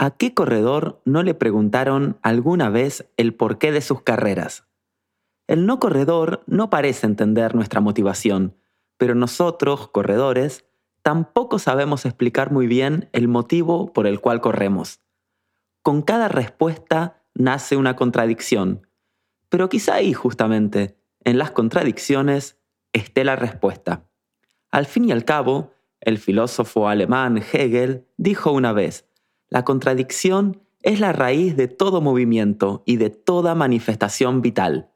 ¿A 0.00 0.12
qué 0.12 0.32
corredor 0.32 1.02
no 1.04 1.24
le 1.24 1.34
preguntaron 1.34 2.18
alguna 2.22 2.70
vez 2.70 3.10
el 3.16 3.34
porqué 3.34 3.72
de 3.72 3.80
sus 3.80 4.02
carreras? 4.02 4.68
El 5.48 5.66
no 5.66 5.80
corredor 5.80 6.44
no 6.46 6.70
parece 6.70 7.04
entender 7.04 7.56
nuestra 7.56 7.80
motivación, 7.80 8.54
pero 8.96 9.16
nosotros, 9.16 9.88
corredores, 9.88 10.64
tampoco 11.02 11.58
sabemos 11.58 12.06
explicar 12.06 12.52
muy 12.52 12.68
bien 12.68 13.08
el 13.12 13.26
motivo 13.26 13.92
por 13.92 14.06
el 14.06 14.20
cual 14.20 14.40
corremos. 14.40 15.00
Con 15.82 16.02
cada 16.02 16.28
respuesta 16.28 17.24
nace 17.34 17.76
una 17.76 17.96
contradicción, 17.96 18.86
pero 19.48 19.68
quizá 19.68 19.94
ahí 19.94 20.12
justamente, 20.12 20.96
en 21.24 21.38
las 21.38 21.50
contradicciones, 21.50 22.56
esté 22.92 23.24
la 23.24 23.34
respuesta. 23.34 24.04
Al 24.70 24.86
fin 24.86 25.06
y 25.06 25.12
al 25.12 25.24
cabo, 25.24 25.72
el 26.00 26.18
filósofo 26.18 26.86
alemán 26.86 27.38
Hegel 27.38 28.06
dijo 28.16 28.52
una 28.52 28.72
vez, 28.72 29.07
la 29.50 29.64
contradicción 29.64 30.62
es 30.82 31.00
la 31.00 31.12
raíz 31.12 31.56
de 31.56 31.68
todo 31.68 32.00
movimiento 32.00 32.82
y 32.86 32.96
de 32.96 33.10
toda 33.10 33.54
manifestación 33.54 34.42
vital. 34.42 34.92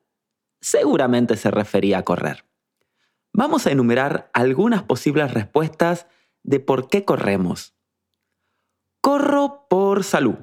Seguramente 0.60 1.36
se 1.36 1.50
refería 1.50 1.98
a 1.98 2.02
correr. 2.04 2.44
Vamos 3.32 3.66
a 3.66 3.72
enumerar 3.72 4.30
algunas 4.34 4.82
posibles 4.82 5.32
respuestas 5.32 6.06
de 6.42 6.60
por 6.60 6.88
qué 6.88 7.04
corremos. 7.04 7.74
Corro 9.00 9.66
por 9.68 10.04
salud. 10.04 10.36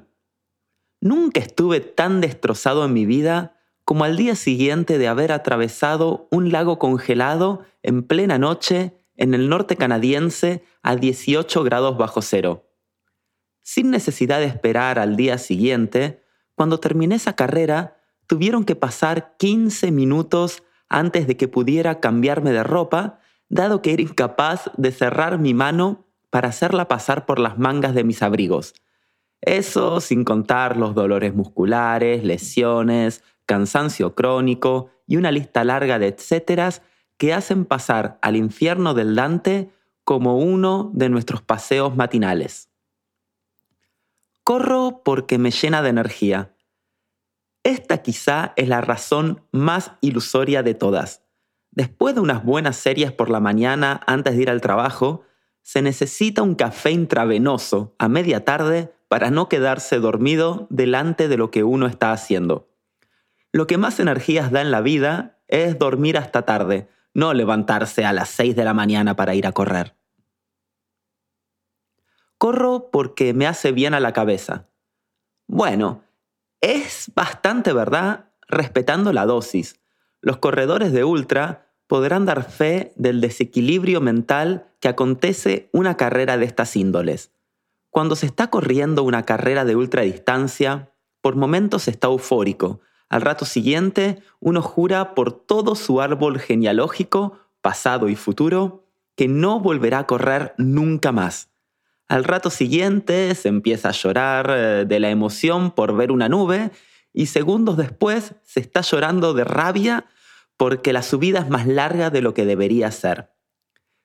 Nunca 1.00 1.40
estuve 1.40 1.80
tan 1.80 2.20
destrozado 2.20 2.84
en 2.86 2.94
mi 2.94 3.06
vida 3.06 3.56
como 3.86 4.04
al 4.04 4.18
día 4.18 4.36
siguiente 4.36 4.98
de 4.98 5.08
haber 5.08 5.32
atravesado 5.32 6.28
un 6.32 6.52
lago 6.52 6.78
congelado 6.80 7.64
en 7.84 8.04
plena 8.04 8.38
noche 8.38 8.98
en 9.16 9.34
el 9.34 9.50
norte 9.50 9.78
canadiense 9.78 10.64
a 10.82 10.96
18 10.96 11.64
grados 11.64 11.98
bajo 11.98 12.22
cero 12.22 12.69
sin 13.70 13.92
necesidad 13.92 14.40
de 14.40 14.48
esperar 14.48 14.98
al 14.98 15.16
día 15.16 15.38
siguiente, 15.38 16.24
cuando 16.56 16.80
terminé 16.80 17.14
esa 17.14 17.36
carrera, 17.36 17.98
tuvieron 18.26 18.66
que 18.66 18.76
pasar 18.76 19.36
15 19.38 19.92
minutos 19.92 20.64
antes 20.90 21.28
de 21.28 21.38
que 21.38 21.48
pudiera 21.48 22.00
cambiarme 22.00 22.52
de 22.52 22.64
ropa, 22.64 23.20
dado 23.48 23.84
que 23.84 23.94
era 23.94 24.02
incapaz 24.02 24.72
de 24.76 24.92
cerrar 24.92 25.38
mi 25.38 25.54
mano 25.54 26.08
para 26.32 26.50
hacerla 26.50 26.88
pasar 26.88 27.28
por 27.28 27.38
las 27.38 27.60
mangas 27.60 27.94
de 27.94 28.04
mis 28.04 28.24
abrigos. 28.24 28.74
Eso 29.40 30.02
sin 30.02 30.24
contar 30.24 30.76
los 30.76 30.96
dolores 30.96 31.36
musculares, 31.36 32.24
lesiones, 32.24 33.24
cansancio 33.46 34.16
crónico 34.16 34.90
y 35.06 35.18
una 35.18 35.32
lista 35.32 35.64
larga 35.64 36.00
de 36.00 36.08
etcéteras 36.08 36.82
que 37.20 37.36
hacen 37.36 37.66
pasar 37.66 38.18
al 38.24 38.36
infierno 38.36 38.96
del 38.96 39.14
Dante 39.14 39.70
como 40.04 40.40
uno 40.40 40.90
de 40.96 41.10
nuestros 41.10 41.44
paseos 41.44 41.96
matinales. 41.96 42.69
Corro 44.50 45.04
porque 45.06 45.38
me 45.38 45.52
llena 45.52 45.84
de 45.84 45.90
energía. 45.90 46.56
Esta 47.64 48.00
quizá 48.00 48.54
es 48.56 48.68
la 48.68 48.82
razón 48.82 49.44
más 49.52 49.92
ilusoria 50.02 50.64
de 50.64 50.74
todas. 50.74 51.22
Después 51.70 52.16
de 52.16 52.22
unas 52.22 52.44
buenas 52.44 52.76
series 52.76 53.12
por 53.12 53.30
la 53.30 53.40
mañana 53.40 54.02
antes 54.08 54.36
de 54.36 54.42
ir 54.42 54.50
al 54.50 54.60
trabajo, 54.60 55.22
se 55.62 55.84
necesita 55.84 56.42
un 56.42 56.56
café 56.56 56.90
intravenoso 56.90 57.94
a 58.00 58.10
media 58.10 58.44
tarde 58.44 58.92
para 59.08 59.30
no 59.30 59.50
quedarse 59.50 60.00
dormido 60.00 60.66
delante 60.72 61.28
de 61.28 61.38
lo 61.38 61.52
que 61.52 61.64
uno 61.64 61.86
está 61.86 62.12
haciendo. 62.12 62.72
Lo 63.52 63.68
que 63.68 63.78
más 63.78 64.00
energías 64.00 64.50
da 64.50 64.62
en 64.62 64.72
la 64.72 64.82
vida 64.82 65.38
es 65.48 65.78
dormir 65.78 66.18
hasta 66.18 66.42
tarde, 66.42 66.90
no 67.14 67.36
levantarse 67.36 68.04
a 68.04 68.14
las 68.14 68.30
6 68.30 68.56
de 68.56 68.66
la 68.66 68.74
mañana 68.74 69.16
para 69.16 69.36
ir 69.36 69.46
a 69.46 69.52
correr. 69.52 69.99
Corro 72.40 72.90
porque 72.90 73.34
me 73.34 73.48
hace 73.48 73.74
bien 73.74 73.94
a 73.94 74.00
la 74.00 74.14
cabeza. 74.14 74.70
Bueno, 75.46 76.04
es 76.62 77.12
bastante 77.14 77.74
verdad 77.74 78.32
respetando 78.48 79.12
la 79.12 79.26
dosis. 79.26 79.82
Los 80.22 80.38
corredores 80.38 80.94
de 80.94 81.04
ultra 81.04 81.74
podrán 81.86 82.26
dar 82.26 82.50
fe 82.50 82.94
del 82.96 83.20
desequilibrio 83.20 84.00
mental 84.00 84.72
que 84.80 84.88
acontece 84.88 85.70
una 85.74 85.98
carrera 85.98 86.38
de 86.38 86.46
estas 86.46 86.78
índoles. 86.78 87.34
Cuando 87.90 88.16
se 88.16 88.28
está 88.28 88.50
corriendo 88.50 89.04
una 89.04 89.26
carrera 89.26 89.66
de 89.66 89.76
ultradistancia, 89.76 90.94
por 91.20 91.36
momentos 91.36 91.90
está 91.90 92.08
eufórico. 92.08 92.80
Al 93.10 93.20
rato 93.20 93.44
siguiente, 93.44 94.24
uno 94.40 94.62
jura 94.62 95.14
por 95.14 95.34
todo 95.34 95.76
su 95.76 96.00
árbol 96.00 96.40
genealógico, 96.40 97.38
pasado 97.60 98.08
y 98.08 98.16
futuro, 98.16 98.86
que 99.18 99.28
no 99.28 99.60
volverá 99.60 100.00
a 100.00 100.08
correr 100.08 100.54
nunca 100.58 101.12
más. 101.12 101.50
Al 102.10 102.24
rato 102.24 102.50
siguiente 102.50 103.36
se 103.36 103.50
empieza 103.50 103.90
a 103.90 103.94
llorar 103.94 104.50
eh, 104.50 104.86
de 104.86 105.00
la 105.00 105.12
emoción 105.12 105.72
por 105.72 105.96
ver 105.96 106.12
una 106.12 106.28
nube 106.28 106.72
y 107.14 107.28
segundos 107.28 107.78
después 107.78 108.34
se 108.44 108.60
está 108.60 108.82
llorando 108.82 109.36
de 109.36 109.44
rabia 109.44 110.06
porque 110.58 110.92
la 110.92 111.04
subida 111.04 111.40
es 111.40 111.50
más 111.50 111.68
larga 111.68 112.10
de 112.10 112.22
lo 112.22 112.34
que 112.34 112.46
debería 112.46 112.90
ser. 112.90 113.32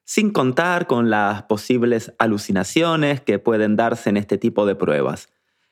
Sin 0.05 0.33
contar 0.33 0.87
con 0.87 1.09
las 1.09 1.45
posibles 1.45 2.13
alucinaciones 2.19 3.23
que 3.23 3.39
pueden 3.39 3.75
darse 3.75 4.11
en 4.11 4.19
este 4.19 4.37
tipo 4.37 4.67
de 4.67 4.75
pruebas. 4.75 5.31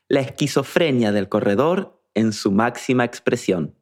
La 0.09 0.21
esquizofrenia 0.21 1.13
del 1.13 1.29
corredor 1.29 2.03
en 2.15 2.33
su 2.33 2.51
máxima 2.51 3.05
expresión. 3.05 3.77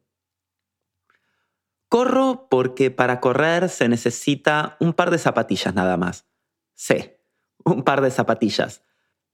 Corro 1.87 2.47
porque 2.49 2.91
para 2.91 3.21
correr 3.21 3.69
se 3.69 3.87
necesita 3.87 4.75
un 4.81 4.91
par 4.91 5.09
de 5.09 5.17
zapatillas 5.19 5.73
nada 5.73 5.95
más. 5.95 6.25
Sí, 6.75 7.11
un 7.65 7.83
par 7.83 8.01
de 8.01 8.11
zapatillas. 8.11 8.83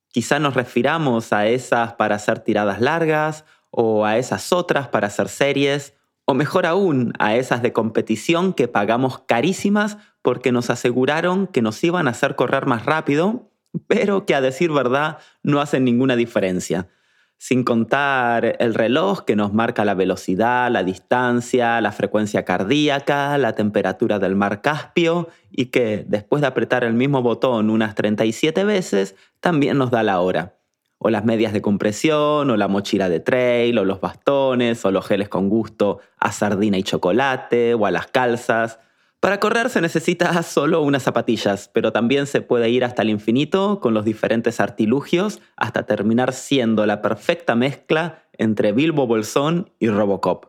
Quizá 0.10 0.40
nos 0.40 0.54
refiramos 0.54 1.34
a 1.34 1.48
esas 1.48 1.94
para 1.94 2.16
hacer 2.16 2.40
tiradas 2.40 2.82
largas 2.82 3.46
o 3.70 4.06
a 4.06 4.18
esas 4.18 4.52
otras 4.52 4.88
para 4.88 5.08
hacer 5.08 5.30
series, 5.30 5.94
o 6.26 6.34
mejor 6.34 6.66
aún, 6.66 7.14
a 7.20 7.36
esas 7.36 7.62
de 7.62 7.74
competición 7.74 8.54
que 8.54 8.68
pagamos 8.68 9.20
carísimas 9.20 9.98
porque 10.22 10.52
nos 10.52 10.70
aseguraron 10.70 11.48
que 11.48 11.62
nos 11.62 11.84
iban 11.84 12.08
a 12.08 12.12
hacer 12.12 12.36
correr 12.36 12.66
más 12.66 12.86
rápido, 12.86 13.50
pero 13.88 14.26
que 14.26 14.36
a 14.36 14.42
decir 14.42 14.72
verdad 14.72 15.20
no 15.44 15.62
hacen 15.62 15.84
ninguna 15.84 16.16
diferencia 16.16 16.90
sin 17.38 17.64
contar 17.64 18.56
el 18.60 18.74
reloj 18.74 19.24
que 19.24 19.36
nos 19.36 19.54
marca 19.54 19.86
la 19.86 19.94
velocidad, 19.94 20.72
la 20.72 20.84
distancia, 20.84 21.80
la 21.82 21.92
frecuencia 21.92 22.44
cardíaca, 22.44 23.38
la 23.38 23.54
temperatura 23.54 24.18
del 24.18 24.36
mar 24.36 24.62
Caspio 24.62 25.30
y 25.52 25.68
que 25.68 26.04
después 26.08 26.42
de 26.42 26.48
apretar 26.48 26.84
el 26.84 26.94
mismo 26.94 27.22
botón 27.22 27.70
unas 27.70 27.94
37 27.96 28.64
veces 28.64 29.16
también 29.40 29.78
nos 29.78 29.92
da 29.92 30.04
la 30.04 30.20
hora. 30.20 30.56
O 31.00 31.12
las 31.12 31.26
medias 31.26 31.54
de 31.54 31.62
compresión, 31.62 32.50
o 32.50 32.58
la 32.58 32.68
mochila 32.68 33.08
de 33.08 33.20
trail, 33.20 33.78
o 33.78 33.86
los 33.86 34.02
bastones, 34.02 34.84
o 34.84 34.90
los 34.90 35.06
geles 35.06 35.30
con 35.30 35.48
gusto 35.48 36.00
a 36.20 36.32
sardina 36.32 36.80
y 36.80 36.84
chocolate, 36.84 37.76
o 37.76 37.86
a 37.86 37.92
las 37.92 38.08
calzas. 38.08 38.80
Para 39.28 39.42
correr 39.42 39.70
se 39.70 39.82
necesita 39.82 40.42
solo 40.42 40.82
unas 40.82 41.04
zapatillas, 41.04 41.70
pero 41.74 41.92
también 41.92 42.28
se 42.28 42.40
puede 42.40 42.70
ir 42.70 42.86
hasta 42.86 43.02
el 43.02 43.10
infinito 43.10 43.82
con 43.82 43.94
los 43.94 44.06
diferentes 44.06 44.62
artilugios 44.62 45.42
hasta 45.58 45.86
terminar 45.86 46.32
siendo 46.32 46.86
la 46.86 47.02
perfecta 47.02 47.54
mezcla 47.54 48.24
entre 48.32 48.72
Bilbo 48.72 49.06
Bolsón 49.06 49.70
y 49.80 49.90
Robocop. 49.90 50.46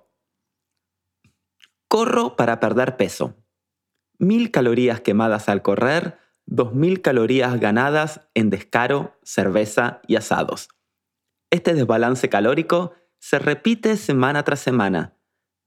Corro 1.88 2.36
para 2.36 2.60
perder 2.60 2.96
peso. 2.96 3.34
Mil 4.16 4.52
calorías 4.52 5.00
quemadas 5.00 5.48
al 5.48 5.62
correr, 5.62 6.16
dos 6.46 6.72
mil 6.72 7.02
calorías 7.02 7.58
ganadas 7.58 8.28
en 8.34 8.48
descaro, 8.48 9.18
cerveza 9.24 10.02
y 10.06 10.14
asados. 10.14 10.68
Este 11.50 11.74
desbalance 11.74 12.28
calórico 12.28 12.92
se 13.18 13.40
repite 13.40 13.96
semana 13.96 14.44
tras 14.44 14.60
semana 14.60 15.17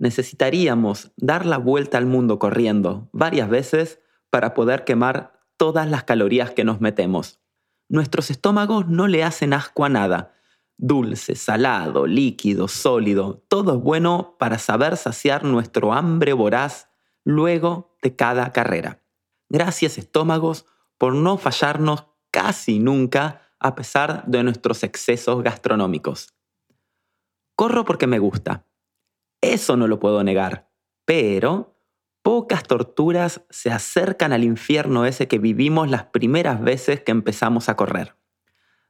necesitaríamos 0.01 1.11
dar 1.15 1.45
la 1.45 1.59
vuelta 1.59 1.99
al 1.99 2.07
mundo 2.07 2.39
corriendo 2.39 3.07
varias 3.13 3.47
veces 3.49 3.99
para 4.31 4.55
poder 4.55 4.83
quemar 4.83 5.39
todas 5.57 5.87
las 5.87 6.03
calorías 6.03 6.49
que 6.49 6.63
nos 6.63 6.81
metemos. 6.81 7.39
Nuestros 7.87 8.31
estómagos 8.31 8.87
no 8.87 9.07
le 9.07 9.23
hacen 9.23 9.53
asco 9.53 9.85
a 9.85 9.89
nada. 9.89 10.33
Dulce, 10.75 11.35
salado, 11.35 12.07
líquido, 12.07 12.67
sólido, 12.67 13.45
todo 13.47 13.75
es 13.75 13.83
bueno 13.83 14.37
para 14.39 14.57
saber 14.57 14.97
saciar 14.97 15.43
nuestro 15.43 15.93
hambre 15.93 16.33
voraz 16.33 16.89
luego 17.23 17.95
de 18.01 18.15
cada 18.15 18.51
carrera. 18.51 19.03
Gracias 19.49 19.99
estómagos 19.99 20.65
por 20.97 21.13
no 21.13 21.37
fallarnos 21.37 22.07
casi 22.31 22.79
nunca 22.79 23.41
a 23.59 23.75
pesar 23.75 24.25
de 24.25 24.41
nuestros 24.41 24.81
excesos 24.81 25.43
gastronómicos. 25.43 26.33
Corro 27.55 27.85
porque 27.85 28.07
me 28.07 28.17
gusta 28.17 28.65
eso 29.41 29.75
no 29.75 29.87
lo 29.87 29.99
puedo 29.99 30.23
negar. 30.23 30.69
Pero 31.05 31.75
pocas 32.23 32.63
torturas 32.63 33.41
se 33.49 33.71
acercan 33.71 34.33
al 34.33 34.43
infierno 34.43 35.05
ese 35.05 35.27
que 35.27 35.39
vivimos 35.39 35.89
las 35.89 36.05
primeras 36.05 36.61
veces 36.61 37.01
que 37.01 37.11
empezamos 37.11 37.67
a 37.67 37.75
correr. 37.75 38.15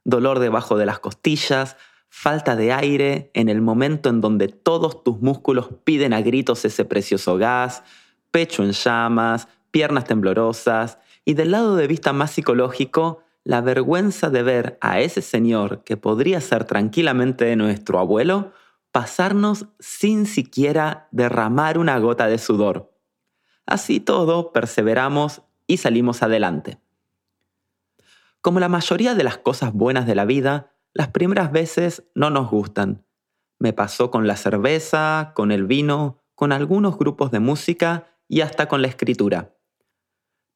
Dolor 0.04 0.38
debajo 0.38 0.76
de 0.76 0.86
las 0.86 0.98
costillas, 0.98 1.76
falta 2.08 2.56
de 2.56 2.72
aire 2.72 3.30
en 3.32 3.48
el 3.48 3.62
momento 3.62 4.10
en 4.10 4.20
donde 4.20 4.48
todos 4.48 5.02
tus 5.02 5.20
músculos 5.20 5.70
piden 5.84 6.12
a 6.12 6.20
gritos 6.20 6.64
ese 6.64 6.84
precioso 6.84 7.38
gas, 7.38 7.82
pecho 8.30 8.62
en 8.62 8.72
llamas, 8.72 9.48
piernas 9.70 10.04
temblorosas 10.04 10.98
y 11.24 11.34
del 11.34 11.52
lado 11.52 11.76
de 11.76 11.86
vista 11.86 12.12
más 12.12 12.32
psicológico, 12.32 13.22
la 13.44 13.60
vergüenza 13.60 14.28
de 14.28 14.42
ver 14.42 14.78
a 14.80 15.00
ese 15.00 15.22
señor 15.22 15.82
que 15.84 15.96
podría 15.96 16.40
ser 16.40 16.64
tranquilamente 16.64 17.56
nuestro 17.56 17.98
abuelo 17.98 18.52
pasarnos 18.92 19.66
sin 19.80 20.26
siquiera 20.26 21.08
derramar 21.10 21.78
una 21.78 21.98
gota 21.98 22.26
de 22.26 22.38
sudor. 22.38 22.94
Así 23.66 24.00
todo, 24.00 24.52
perseveramos 24.52 25.42
y 25.66 25.78
salimos 25.78 26.22
adelante. 26.22 26.78
Como 28.42 28.60
la 28.60 28.68
mayoría 28.68 29.14
de 29.14 29.24
las 29.24 29.38
cosas 29.38 29.72
buenas 29.72 30.06
de 30.06 30.14
la 30.14 30.24
vida, 30.24 30.74
las 30.92 31.08
primeras 31.08 31.52
veces 31.52 32.04
no 32.14 32.28
nos 32.28 32.50
gustan. 32.50 33.04
Me 33.58 33.72
pasó 33.72 34.10
con 34.10 34.26
la 34.26 34.36
cerveza, 34.36 35.32
con 35.34 35.52
el 35.52 35.64
vino, 35.64 36.18
con 36.34 36.52
algunos 36.52 36.98
grupos 36.98 37.30
de 37.30 37.40
música 37.40 38.08
y 38.28 38.40
hasta 38.40 38.66
con 38.66 38.82
la 38.82 38.88
escritura. 38.88 39.54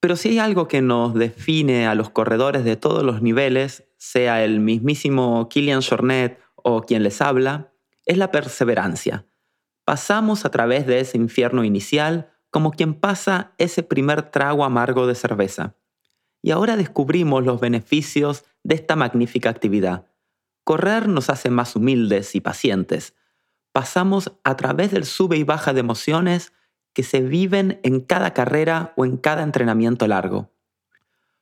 Pero 0.00 0.16
si 0.16 0.30
hay 0.30 0.38
algo 0.40 0.68
que 0.68 0.82
nos 0.82 1.14
define 1.14 1.86
a 1.86 1.94
los 1.94 2.10
corredores 2.10 2.64
de 2.64 2.76
todos 2.76 3.02
los 3.02 3.22
niveles, 3.22 3.84
sea 3.96 4.44
el 4.44 4.60
mismísimo 4.60 5.48
Kilian 5.48 5.80
Jornet 5.80 6.38
o 6.56 6.82
quien 6.82 7.02
les 7.02 7.22
habla, 7.22 7.72
es 8.06 8.16
la 8.16 8.30
perseverancia. 8.30 9.26
Pasamos 9.84 10.44
a 10.44 10.50
través 10.50 10.86
de 10.86 11.00
ese 11.00 11.18
infierno 11.18 11.64
inicial 11.64 12.32
como 12.50 12.70
quien 12.70 12.94
pasa 12.94 13.52
ese 13.58 13.82
primer 13.82 14.30
trago 14.30 14.64
amargo 14.64 15.06
de 15.06 15.14
cerveza. 15.14 15.76
Y 16.40 16.52
ahora 16.52 16.76
descubrimos 16.76 17.44
los 17.44 17.60
beneficios 17.60 18.44
de 18.62 18.76
esta 18.76 18.96
magnífica 18.96 19.50
actividad. 19.50 20.06
Correr 20.64 21.08
nos 21.08 21.28
hace 21.28 21.50
más 21.50 21.76
humildes 21.76 22.34
y 22.34 22.40
pacientes. 22.40 23.14
Pasamos 23.72 24.32
a 24.42 24.56
través 24.56 24.90
del 24.90 25.04
sube 25.04 25.36
y 25.36 25.44
baja 25.44 25.72
de 25.72 25.80
emociones 25.80 26.52
que 26.92 27.02
se 27.02 27.20
viven 27.20 27.78
en 27.82 28.00
cada 28.00 28.32
carrera 28.32 28.94
o 28.96 29.04
en 29.04 29.18
cada 29.18 29.42
entrenamiento 29.42 30.06
largo. 30.06 30.50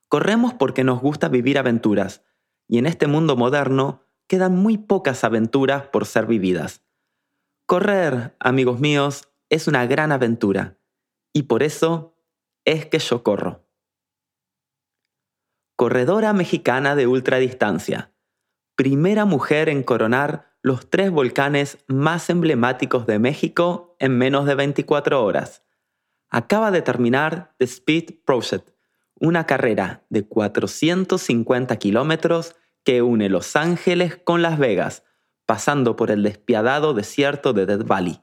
Corremos 0.08 0.52
porque 0.54 0.84
nos 0.84 1.00
gusta 1.00 1.28
vivir 1.28 1.58
aventuras, 1.58 2.22
y 2.66 2.78
en 2.78 2.86
este 2.86 3.06
mundo 3.06 3.36
moderno 3.36 4.03
quedan 4.26 4.56
muy 4.56 4.78
pocas 4.78 5.24
aventuras 5.24 5.86
por 5.88 6.06
ser 6.06 6.26
vividas. 6.26 6.82
Correr, 7.66 8.36
amigos 8.40 8.80
míos, 8.80 9.28
es 9.48 9.68
una 9.68 9.86
gran 9.86 10.12
aventura 10.12 10.78
y 11.32 11.44
por 11.44 11.62
eso 11.62 12.16
es 12.64 12.86
que 12.86 12.98
yo 12.98 13.22
corro. 13.22 13.66
Corredora 15.76 16.32
mexicana 16.32 16.94
de 16.94 17.06
ultradistancia. 17.06 18.12
Primera 18.76 19.24
mujer 19.24 19.68
en 19.68 19.82
coronar 19.82 20.54
los 20.62 20.88
tres 20.88 21.10
volcanes 21.10 21.78
más 21.88 22.30
emblemáticos 22.30 23.06
de 23.06 23.18
México 23.18 23.96
en 23.98 24.16
menos 24.16 24.46
de 24.46 24.54
24 24.54 25.22
horas. 25.22 25.62
Acaba 26.30 26.70
de 26.70 26.82
terminar 26.82 27.54
The 27.58 27.66
Speed 27.66 28.24
Project, 28.24 28.70
una 29.20 29.46
carrera 29.46 30.04
de 30.08 30.26
450 30.26 31.76
kilómetros 31.76 32.56
que 32.84 33.02
une 33.02 33.28
Los 33.28 33.56
Ángeles 33.56 34.18
con 34.22 34.42
Las 34.42 34.58
Vegas, 34.58 35.02
pasando 35.46 35.96
por 35.96 36.10
el 36.10 36.22
despiadado 36.22 36.94
desierto 36.94 37.52
de 37.52 37.66
Death 37.66 37.86
Valley. 37.86 38.20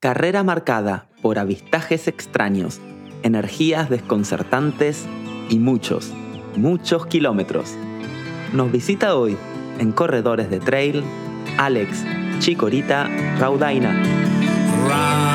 Carrera 0.00 0.42
marcada 0.42 1.08
por 1.22 1.38
avistajes 1.38 2.08
extraños, 2.08 2.80
energías 3.22 3.88
desconcertantes 3.88 5.06
y 5.48 5.58
muchos, 5.58 6.12
muchos 6.56 7.06
kilómetros. 7.06 7.76
Nos 8.52 8.70
visita 8.72 9.16
hoy 9.16 9.36
en 9.78 9.92
Corredores 9.92 10.50
de 10.50 10.60
Trail 10.60 11.04
Alex 11.58 12.04
Chicorita 12.40 13.08
Raudaina. 13.38 15.31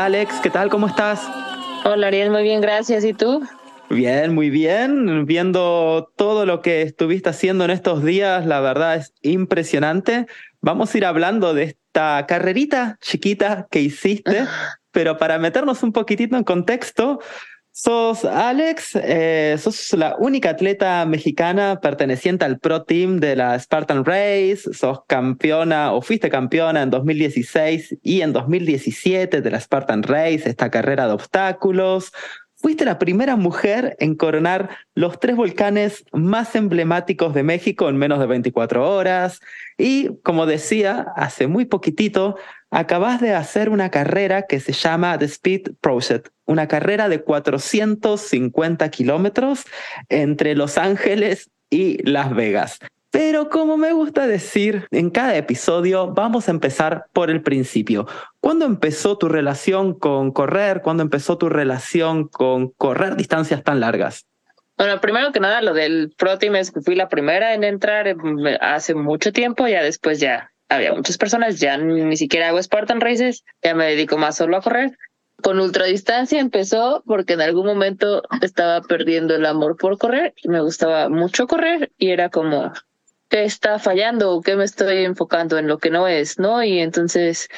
Hola 0.00 0.06
Alex, 0.06 0.40
¿qué 0.42 0.48
tal? 0.48 0.70
¿Cómo 0.70 0.86
estás? 0.86 1.28
Hola 1.84 2.06
Ariel, 2.06 2.30
muy 2.30 2.42
bien, 2.42 2.62
gracias. 2.62 3.04
¿Y 3.04 3.12
tú? 3.12 3.46
Bien, 3.90 4.34
muy 4.34 4.48
bien. 4.48 5.26
Viendo 5.26 6.10
todo 6.16 6.46
lo 6.46 6.62
que 6.62 6.80
estuviste 6.80 7.28
haciendo 7.28 7.66
en 7.66 7.70
estos 7.70 8.02
días, 8.02 8.46
la 8.46 8.60
verdad 8.60 8.96
es 8.96 9.12
impresionante. 9.20 10.24
Vamos 10.62 10.94
a 10.94 10.96
ir 10.96 11.04
hablando 11.04 11.52
de 11.52 11.64
esta 11.64 12.24
carrerita 12.26 12.96
chiquita 13.02 13.68
que 13.70 13.82
hiciste, 13.82 14.46
pero 14.90 15.18
para 15.18 15.38
meternos 15.38 15.82
un 15.82 15.92
poquitito 15.92 16.34
en 16.34 16.44
contexto, 16.44 17.20
Sos 17.82 18.26
Alex, 18.26 18.94
eh, 18.96 19.56
sos 19.58 19.94
la 19.94 20.14
única 20.18 20.50
atleta 20.50 21.06
mexicana 21.06 21.80
perteneciente 21.80 22.44
al 22.44 22.58
Pro 22.58 22.82
Team 22.82 23.20
de 23.20 23.36
la 23.36 23.58
Spartan 23.58 24.04
Race, 24.04 24.74
sos 24.74 24.98
campeona 25.06 25.94
o 25.94 26.02
fuiste 26.02 26.28
campeona 26.28 26.82
en 26.82 26.90
2016 26.90 27.96
y 28.02 28.20
en 28.20 28.34
2017 28.34 29.40
de 29.40 29.50
la 29.50 29.58
Spartan 29.58 30.02
Race, 30.02 30.42
esta 30.44 30.70
carrera 30.70 31.06
de 31.06 31.14
obstáculos. 31.14 32.12
Fuiste 32.62 32.84
la 32.84 32.98
primera 32.98 33.36
mujer 33.36 33.96
en 34.00 34.14
coronar 34.14 34.68
los 34.94 35.18
tres 35.18 35.34
volcanes 35.34 36.04
más 36.12 36.54
emblemáticos 36.54 37.32
de 37.32 37.42
México 37.42 37.88
en 37.88 37.96
menos 37.96 38.18
de 38.18 38.26
24 38.26 38.86
horas. 38.86 39.40
Y 39.78 40.18
como 40.22 40.44
decía, 40.44 41.06
hace 41.16 41.46
muy 41.46 41.64
poquitito, 41.64 42.36
acabas 42.70 43.22
de 43.22 43.34
hacer 43.34 43.70
una 43.70 43.90
carrera 43.90 44.42
que 44.42 44.60
se 44.60 44.74
llama 44.74 45.16
The 45.16 45.24
Speed 45.24 45.72
Project, 45.80 46.28
una 46.44 46.68
carrera 46.68 47.08
de 47.08 47.22
450 47.22 48.90
kilómetros 48.90 49.64
entre 50.10 50.54
Los 50.54 50.76
Ángeles 50.76 51.50
y 51.70 52.02
Las 52.06 52.34
Vegas. 52.34 52.78
Pero 53.10 53.48
como 53.48 53.78
me 53.78 53.92
gusta 53.92 54.26
decir 54.26 54.86
en 54.90 55.08
cada 55.08 55.34
episodio, 55.36 56.12
vamos 56.12 56.46
a 56.46 56.52
empezar 56.52 57.06
por 57.12 57.30
el 57.30 57.42
principio. 57.42 58.06
¿Cuándo 58.40 58.64
empezó 58.64 59.18
tu 59.18 59.28
relación 59.28 59.98
con 59.98 60.32
correr? 60.32 60.80
¿Cuándo 60.82 61.02
empezó 61.02 61.36
tu 61.36 61.48
relación 61.48 62.26
con 62.26 62.70
correr 62.70 63.16
distancias 63.16 63.62
tan 63.62 63.80
largas? 63.80 64.26
Bueno, 64.78 64.98
primero 65.02 65.30
que 65.30 65.40
nada, 65.40 65.60
lo 65.60 65.74
del 65.74 66.14
Pro 66.16 66.38
Team 66.38 66.56
es 66.56 66.70
que 66.70 66.80
fui 66.80 66.94
la 66.94 67.10
primera 67.10 67.52
en 67.52 67.64
entrar 67.64 68.08
eh, 68.08 68.16
hace 68.62 68.94
mucho 68.94 69.30
tiempo, 69.30 69.68
ya 69.68 69.82
después 69.82 70.20
ya 70.20 70.50
había 70.70 70.94
muchas 70.94 71.18
personas, 71.18 71.60
ya 71.60 71.76
ni 71.76 72.16
siquiera 72.16 72.48
hago 72.48 72.62
Spartan 72.62 73.02
Races, 73.02 73.44
ya 73.62 73.74
me 73.74 73.86
dedico 73.86 74.16
más 74.16 74.36
solo 74.36 74.56
a 74.56 74.62
correr. 74.62 74.96
Con 75.42 75.60
ultradistancia 75.60 76.40
empezó 76.40 77.02
porque 77.06 77.34
en 77.34 77.42
algún 77.42 77.66
momento 77.66 78.22
estaba 78.40 78.80
perdiendo 78.80 79.34
el 79.34 79.44
amor 79.44 79.76
por 79.76 79.98
correr, 79.98 80.32
me 80.44 80.60
gustaba 80.62 81.10
mucho 81.10 81.46
correr 81.46 81.92
y 81.98 82.10
era 82.10 82.30
como, 82.30 82.72
qué 83.28 83.44
está 83.44 83.78
fallando 83.78 84.40
qué 84.42 84.56
me 84.56 84.64
estoy 84.64 85.04
enfocando 85.04 85.58
en 85.58 85.66
lo 85.66 85.78
que 85.78 85.90
no 85.90 86.08
es, 86.08 86.38
¿no? 86.38 86.62
Y 86.62 86.80
entonces 86.80 87.48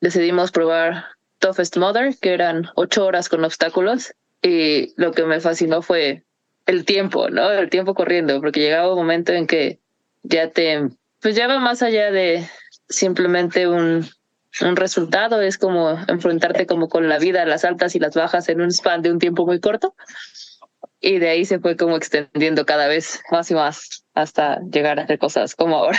decidimos 0.00 0.52
probar 0.52 1.06
Toughest 1.38 1.76
Mother, 1.76 2.16
que 2.20 2.34
eran 2.34 2.68
ocho 2.74 3.06
horas 3.06 3.28
con 3.28 3.44
obstáculos. 3.44 4.14
Y 4.42 4.94
lo 4.96 5.12
que 5.12 5.24
me 5.24 5.40
fascinó 5.40 5.82
fue 5.82 6.24
el 6.66 6.84
tiempo, 6.84 7.28
¿no? 7.28 7.50
El 7.50 7.68
tiempo 7.70 7.94
corriendo, 7.94 8.40
porque 8.40 8.60
llegaba 8.60 8.92
un 8.92 8.98
momento 8.98 9.32
en 9.32 9.46
que 9.46 9.78
ya 10.22 10.50
te, 10.50 10.88
pues 11.20 11.34
ya 11.36 11.46
va 11.46 11.58
más 11.58 11.82
allá 11.82 12.10
de 12.10 12.46
simplemente 12.88 13.68
un, 13.68 14.08
un 14.60 14.76
resultado, 14.76 15.40
es 15.40 15.58
como 15.58 15.98
enfrentarte 16.08 16.66
como 16.66 16.88
con 16.88 17.08
la 17.08 17.18
vida, 17.18 17.44
las 17.44 17.64
altas 17.64 17.94
y 17.94 17.98
las 17.98 18.14
bajas 18.14 18.48
en 18.48 18.60
un 18.60 18.70
span 18.70 19.02
de 19.02 19.10
un 19.10 19.18
tiempo 19.18 19.46
muy 19.46 19.60
corto 19.60 19.94
y 21.00 21.18
de 21.18 21.30
ahí 21.30 21.44
se 21.44 21.58
fue 21.58 21.76
como 21.76 21.96
extendiendo 21.96 22.66
cada 22.66 22.86
vez 22.86 23.22
más 23.30 23.50
y 23.50 23.54
más 23.54 24.04
hasta 24.14 24.60
llegar 24.70 25.00
a 25.00 25.04
hacer 25.04 25.18
cosas 25.18 25.54
como 25.54 25.76
ahora. 25.76 25.98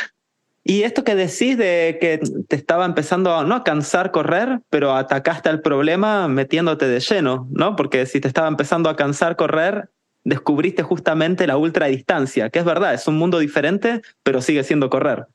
Y 0.63 0.83
esto 0.83 1.03
que 1.03 1.15
decís 1.15 1.57
de 1.57 1.97
que 1.99 2.19
te 2.47 2.55
estaba 2.55 2.85
empezando 2.85 3.35
a, 3.35 3.43
no 3.43 3.55
a 3.55 3.63
cansar 3.63 4.11
correr, 4.11 4.59
pero 4.69 4.95
atacaste 4.95 5.49
al 5.49 5.61
problema 5.61 6.27
metiéndote 6.27 6.87
de 6.87 6.99
lleno, 6.99 7.47
¿no? 7.51 7.75
Porque 7.75 8.05
si 8.05 8.21
te 8.21 8.27
estaba 8.27 8.47
empezando 8.47 8.89
a 8.89 8.95
cansar 8.95 9.35
correr, 9.35 9.89
descubriste 10.23 10.83
justamente 10.83 11.47
la 11.47 11.57
ultradistancia, 11.57 12.51
que 12.51 12.59
es 12.59 12.65
verdad, 12.65 12.93
es 12.93 13.07
un 13.07 13.17
mundo 13.17 13.39
diferente, 13.39 14.01
pero 14.21 14.41
sigue 14.41 14.63
siendo 14.63 14.89
correr. 14.89 15.25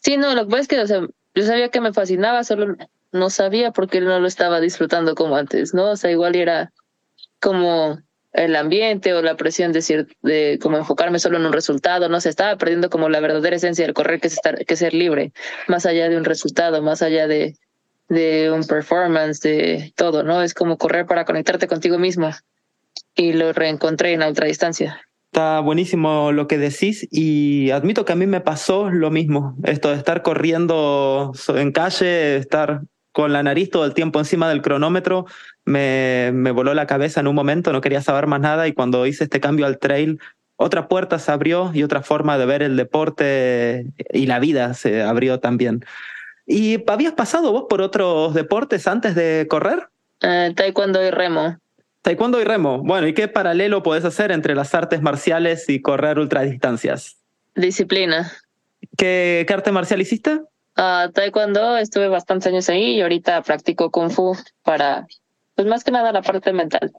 Sí, 0.00 0.18
no, 0.18 0.34
lo 0.34 0.44
que 0.44 0.50
pasa 0.50 0.60
es 0.60 0.68
que 0.68 0.80
o 0.80 0.86
sea, 0.86 1.00
yo 1.34 1.42
sabía 1.44 1.70
que 1.70 1.80
me 1.80 1.94
fascinaba, 1.94 2.44
solo 2.44 2.76
no 3.12 3.30
sabía 3.30 3.70
por 3.70 3.88
qué 3.88 4.02
no 4.02 4.18
lo 4.18 4.26
estaba 4.26 4.60
disfrutando 4.60 5.14
como 5.14 5.36
antes, 5.36 5.72
¿no? 5.72 5.92
O 5.92 5.96
sea, 5.96 6.10
igual 6.10 6.36
era 6.36 6.72
como 7.40 8.00
el 8.34 8.56
ambiente 8.56 9.14
o 9.14 9.22
la 9.22 9.36
presión 9.36 9.72
de, 9.72 9.78
decir, 9.78 10.08
de 10.22 10.58
como 10.60 10.76
enfocarme 10.76 11.18
solo 11.18 11.38
en 11.38 11.46
un 11.46 11.52
resultado, 11.52 12.08
no 12.08 12.20
se 12.20 12.28
estaba 12.28 12.56
perdiendo 12.56 12.90
como 12.90 13.08
la 13.08 13.20
verdadera 13.20 13.56
esencia 13.56 13.84
del 13.84 13.94
correr, 13.94 14.20
que 14.20 14.26
es, 14.26 14.34
estar, 14.34 14.64
que 14.66 14.76
ser 14.76 14.92
libre, 14.92 15.32
más 15.68 15.86
allá 15.86 16.08
de 16.08 16.16
un 16.16 16.24
resultado, 16.24 16.82
más 16.82 17.00
allá 17.00 17.28
de, 17.28 17.54
de 18.08 18.50
un 18.50 18.64
performance, 18.66 19.40
de 19.40 19.92
todo, 19.96 20.24
¿no? 20.24 20.42
Es 20.42 20.52
como 20.52 20.76
correr 20.76 21.06
para 21.06 21.24
conectarte 21.24 21.68
contigo 21.68 21.98
mismo 21.98 22.30
y 23.14 23.32
lo 23.32 23.52
reencontré 23.52 24.12
en 24.12 24.20
la 24.20 24.28
ultradistancia. 24.28 25.00
Está 25.26 25.60
buenísimo 25.60 26.32
lo 26.32 26.46
que 26.48 26.58
decís 26.58 27.08
y 27.10 27.70
admito 27.70 28.04
que 28.04 28.12
a 28.12 28.16
mí 28.16 28.26
me 28.26 28.40
pasó 28.40 28.90
lo 28.90 29.10
mismo, 29.10 29.56
esto 29.64 29.90
de 29.90 29.96
estar 29.96 30.22
corriendo 30.22 31.32
en 31.48 31.72
calle, 31.72 32.36
estar 32.36 32.82
con 33.14 33.32
la 33.32 33.42
nariz 33.42 33.70
todo 33.70 33.86
el 33.86 33.94
tiempo 33.94 34.18
encima 34.18 34.48
del 34.48 34.60
cronómetro, 34.60 35.24
me, 35.64 36.32
me 36.34 36.50
voló 36.50 36.74
la 36.74 36.86
cabeza 36.86 37.20
en 37.20 37.28
un 37.28 37.34
momento, 37.34 37.72
no 37.72 37.80
quería 37.80 38.02
saber 38.02 38.26
más 38.26 38.40
nada 38.40 38.68
y 38.68 38.72
cuando 38.72 39.06
hice 39.06 39.24
este 39.24 39.40
cambio 39.40 39.64
al 39.64 39.78
trail, 39.78 40.18
otra 40.56 40.88
puerta 40.88 41.18
se 41.18 41.30
abrió 41.30 41.70
y 41.72 41.84
otra 41.84 42.02
forma 42.02 42.36
de 42.38 42.46
ver 42.46 42.62
el 42.62 42.76
deporte 42.76 43.86
y 44.12 44.26
la 44.26 44.40
vida 44.40 44.74
se 44.74 45.02
abrió 45.02 45.40
también. 45.40 45.84
¿Y 46.44 46.82
habías 46.90 47.14
pasado 47.14 47.52
vos 47.52 47.66
por 47.68 47.80
otros 47.80 48.34
deportes 48.34 48.86
antes 48.86 49.14
de 49.14 49.46
correr? 49.48 49.88
Eh, 50.20 50.52
taekwondo 50.54 51.02
y 51.02 51.10
remo. 51.10 51.58
Taekwondo 52.02 52.40
y 52.40 52.44
remo. 52.44 52.82
Bueno, 52.82 53.06
¿y 53.06 53.14
qué 53.14 53.28
paralelo 53.28 53.82
podés 53.82 54.04
hacer 54.04 54.32
entre 54.32 54.56
las 54.56 54.74
artes 54.74 55.00
marciales 55.00 55.68
y 55.68 55.80
correr 55.80 56.18
ultradistancias? 56.18 57.16
Disciplina. 57.54 58.30
¿Qué, 58.96 59.46
arte 59.48 59.72
marcial 59.72 60.00
hiciste? 60.00 60.40
Uh, 60.76 61.10
taekwondo, 61.12 61.76
estuve 61.76 62.08
bastantes 62.08 62.48
años 62.48 62.68
ahí 62.68 62.96
y 62.96 63.00
ahorita 63.00 63.42
practico 63.42 63.90
kung 63.90 64.10
fu 64.10 64.36
para, 64.64 65.06
pues 65.54 65.68
más 65.68 65.84
que 65.84 65.92
nada 65.92 66.10
la 66.10 66.22
parte 66.22 66.52
mental. 66.52 66.92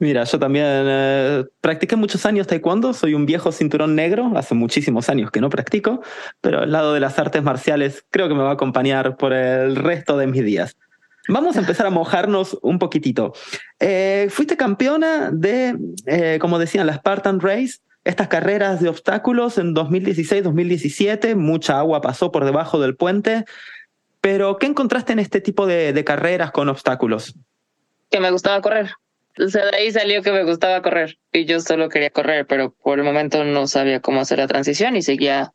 Mira, 0.00 0.24
yo 0.24 0.38
también 0.40 0.66
eh, 0.66 1.44
practiqué 1.60 1.94
muchos 1.94 2.26
años 2.26 2.48
taekwondo, 2.48 2.92
soy 2.92 3.14
un 3.14 3.26
viejo 3.26 3.52
cinturón 3.52 3.94
negro, 3.94 4.32
hace 4.34 4.54
muchísimos 4.54 5.08
años 5.08 5.30
que 5.30 5.40
no 5.40 5.48
practico, 5.48 6.02
pero 6.40 6.62
al 6.62 6.72
lado 6.72 6.92
de 6.92 7.00
las 7.00 7.16
artes 7.18 7.42
marciales 7.44 8.04
creo 8.10 8.28
que 8.28 8.34
me 8.34 8.42
va 8.42 8.50
a 8.50 8.54
acompañar 8.54 9.16
por 9.16 9.32
el 9.32 9.76
resto 9.76 10.18
de 10.18 10.26
mis 10.26 10.44
días. 10.44 10.76
Vamos 11.28 11.56
a 11.56 11.60
empezar 11.60 11.86
a 11.86 11.90
mojarnos 11.90 12.58
un 12.62 12.78
poquitito. 12.78 13.32
Eh, 13.78 14.26
fuiste 14.30 14.56
campeona 14.56 15.30
de, 15.32 15.76
eh, 16.06 16.38
como 16.40 16.58
decían, 16.58 16.86
la 16.86 16.94
Spartan 16.94 17.40
Race, 17.40 17.78
estas 18.04 18.28
carreras 18.28 18.80
de 18.80 18.88
obstáculos 18.88 19.58
en 19.58 19.74
2016-2017, 19.74 21.34
mucha 21.36 21.78
agua 21.78 22.00
pasó 22.00 22.30
por 22.30 22.44
debajo 22.44 22.80
del 22.80 22.96
puente, 22.96 23.44
pero 24.20 24.58
¿qué 24.58 24.66
encontraste 24.66 25.12
en 25.12 25.18
este 25.18 25.40
tipo 25.40 25.66
de, 25.66 25.92
de 25.92 26.04
carreras 26.04 26.50
con 26.50 26.68
obstáculos? 26.68 27.34
Que 28.10 28.20
me 28.20 28.30
gustaba 28.30 28.60
correr. 28.60 28.90
O 29.38 29.48
sea, 29.48 29.66
de 29.66 29.76
ahí 29.76 29.90
salió 29.90 30.22
que 30.22 30.30
me 30.30 30.44
gustaba 30.44 30.80
correr 30.80 31.18
y 31.32 31.44
yo 31.44 31.60
solo 31.60 31.88
quería 31.88 32.10
correr, 32.10 32.46
pero 32.46 32.72
por 32.72 32.98
el 32.98 33.04
momento 33.04 33.42
no 33.42 33.66
sabía 33.66 34.00
cómo 34.00 34.20
hacer 34.20 34.38
la 34.38 34.46
transición 34.46 34.94
y 34.96 35.02
seguía 35.02 35.52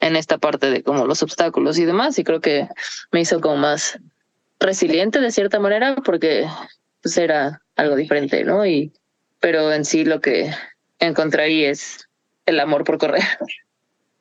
en 0.00 0.16
esta 0.16 0.38
parte 0.38 0.70
de 0.70 0.82
como 0.82 1.06
los 1.06 1.22
obstáculos 1.22 1.78
y 1.78 1.84
demás 1.84 2.18
y 2.18 2.24
creo 2.24 2.40
que 2.40 2.68
me 3.12 3.20
hizo 3.20 3.40
como 3.40 3.56
más 3.56 3.98
resiliente 4.58 5.20
de 5.20 5.30
cierta 5.30 5.60
manera 5.60 5.96
porque 5.96 6.46
pues 7.02 7.16
era 7.18 7.62
algo 7.76 7.96
diferente, 7.96 8.44
¿no? 8.44 8.64
Y 8.64 8.92
pero 9.40 9.72
en 9.72 9.84
sí 9.84 10.04
lo 10.04 10.20
que 10.20 10.50
encontré 11.06 11.68
es 11.68 12.08
el 12.46 12.60
amor 12.60 12.84
por 12.84 12.98
correr. 12.98 13.22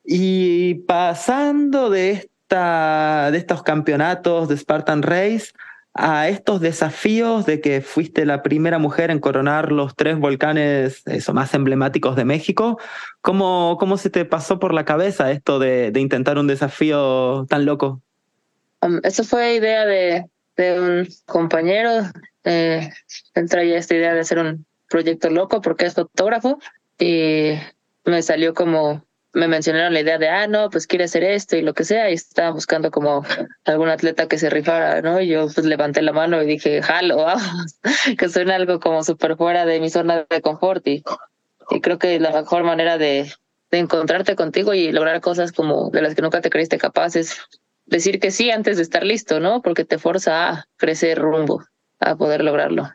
Y 0.04 0.76
pasando 0.86 1.90
de 1.90 2.12
esta 2.12 3.30
de 3.32 3.38
estos 3.38 3.64
campeonatos 3.64 4.48
de 4.48 4.58
Spartan 4.58 5.02
Race 5.02 5.54
a 5.96 6.28
estos 6.28 6.60
desafíos 6.60 7.46
de 7.46 7.62
que 7.62 7.82
fuiste 7.82 8.26
la 8.26 8.42
primera 8.42 8.80
mujer 8.80 9.12
en 9.12 9.20
coronar 9.20 9.72
los 9.72 9.96
tres 9.96 10.18
volcanes 10.18 11.04
eso, 11.06 11.34
más 11.34 11.54
emblemáticos 11.54 12.16
de 12.16 12.26
México. 12.26 12.80
¿Cómo, 13.22 13.78
¿Cómo 13.80 13.98
se 13.98 14.10
te 14.10 14.26
pasó 14.26 14.60
por 14.60 14.74
la 14.74 14.86
cabeza 14.86 15.32
esto 15.32 15.60
de, 15.60 15.92
de 15.92 16.00
intentar 16.00 16.38
un 16.38 16.48
desafío 16.48 17.46
tan 17.48 17.66
loco? 17.66 18.02
Um, 18.82 19.00
eso 19.04 19.24
fue 19.24 19.56
idea 19.56 19.86
de, 19.86 20.26
de 20.58 20.80
un 20.80 21.08
compañero. 21.26 21.92
Eh, 22.44 22.90
traía 23.50 23.78
esta 23.78 23.96
idea 23.96 24.14
de 24.14 24.20
hacer 24.20 24.40
un 24.40 24.66
proyecto 24.94 25.32
loco 25.32 25.60
porque 25.60 25.88
es 25.88 25.96
fotógrafo 25.96 26.60
y 27.00 27.54
me 28.06 28.22
salió 28.22 28.54
como 28.54 29.04
me 29.34 29.48
mencionaron 29.48 29.96
la 29.96 30.02
idea 30.02 30.20
de, 30.20 30.30
ah, 30.30 30.46
no, 30.46 30.70
pues 30.70 30.86
quiere 30.86 31.06
hacer 31.06 31.24
esto 31.24 31.58
y 31.58 31.64
lo 31.64 31.74
que 31.74 31.84
sea, 31.84 32.12
y 32.12 32.14
estaba 32.14 32.52
buscando 32.52 32.92
como 32.92 33.26
algún 33.66 33.90
atleta 33.90 34.28
que 34.28 34.38
se 34.38 34.52
rifara, 34.52 35.02
¿no? 35.02 35.20
Y 35.20 35.30
yo 35.30 35.48
pues 35.52 35.66
levanté 35.66 36.04
la 36.04 36.14
mano 36.14 36.44
y 36.44 36.46
dije, 36.46 36.84
jalo, 36.84 37.18
vamos, 37.26 37.80
que 38.20 38.30
suena 38.30 38.54
algo 38.54 38.80
como 38.80 39.04
súper 39.04 39.36
fuera 39.36 39.66
de 39.66 39.80
mi 39.80 39.90
zona 39.90 40.28
de 40.30 40.42
confort 40.42 40.88
y, 40.88 41.04
y 41.72 41.82
creo 41.82 41.98
que 41.98 42.20
la 42.20 42.30
mejor 42.30 42.64
manera 42.64 43.00
de, 43.00 43.34
de 43.72 43.78
encontrarte 43.80 44.36
contigo 44.36 44.76
y 44.76 44.92
lograr 44.92 45.20
cosas 45.20 45.52
como 45.52 45.90
de 45.90 46.04
las 46.04 46.14
que 46.14 46.22
nunca 46.22 46.42
te 46.42 46.52
creíste 46.52 46.78
capaz 46.78 47.16
es 47.16 47.40
decir 47.88 48.20
que 48.20 48.30
sí 48.30 48.52
antes 48.52 48.78
de 48.78 48.84
estar 48.84 49.04
listo, 49.04 49.40
¿no? 49.40 49.64
Porque 49.64 49.84
te 49.84 49.98
forza 49.98 50.50
a 50.50 50.66
crecer 50.78 51.18
rumbo, 51.18 51.64
a 52.00 52.16
poder 52.16 52.44
lograrlo. 52.44 52.88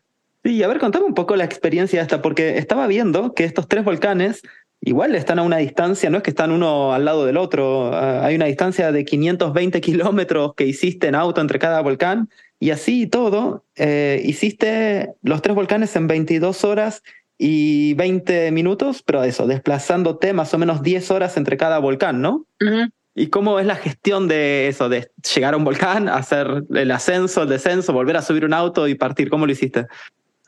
Sí, 0.45 0.63
a 0.63 0.69
ver, 0.69 0.79
contame 0.79 1.05
un 1.05 1.15
poco 1.15 1.37
la 1.37 1.45
experiencia 1.45 2.01
esta, 2.01 2.23
porque 2.23 2.59
estaba 2.59 2.87
viendo 2.87 3.35
que 3.35 3.45
estos 3.45 3.67
tres 3.69 3.85
volcanes 3.85 4.43
igual 4.81 5.15
están 5.15 5.39
a 5.39 5.43
una 5.43 5.57
distancia, 5.57 6.09
no 6.11 6.19
es 6.19 6.23
que 6.23 6.31
están 6.31 6.53
uno 6.53 6.93
al 6.93 7.05
lado 7.05 7.27
del 7.27 7.37
otro, 7.37 7.93
ah, 7.93 8.25
hay 8.25 8.37
una 8.37 8.47
distancia 8.47 8.93
de 8.93 9.05
520 9.05 9.81
kilómetros 9.81 10.55
que 10.55 10.67
hiciste 10.67 11.09
en 11.09 11.15
auto 11.15 11.41
entre 11.41 11.59
cada 11.59 11.81
volcán 11.81 12.29
y 12.61 12.71
así 12.71 13.03
y 13.03 13.07
todo, 13.07 13.65
eh, 13.77 14.23
hiciste 14.25 15.15
los 15.23 15.43
tres 15.43 15.55
volcanes 15.55 15.95
en 15.97 16.07
22 16.07 16.65
horas 16.65 17.03
y 17.37 17.95
20 17.95 18.51
minutos, 18.51 19.03
pero 19.03 19.23
eso, 19.23 19.47
desplazándote 19.47 20.33
más 20.33 20.53
o 20.55 20.59
menos 20.59 20.83
10 20.83 21.11
horas 21.11 21.37
entre 21.37 21.57
cada 21.57 21.79
volcán, 21.79 22.21
¿no? 22.21 22.47
¿Y 23.15 23.29
cómo 23.29 23.59
es 23.59 23.67
la 23.67 23.77
gestión 23.77 24.29
de 24.29 24.69
eso, 24.69 24.89
de 24.89 25.11
llegar 25.35 25.55
a 25.55 25.57
un 25.57 25.65
volcán, 25.65 26.09
hacer 26.09 26.65
el 26.73 26.91
ascenso, 26.91 27.43
el 27.43 27.49
descenso, 27.49 27.93
volver 27.93 28.17
a 28.17 28.23
subir 28.23 28.45
un 28.45 28.55
auto 28.55 28.87
y 28.87 28.95
partir? 28.95 29.29
¿Cómo 29.29 29.47
lo 29.47 29.53
hiciste? 29.53 29.87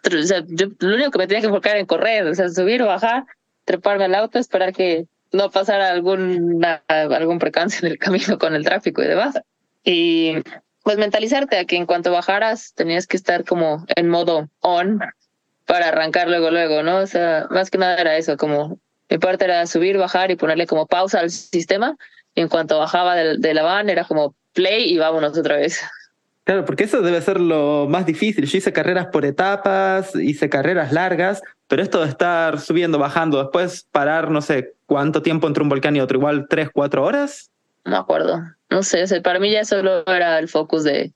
O 0.04 0.22
sea, 0.22 0.42
yo, 0.46 0.66
lo 0.78 0.94
único 0.94 1.10
que 1.10 1.18
me 1.18 1.26
tenía 1.26 1.40
que 1.40 1.48
enfocar 1.48 1.76
en 1.76 1.86
correr, 1.86 2.26
o 2.26 2.34
sea, 2.34 2.48
subir 2.48 2.82
bajar, 2.82 3.24
treparme 3.64 4.04
al 4.04 4.14
auto, 4.14 4.38
esperar 4.38 4.72
que 4.72 5.06
no 5.32 5.50
pasara 5.50 5.90
algún 5.90 6.64
algún 6.88 7.38
precance 7.38 7.84
en 7.84 7.92
el 7.92 7.98
camino 7.98 8.38
con 8.38 8.54
el 8.54 8.64
tráfico 8.64 9.02
y 9.02 9.06
demás. 9.06 9.40
Y 9.84 10.36
pues 10.82 10.98
mentalizarte 10.98 11.58
a 11.58 11.64
que 11.64 11.76
en 11.76 11.86
cuanto 11.86 12.10
bajaras 12.10 12.72
tenías 12.74 13.06
que 13.06 13.16
estar 13.16 13.44
como 13.44 13.84
en 13.94 14.08
modo 14.08 14.48
on 14.60 15.00
para 15.66 15.88
arrancar 15.88 16.28
luego, 16.28 16.50
luego, 16.50 16.82
¿no? 16.82 16.98
O 16.98 17.06
sea, 17.06 17.46
más 17.50 17.70
que 17.70 17.78
nada 17.78 17.96
era 17.96 18.16
eso, 18.16 18.36
como 18.36 18.78
mi 19.08 19.18
parte 19.18 19.44
era 19.44 19.66
subir, 19.66 19.98
bajar 19.98 20.30
y 20.30 20.36
ponerle 20.36 20.66
como 20.66 20.86
pausa 20.86 21.20
al 21.20 21.30
sistema. 21.30 21.96
Y 22.34 22.40
en 22.40 22.48
cuanto 22.48 22.78
bajaba 22.78 23.14
de, 23.14 23.38
de 23.38 23.54
la 23.54 23.62
van 23.62 23.90
era 23.90 24.04
como 24.04 24.34
play 24.52 24.92
y 24.92 24.98
vámonos 24.98 25.36
otra 25.36 25.56
vez. 25.56 25.80
Claro, 26.50 26.64
porque 26.64 26.82
eso 26.82 27.00
debe 27.00 27.22
ser 27.22 27.40
lo 27.40 27.86
más 27.88 28.06
difícil. 28.06 28.44
Yo 28.44 28.58
hice 28.58 28.72
carreras 28.72 29.06
por 29.06 29.24
etapas, 29.24 30.16
hice 30.16 30.48
carreras 30.48 30.90
largas, 30.90 31.40
pero 31.68 31.80
esto 31.80 32.00
de 32.00 32.08
estar 32.08 32.58
subiendo, 32.58 32.98
bajando, 32.98 33.38
después 33.38 33.86
parar, 33.92 34.32
no 34.32 34.42
sé, 34.42 34.74
cuánto 34.86 35.22
tiempo 35.22 35.46
entre 35.46 35.62
un 35.62 35.68
volcán 35.68 35.94
y 35.94 36.00
otro, 36.00 36.18
igual 36.18 36.48
tres, 36.50 36.68
cuatro 36.72 37.04
horas. 37.04 37.52
No 37.84 37.92
me 37.92 37.98
acuerdo. 37.98 38.42
No 38.68 38.82
sé, 38.82 39.06
para 39.20 39.38
mí 39.38 39.52
ya 39.52 39.64
solo 39.64 40.04
era 40.08 40.40
el 40.40 40.48
focus 40.48 40.82
de, 40.82 41.12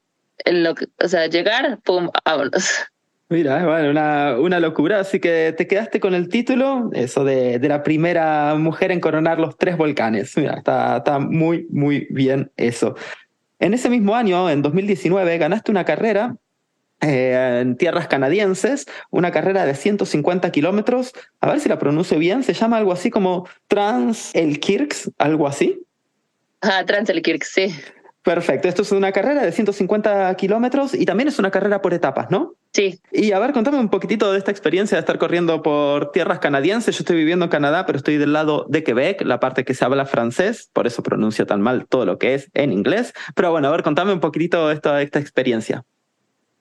lo 0.47 0.76
que, 0.76 0.87
o 1.03 1.09
sea, 1.09 1.26
llegar, 1.26 1.81
pum, 1.83 2.11
vámonos. 2.25 2.71
Mira, 3.29 3.67
bueno, 3.67 3.91
una, 3.91 4.38
una 4.38 4.61
locura. 4.61 5.00
Así 5.00 5.19
que 5.19 5.53
te 5.57 5.67
quedaste 5.67 5.99
con 5.99 6.14
el 6.14 6.29
título, 6.29 6.91
eso 6.93 7.25
de, 7.25 7.59
de 7.59 7.69
la 7.69 7.83
primera 7.83 8.55
mujer 8.55 8.93
en 8.93 9.00
coronar 9.00 9.41
los 9.41 9.59
tres 9.59 9.76
volcanes. 9.76 10.37
Mira, 10.37 10.59
está, 10.59 10.99
está 10.99 11.19
muy, 11.19 11.67
muy 11.71 12.07
bien 12.11 12.53
eso. 12.57 12.95
En 13.58 13.75
ese 13.75 13.88
mismo 13.88 14.14
año, 14.14 14.50
en 14.50 14.62
2019, 14.62 15.38
ganaste 15.38 15.70
una 15.70 15.84
carrera 15.84 16.37
eh, 17.00 17.61
en 17.62 17.76
tierras 17.76 18.08
canadienses, 18.08 18.87
una 19.11 19.30
carrera 19.30 19.66
de 19.66 19.75
150 19.75 20.50
kilómetros, 20.50 21.12
a 21.40 21.49
ver 21.49 21.61
si 21.61 21.68
la 21.68 21.78
pronuncio 21.78 22.18
bien, 22.18 22.42
se 22.42 22.54
llama 22.54 22.78
algo 22.78 22.92
así 22.92 23.11
como 23.11 23.49
Trans 23.68 24.34
el 24.34 24.61
Kirks, 24.61 25.11
algo 25.18 25.46
así. 25.46 25.82
Ah, 26.61 26.84
Trans 26.87 27.11
el 27.11 27.20
Kirks, 27.23 27.49
sí. 27.49 27.75
Perfecto, 28.25 28.69
esto 28.69 28.81
es 28.81 28.90
una 28.90 29.12
carrera 29.12 29.43
de 29.43 29.52
150 29.52 30.35
kilómetros 30.37 30.95
y 30.95 31.04
también 31.04 31.28
es 31.28 31.38
una 31.38 31.50
carrera 31.50 31.83
por 31.83 31.93
etapas, 31.93 32.31
¿no? 32.31 32.54
Sí. 32.73 32.99
Y 33.12 33.33
a 33.33 33.38
ver, 33.38 33.52
contame 33.52 33.78
un 33.78 33.90
poquitito 33.90 34.33
de 34.33 34.38
esta 34.38 34.50
experiencia 34.50 34.97
de 34.97 35.00
estar 35.00 35.19
corriendo 35.19 35.62
por 35.62 36.11
tierras 36.11 36.38
canadienses. 36.38 36.97
Yo 36.97 37.02
estoy 37.02 37.16
viviendo 37.16 37.45
en 37.45 37.50
Canadá, 37.50 37.85
pero 37.85 37.99
estoy 37.99 38.16
del 38.16 38.33
lado 38.33 38.64
de 38.71 38.83
Quebec, 38.83 39.21
la 39.26 39.40
parte 39.40 39.66
que 39.66 39.75
se 39.75 39.85
habla 39.85 40.07
francés, 40.07 40.71
por 40.73 40.87
eso 40.87 41.02
pronuncio 41.02 41.45
tan 41.45 41.61
mal 41.61 41.87
todo 41.87 42.07
lo 42.07 42.16
que 42.19 42.33
es 42.33 42.50
en 42.54 42.73
inglés. 42.73 43.12
Pero 43.35 43.50
bueno, 43.50 43.69
a 43.69 43.73
ver, 43.73 43.83
contame 43.83 44.14
un 44.14 44.21
poquitito 44.21 44.69
de 44.69 44.75
esta, 44.75 45.02
esta 45.02 45.19
experiencia. 45.19 45.85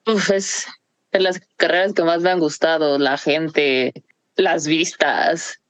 Uf, 0.06 0.32
es 0.32 0.66
de 1.12 1.20
las 1.20 1.40
carreras 1.56 1.94
que 1.94 2.04
más 2.04 2.20
me 2.20 2.30
han 2.30 2.40
gustado, 2.40 2.98
la 2.98 3.16
gente, 3.16 3.94
las 4.36 4.66
vistas. 4.66 5.62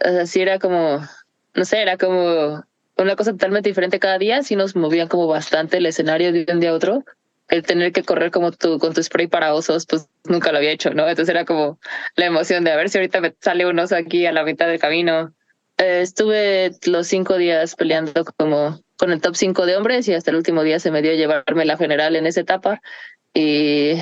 Así 0.00 0.40
era 0.40 0.58
como, 0.58 1.06
no 1.54 1.64
sé, 1.66 1.82
era 1.82 1.98
como 1.98 2.64
una 3.02 3.16
cosa 3.16 3.32
totalmente 3.32 3.68
diferente 3.68 3.98
cada 3.98 4.18
día, 4.18 4.42
sí 4.42 4.56
nos 4.56 4.76
movían 4.76 5.08
como 5.08 5.26
bastante 5.26 5.78
el 5.78 5.86
escenario 5.86 6.32
de 6.32 6.46
un 6.50 6.60
día 6.60 6.70
a 6.70 6.74
otro. 6.74 7.04
El 7.48 7.62
tener 7.64 7.92
que 7.92 8.02
correr 8.02 8.30
como 8.30 8.52
tú 8.52 8.78
con 8.78 8.94
tu 8.94 9.02
spray 9.02 9.26
para 9.26 9.54
osos, 9.54 9.84
pues 9.86 10.08
nunca 10.24 10.52
lo 10.52 10.58
había 10.58 10.70
hecho, 10.70 10.94
¿no? 10.94 11.08
Entonces 11.08 11.28
era 11.28 11.44
como 11.44 11.78
la 12.16 12.26
emoción 12.26 12.64
de 12.64 12.72
a 12.72 12.76
ver 12.76 12.88
si 12.88 12.98
ahorita 12.98 13.20
me 13.20 13.34
sale 13.40 13.66
un 13.66 13.78
oso 13.78 13.96
aquí 13.96 14.26
a 14.26 14.32
la 14.32 14.44
mitad 14.44 14.66
del 14.68 14.80
camino. 14.80 15.34
Eh, 15.76 16.00
estuve 16.02 16.72
los 16.86 17.06
cinco 17.08 17.36
días 17.36 17.74
peleando 17.74 18.24
como 18.36 18.80
con 18.96 19.12
el 19.12 19.20
top 19.20 19.34
cinco 19.34 19.66
de 19.66 19.76
hombres 19.76 20.08
y 20.08 20.14
hasta 20.14 20.30
el 20.30 20.36
último 20.36 20.62
día 20.62 20.78
se 20.78 20.90
me 20.90 21.02
dio 21.02 21.12
llevarme 21.14 21.64
la 21.64 21.76
general 21.76 22.16
en 22.16 22.26
esa 22.26 22.40
etapa. 22.40 22.80
Y 23.34 23.94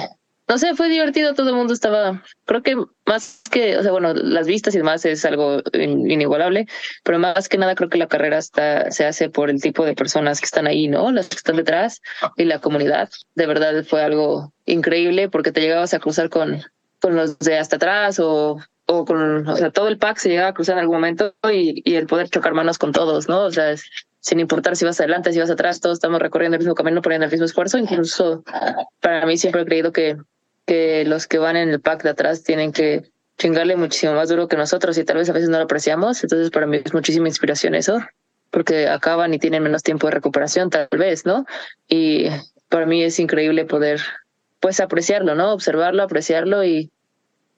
no 0.51 0.59
sé, 0.59 0.75
fue 0.75 0.89
divertido, 0.89 1.33
todo 1.35 1.51
el 1.51 1.55
mundo 1.55 1.73
estaba, 1.73 2.25
creo 2.45 2.61
que 2.61 2.77
más 3.07 3.41
que, 3.53 3.77
o 3.79 3.85
sea, 3.85 3.93
bueno, 3.93 4.13
las 4.15 4.49
vistas 4.49 4.75
y 4.75 4.79
demás 4.79 5.05
es 5.05 5.25
algo 5.25 5.63
inigualable, 5.73 6.67
pero 7.05 7.21
más 7.21 7.49
que 7.49 7.57
nada 7.57 7.77
creo 7.77 7.89
que 7.89 7.99
la 7.99 8.09
carrera 8.09 8.43
se 8.43 9.07
hace 9.07 9.31
por 9.31 9.49
el 9.49 9.63
tipo 9.63 9.85
de 9.85 9.95
personas 9.95 10.41
que 10.41 10.47
están 10.47 10.67
ahí, 10.67 10.89
¿no? 10.89 11.13
Las 11.13 11.29
que 11.29 11.37
están 11.37 11.55
detrás 11.55 12.03
y 12.37 12.47
la 12.47 12.59
comunidad. 12.59 13.11
De 13.37 13.47
verdad 13.47 13.85
fue 13.85 14.03
algo 14.03 14.53
increíble 14.67 15.29
porque 15.29 15.53
te 15.53 15.61
llegabas 15.61 15.95
a 15.95 16.01
cruzar 16.01 16.31
con, 16.31 16.61
con 17.01 17.15
los 17.15 17.39
de 17.39 17.57
hasta 17.57 17.77
atrás 17.77 18.19
o, 18.19 18.59
o 18.87 19.05
con, 19.05 19.47
o 19.47 19.57
sea, 19.57 19.71
todo 19.71 19.87
el 19.87 19.99
pack 19.99 20.19
se 20.19 20.31
llegaba 20.31 20.49
a 20.49 20.55
cruzar 20.55 20.73
en 20.73 20.81
algún 20.81 20.97
momento 20.97 21.33
y, 21.49 21.95
el 21.95 22.09
poder 22.09 22.29
chocar 22.29 22.55
manos 22.55 22.77
con 22.77 22.91
todos, 22.91 23.29
¿no? 23.29 23.45
O 23.45 23.53
sea, 23.53 23.77
sin 24.19 24.41
importar 24.41 24.75
si 24.75 24.85
vas 24.85 24.99
adelante, 24.99 25.33
si 25.33 25.39
vas 25.39 25.49
atrás, 25.49 25.81
todos 25.81 25.99
estamos 25.99 26.21
recorriendo 26.21 26.57
el 26.57 26.61
mismo 26.61 26.75
camino, 26.75 27.03
poniendo 27.03 27.27
el 27.27 27.31
mismo 27.31 27.47
esfuerzo. 27.47 27.79
Incluso 27.79 28.43
para 28.99 29.25
mí 29.27 29.37
siempre 29.39 29.63
he 29.63 29.65
creído 29.65 29.93
que, 29.93 30.17
que 30.71 31.05
los 31.05 31.27
que 31.27 31.39
van 31.39 31.57
en 31.57 31.69
el 31.71 31.81
pack 31.81 32.05
de 32.05 32.11
atrás 32.11 32.45
tienen 32.45 32.71
que 32.71 33.03
chingarle 33.37 33.75
muchísimo 33.75 34.13
más 34.13 34.29
duro 34.29 34.47
que 34.47 34.57
nosotros 34.57 34.97
y 34.99 35.05
tal 35.05 35.17
vez 35.17 35.29
a 35.29 35.33
veces 35.33 35.49
no 35.49 35.59
lo 35.59 35.65
apreciamos. 35.65 36.23
Entonces 36.23 36.49
para 36.51 36.69
mí 36.69 36.81
es 36.85 36.95
muchísima 36.95 37.27
inspiración 37.27 37.75
eso, 37.75 37.99
porque 38.53 38.87
acaban 38.87 39.35
y 39.35 39.41
tienen 39.41 39.65
menos 39.65 39.83
tiempo 39.83 40.07
de 40.07 40.13
recuperación 40.13 40.71
tal 40.71 40.87
vez, 40.97 41.27
¿no? 41.27 41.45
Y 41.89 42.29
para 42.69 42.87
mí 42.87 43.03
es 43.03 43.19
increíble 43.19 43.65
poder 43.65 44.01
pues 44.61 44.79
apreciarlo, 44.79 45.35
¿no? 45.35 45.53
Observarlo, 45.53 46.05
apreciarlo 46.05 46.63
y, 46.63 46.93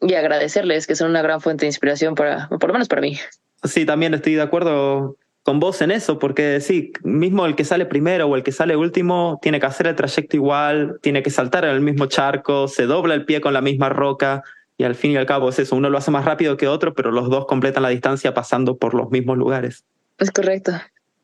y 0.01 0.15
agradecerles 0.15 0.87
que 0.87 0.97
son 0.97 1.11
una 1.11 1.21
gran 1.21 1.43
fuente 1.43 1.67
de 1.67 1.69
inspiración 1.69 2.15
para, 2.15 2.49
por 2.49 2.69
lo 2.69 2.73
menos 2.73 2.89
para 2.89 3.03
mí. 3.03 3.19
Sí, 3.63 3.85
también 3.85 4.15
estoy 4.15 4.37
de 4.37 4.43
acuerdo 4.43 5.19
con 5.43 5.59
vos 5.59 5.83
en 5.83 5.91
eso, 5.91 6.19
porque 6.19 6.61
sí, 6.61 6.93
mismo 7.03 7.47
el 7.47 7.57
que 7.57 7.65
sale 7.65 7.87
primero 7.87 8.27
o 8.27 8.37
el 8.37 8.43
que 8.43 8.53
sale 8.53 8.77
último 8.77 9.39
tiene 9.43 9.59
que 9.59 9.67
hacer 9.67 9.89
el 9.89 9.97
trayecto 9.97 10.37
igual, 10.37 10.99
tiene 11.03 11.23
que 11.23 11.31
saltar 11.31 11.65
en 11.65 11.73
el 11.73 11.81
mismo 11.81 12.07
charco, 12.07 12.69
se 12.69 12.87
dobla 12.87 13.15
el 13.15 13.25
pie 13.25 13.41
con 13.41 13.53
la 13.53 13.61
misma 13.61 13.89
roca 13.89 14.43
y 14.79 14.85
al 14.85 14.95
fin 14.95 15.13
y 15.13 15.17
al 15.17 15.27
cabo 15.27 15.49
es 15.49 15.59
eso, 15.59 15.77
uno 15.77 15.91
lo 15.91 15.99
hace 15.99 16.11
más 16.11 16.25
rápido 16.25 16.57
que 16.57 16.69
otro, 16.69 16.95
pero 16.95 17.11
los 17.11 17.29
dos 17.29 17.47
completan 17.47 17.83
la 17.83 17.89
distancia 17.89 18.35
pasando 18.35 18.77
por 18.77 18.95
los 18.95 19.11
mismos 19.11 19.37
lugares. 19.37 19.85
Es 20.19 20.31
correcto. 20.31 20.73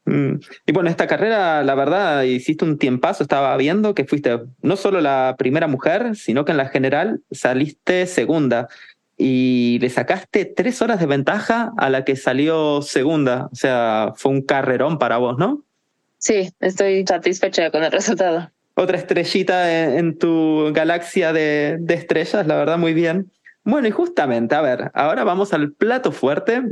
Mm. 0.05 0.41
Y 0.67 0.73
bueno, 0.73 0.91
esta 0.91 1.07
carrera, 1.07 1.63
la 1.63 1.75
verdad, 1.75 2.23
hiciste 2.23 2.65
un 2.65 2.79
tiempazo, 2.79 3.23
estaba 3.23 3.57
viendo 3.57 3.95
que 3.95 4.05
fuiste 4.05 4.41
no 4.63 4.77
solo 4.77 5.01
la 5.01 5.37
primera 5.39 5.69
mujer, 5.69 6.17
sino 6.17 6.45
que 6.45 6.53
en 6.53 6.59
la 6.59 6.69
general 6.69 7.21
saliste 7.31 8.07
segunda 8.07 8.69
y 9.19 9.79
le 9.81 9.91
sacaste 9.91 10.45
tres 10.45 10.81
horas 10.81 11.01
de 11.01 11.07
ventaja 11.07 11.73
a 11.77 11.91
la 11.91 12.05
que 12.05 12.15
salió 12.15 12.81
segunda. 12.83 13.49
O 13.53 13.57
sea, 13.57 14.13
fue 14.15 14.31
un 14.31 14.43
carrerón 14.43 14.99
para 14.99 15.19
vos, 15.19 15.37
¿no? 15.37 15.65
Sí, 16.19 16.51
estoy 16.61 17.05
satisfecha 17.07 17.71
con 17.71 17.83
el 17.83 17.91
resultado. 17.91 18.51
Otra 18.75 18.97
estrellita 18.97 19.97
en, 19.97 20.17
tu 20.19 20.71
galaxia 20.73 21.33
de, 21.33 21.79
de 21.81 21.95
estrellas, 21.95 22.47
la 22.47 22.57
verdad, 22.57 22.79
muy 22.79 22.95
bien. 22.95 23.33
Bueno, 23.65 23.89
y 23.89 23.91
justamente, 23.91 24.55
a 24.55 24.63
ver, 24.63 24.91
ahora 24.95 25.25
vamos 25.25 25.53
al 25.53 25.73
plato 25.73 26.13
fuerte. 26.13 26.63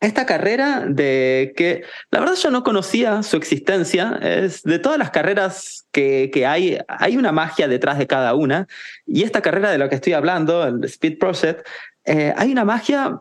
Esta 0.00 0.24
carrera 0.24 0.84
de 0.88 1.52
que 1.56 1.82
la 2.10 2.20
verdad 2.20 2.34
yo 2.34 2.50
no 2.50 2.62
conocía 2.62 3.22
su 3.22 3.36
existencia, 3.36 4.18
es 4.22 4.62
de 4.62 4.78
todas 4.78 4.98
las 4.98 5.10
carreras 5.10 5.86
que, 5.92 6.30
que, 6.32 6.46
hay, 6.46 6.78
hay 6.88 7.18
una 7.18 7.32
magia 7.32 7.68
detrás 7.68 7.98
de 7.98 8.06
cada 8.06 8.34
una. 8.34 8.66
Y 9.06 9.24
esta 9.24 9.42
carrera 9.42 9.70
de 9.70 9.76
la 9.76 9.90
que 9.90 9.96
estoy 9.96 10.14
hablando, 10.14 10.66
el 10.66 10.82
Speed 10.84 11.18
Project, 11.18 11.66
eh, 12.06 12.32
hay 12.36 12.50
una 12.50 12.64
magia 12.64 13.20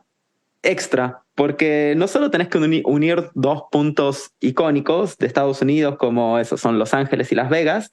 extra, 0.64 1.22
porque 1.36 1.94
no 1.98 2.08
solo 2.08 2.32
tenés 2.32 2.48
que 2.48 2.58
unir 2.58 3.30
dos 3.34 3.64
puntos 3.72 4.32
icónicos 4.40 5.18
de 5.18 5.28
Estados 5.28 5.62
Unidos, 5.62 5.98
como 5.98 6.40
esos 6.40 6.60
son 6.60 6.80
Los 6.80 6.94
Ángeles 6.94 7.32
y 7.32 7.36
Las 7.36 7.50
Vegas, 7.50 7.92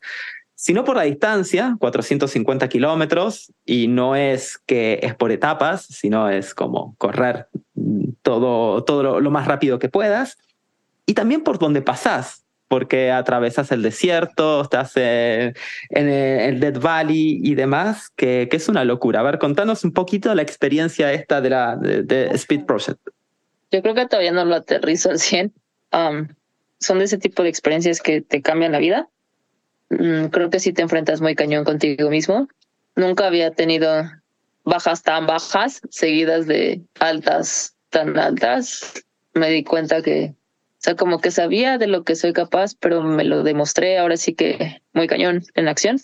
sino 0.57 0.85
por 0.85 0.97
la 0.97 1.03
distancia, 1.03 1.77
450 1.79 2.69
kilómetros, 2.69 3.53
y 3.67 3.89
no 3.89 4.17
es 4.17 4.59
que 4.67 4.99
es 5.03 5.15
por 5.15 5.31
etapas, 5.31 5.83
sino 5.83 6.31
es 6.31 6.55
como 6.55 6.97
correr 6.97 7.47
todo, 8.23 8.83
todo 8.83 9.21
lo, 9.21 9.31
más 9.31 9.47
rápido 9.47 9.79
que 9.79 9.91
puedas, 9.91 10.39
y 11.05 11.13
también 11.13 11.43
por 11.43 11.59
donde 11.59 11.83
pasás, 11.83 12.43
porque 12.69 13.13
atravesas 13.13 13.71
el 13.71 13.83
desierto, 13.83 14.63
estás 14.63 14.97
en, 14.97 15.55
el 15.91 16.59
Dead 16.59 16.81
Valley 16.81 17.39
y 17.45 17.55
demás, 17.55 18.09
que, 18.17 18.49
que, 18.51 18.57
es 18.57 18.69
una 18.71 18.85
locura. 18.85 19.21
A 19.21 19.25
ver, 19.25 19.39
contanos 19.39 19.85
un 19.85 19.93
poquito 19.93 20.35
la 20.35 20.43
experiencia 20.43 21.13
esta 21.13 21.43
de 21.43 21.51
la 21.51 21.77
de, 21.77 22.31
Speed 22.33 22.65
Project. 22.65 22.99
Yo 23.71 23.83
creo 23.83 23.95
que 23.95 24.07
todavía 24.07 24.33
no 24.33 24.45
lo 24.47 24.55
aterrizo 24.57 25.11
al 25.11 25.19
100. 25.19 25.53
Um, 25.93 26.29
son 26.81 26.99
de 26.99 27.05
ese 27.05 27.19
tipo 27.19 27.43
de 27.43 27.51
experiencias 27.51 28.01
que 28.01 28.23
te 28.23 28.41
cambian 28.41 28.73
la 28.73 28.79
vida. 28.79 29.09
Mm, 29.91 30.27
creo 30.27 30.51
que 30.51 30.61
sí 30.61 30.73
te 30.73 30.83
enfrentas 30.83 31.21
muy 31.21 31.35
cañón 31.35 31.65
contigo 31.65 32.11
mismo. 32.11 32.49
Nunca 32.95 33.27
había 33.27 33.51
tenido 33.53 34.05
bajas 34.65 35.03
tan 35.03 35.27
bajas, 35.27 35.81
seguidas 35.91 36.47
de 36.47 36.83
altas 36.99 37.77
tan 37.91 38.19
altas. 38.19 39.05
Me 39.35 39.51
di 39.51 39.65
cuenta 39.65 40.03
que 40.03 40.35
sea, 40.79 40.97
como 40.97 41.21
que 41.21 41.31
sabía 41.31 41.79
de 41.79 41.87
lo 41.87 42.05
que 42.05 42.17
soy 42.17 42.33
capaz, 42.33 42.75
pero 42.79 43.03
me 43.03 43.25
lo 43.25 43.43
demostré 43.43 43.99
ahora 43.99 44.17
sí 44.17 44.35
que 44.35 44.83
muy 44.93 45.07
cañón 45.07 45.43
en 45.55 45.69
acción. 45.69 46.01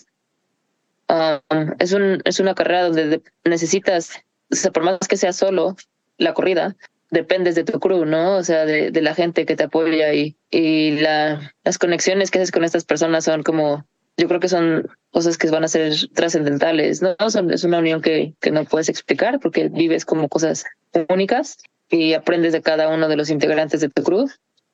Um, 1.09 1.73
es, 1.79 1.93
un, 1.93 2.21
es 2.25 2.39
una 2.39 2.55
carrera 2.55 2.83
donde 2.83 3.21
necesitas, 3.43 4.11
o 4.51 4.55
sea, 4.55 4.71
por 4.71 4.83
más 4.83 4.99
que 5.07 5.17
sea 5.17 5.33
solo 5.33 5.75
la 6.17 6.33
corrida, 6.33 6.75
dependes 7.13 7.55
de 7.55 7.63
tu 7.63 7.79
crew, 7.79 8.05
¿no? 8.05 8.37
O 8.37 8.43
sea, 8.43 8.65
de, 8.65 8.91
la 9.01 9.13
gente 9.13 9.45
que 9.45 9.55
te 9.55 9.65
apoya 9.65 10.13
y, 10.13 10.35
y 10.49 10.91
la, 10.91 11.53
las 11.63 11.77
conexiones 11.77 12.31
que 12.31 12.39
haces 12.39 12.51
con 12.51 12.63
estas 12.63 12.83
personas 12.83 13.23
son 13.23 13.43
como, 13.43 13.85
yo 14.17 14.27
creo 14.27 14.39
que 14.39 14.49
son 14.49 14.89
cosas 15.11 15.37
que 15.37 15.49
van 15.49 15.63
a 15.63 15.67
ser 15.67 15.93
trascendentales, 16.13 17.01
¿no? 17.01 17.15
Son, 17.29 17.51
es 17.51 17.63
una 17.63 17.79
unión 17.79 18.01
que, 18.01 18.33
no 18.51 18.65
puedes 18.65 18.89
explicar 18.89 19.39
porque 19.39 19.69
vives 19.69 20.05
como 20.05 20.27
cosas 20.27 20.65
únicas 21.07 21.57
y 21.89 22.13
aprendes 22.13 22.51
de 22.51 22.61
cada 22.61 22.89
uno 22.89 23.07
de 23.07 23.15
los 23.15 23.29
integrantes 23.29 23.79
de 23.81 23.89
tu 23.89 24.03
crew 24.03 24.27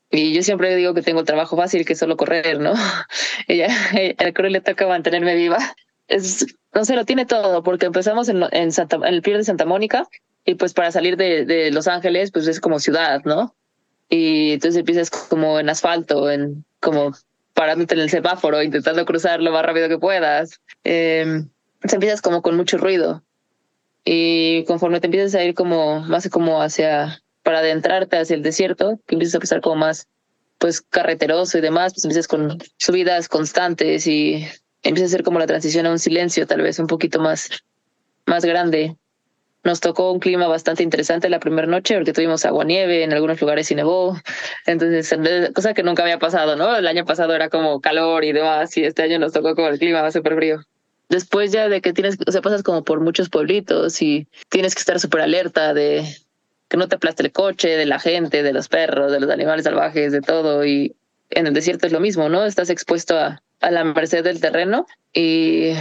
y 0.09 0.33
yo 0.33 0.41
siempre 0.41 0.75
digo 0.75 0.93
que 0.93 1.01
tengo 1.01 1.19
el 1.19 1.25
trabajo 1.25 1.55
fácil, 1.57 1.85
que 1.85 1.95
solo 1.95 2.17
correr, 2.17 2.59
¿no? 2.59 2.73
Ella, 3.47 3.67
el 3.93 4.33
creo 4.33 4.49
le 4.49 4.61
toca 4.61 4.87
mantenerme 4.87 5.35
viva. 5.35 5.59
No 6.73 6.85
sé, 6.85 6.95
lo 6.95 7.05
tiene 7.05 7.25
todo, 7.25 7.61
porque 7.61 7.85
empezamos 7.85 8.29
en, 8.29 8.43
en 8.51 8.71
el 9.05 9.21
pier 9.21 9.37
de 9.37 9.43
Santa 9.43 9.65
Mónica 9.65 10.07
y 10.45 10.55
pues 10.55 10.73
para 10.73 10.91
salir 10.91 11.17
de, 11.17 11.45
de 11.45 11.71
Los 11.71 11.87
Ángeles, 11.87 12.31
pues 12.31 12.47
es 12.47 12.59
como 12.59 12.79
ciudad, 12.79 13.21
¿no? 13.25 13.55
Y 14.09 14.53
entonces 14.53 14.79
empiezas 14.79 15.09
como 15.09 15.59
en 15.59 15.69
asfalto, 15.69 16.29
en 16.31 16.65
como 16.79 17.13
parándote 17.53 17.93
en 17.93 18.01
el 18.01 18.09
semáforo, 18.09 18.63
intentando 18.63 19.05
cruzar 19.05 19.41
lo 19.41 19.51
más 19.51 19.63
rápido 19.63 19.89
que 19.89 19.99
puedas. 19.99 20.59
Eh, 20.83 21.21
entonces 21.21 21.93
empiezas 21.93 22.21
como 22.21 22.41
con 22.41 22.55
mucho 22.55 22.77
ruido. 22.77 23.23
Y 24.03 24.63
conforme 24.65 24.99
te 24.99 25.07
empiezas 25.07 25.35
a 25.35 25.43
ir 25.43 25.53
como 25.53 25.99
más 26.01 26.27
como 26.29 26.61
hacia 26.61 27.21
para 27.43 27.59
adentrarte 27.59 28.17
hacia 28.17 28.35
el 28.35 28.43
desierto, 28.43 28.99
que 29.05 29.15
empiezas 29.15 29.35
a 29.35 29.39
pasar 29.39 29.61
como 29.61 29.75
más 29.75 30.07
pues 30.57 30.81
carreteroso 30.81 31.57
y 31.57 31.61
demás, 31.61 31.93
pues 31.93 32.05
empiezas 32.05 32.27
con 32.27 32.57
subidas 32.77 33.27
constantes 33.27 34.07
y 34.07 34.45
empieza 34.83 35.05
a 35.05 35.09
ser 35.09 35.23
como 35.23 35.39
la 35.39 35.47
transición 35.47 35.85
a 35.85 35.91
un 35.91 35.99
silencio 35.99 36.47
tal 36.47 36.61
vez 36.61 36.79
un 36.79 36.87
poquito 36.87 37.19
más, 37.19 37.49
más 38.25 38.43
grande. 38.43 38.95
Nos 39.63 39.81
tocó 39.81 40.11
un 40.11 40.19
clima 40.19 40.47
bastante 40.47 40.83
interesante 40.83 41.29
la 41.29 41.39
primera 41.39 41.67
noche 41.67 41.95
porque 41.95 42.13
tuvimos 42.13 42.45
agua 42.45 42.63
nieve, 42.63 43.03
en 43.03 43.11
algunos 43.11 43.41
lugares 43.41 43.69
y 43.71 43.75
nevó. 43.75 44.17
Entonces, 44.65 45.13
cosa 45.53 45.73
que 45.73 45.83
nunca 45.83 46.03
había 46.03 46.17
pasado, 46.17 46.55
¿no? 46.55 46.75
El 46.75 46.87
año 46.87 47.05
pasado 47.05 47.35
era 47.35 47.49
como 47.49 47.81
calor 47.81 48.23
y 48.23 48.31
demás 48.31 48.75
y 48.77 48.85
este 48.85 49.03
año 49.03 49.19
nos 49.19 49.33
tocó 49.33 49.55
como 49.55 49.67
el 49.67 49.77
clima 49.77 50.09
súper 50.11 50.35
frío. 50.35 50.61
Después 51.09 51.51
ya 51.51 51.67
de 51.67 51.81
que 51.81 51.91
tienes, 51.91 52.17
o 52.25 52.31
sea, 52.31 52.41
pasas 52.41 52.63
como 52.63 52.83
por 52.83 53.01
muchos 53.01 53.29
pueblitos 53.29 54.01
y 54.01 54.27
tienes 54.49 54.75
que 54.75 54.79
estar 54.79 54.99
súper 54.99 55.21
alerta 55.21 55.73
de 55.73 56.05
que 56.69 56.77
no 56.77 56.87
te 56.87 56.95
aplaste 56.95 57.23
el 57.23 57.31
coche, 57.31 57.69
de 57.69 57.85
la 57.87 57.99
gente, 57.99 58.43
de 58.43 58.53
los 58.53 58.69
perros, 58.69 59.11
de 59.11 59.19
los 59.19 59.29
animales 59.29 59.65
salvajes, 59.65 60.11
de 60.11 60.21
todo. 60.21 60.63
Y 60.65 60.95
en 61.31 61.47
el 61.47 61.53
desierto 61.53 61.87
es 61.87 61.91
lo 61.91 61.99
mismo, 61.99 62.29
¿no? 62.29 62.45
Estás 62.45 62.69
expuesto 62.69 63.17
a, 63.17 63.41
a 63.59 63.71
la 63.71 63.83
merced 63.83 64.23
del 64.23 64.39
terreno 64.39 64.85
y 65.13 65.73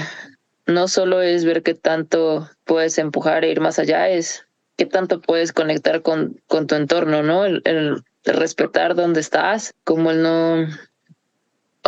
no 0.69 0.87
solo 0.87 1.23
es 1.23 1.45
ver 1.45 1.63
qué 1.63 1.75
tanto 1.75 2.49
puedes 2.65 2.99
empujar 2.99 3.45
e 3.45 3.51
ir 3.51 3.61
más 3.61 3.79
allá, 3.79 4.09
es 4.09 4.45
qué 4.77 4.87
tanto 4.87 5.21
puedes 5.21 5.53
conectar 5.53 6.03
con, 6.03 6.41
con 6.47 6.67
tu 6.67 6.77
entorno, 6.77 7.23
¿no? 7.23 7.45
El, 7.45 7.63
el, 7.65 8.05
respetar 8.25 8.95
dónde 8.95 9.21
estás, 9.21 9.75
como 9.85 10.11
el 10.11 10.23
no 10.23 10.69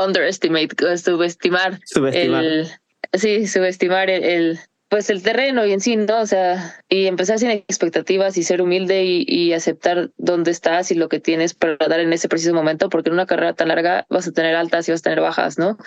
underestimate, 0.03 0.97
subestimar, 0.97 1.79
subestimar. 1.85 2.43
el 2.43 2.71
sí, 3.13 3.47
subestimar 3.47 4.09
el, 4.09 4.59
pues 4.91 5.09
el 5.09 5.23
terreno 5.23 5.65
y 5.65 5.73
en 5.73 5.81
sí, 5.81 5.97
¿no? 5.97 6.21
O 6.21 6.27
sea, 6.27 6.83
y 6.89 7.07
empezar 7.07 7.39
sin 7.39 7.51
expectativas 7.51 8.37
y 8.37 8.43
ser 8.43 8.61
humilde 8.61 9.05
y, 9.05 9.53
aceptar 9.53 10.11
dónde 10.17 10.51
estás 10.51 10.91
y 10.91 10.97
lo 10.97 11.09
que 11.09 11.21
tienes 11.21 11.55
para 11.55 11.77
dar 11.77 12.01
en 12.01 12.13
ese 12.13 12.29
preciso 12.29 12.53
momento, 12.55 12.89
porque 12.91 13.09
en 13.09 13.15
una 13.15 13.27
carrera 13.27 13.55
tan 13.55 13.69
larga 13.69 14.05
vas 14.11 14.27
a 14.27 14.33
tener 14.33 14.57
altas 14.57 14.89
y 14.89 14.93
vas 14.93 15.01
a 15.01 15.05
tener 15.05 15.21
bajas, 15.21 15.59
¿no? 15.59 15.79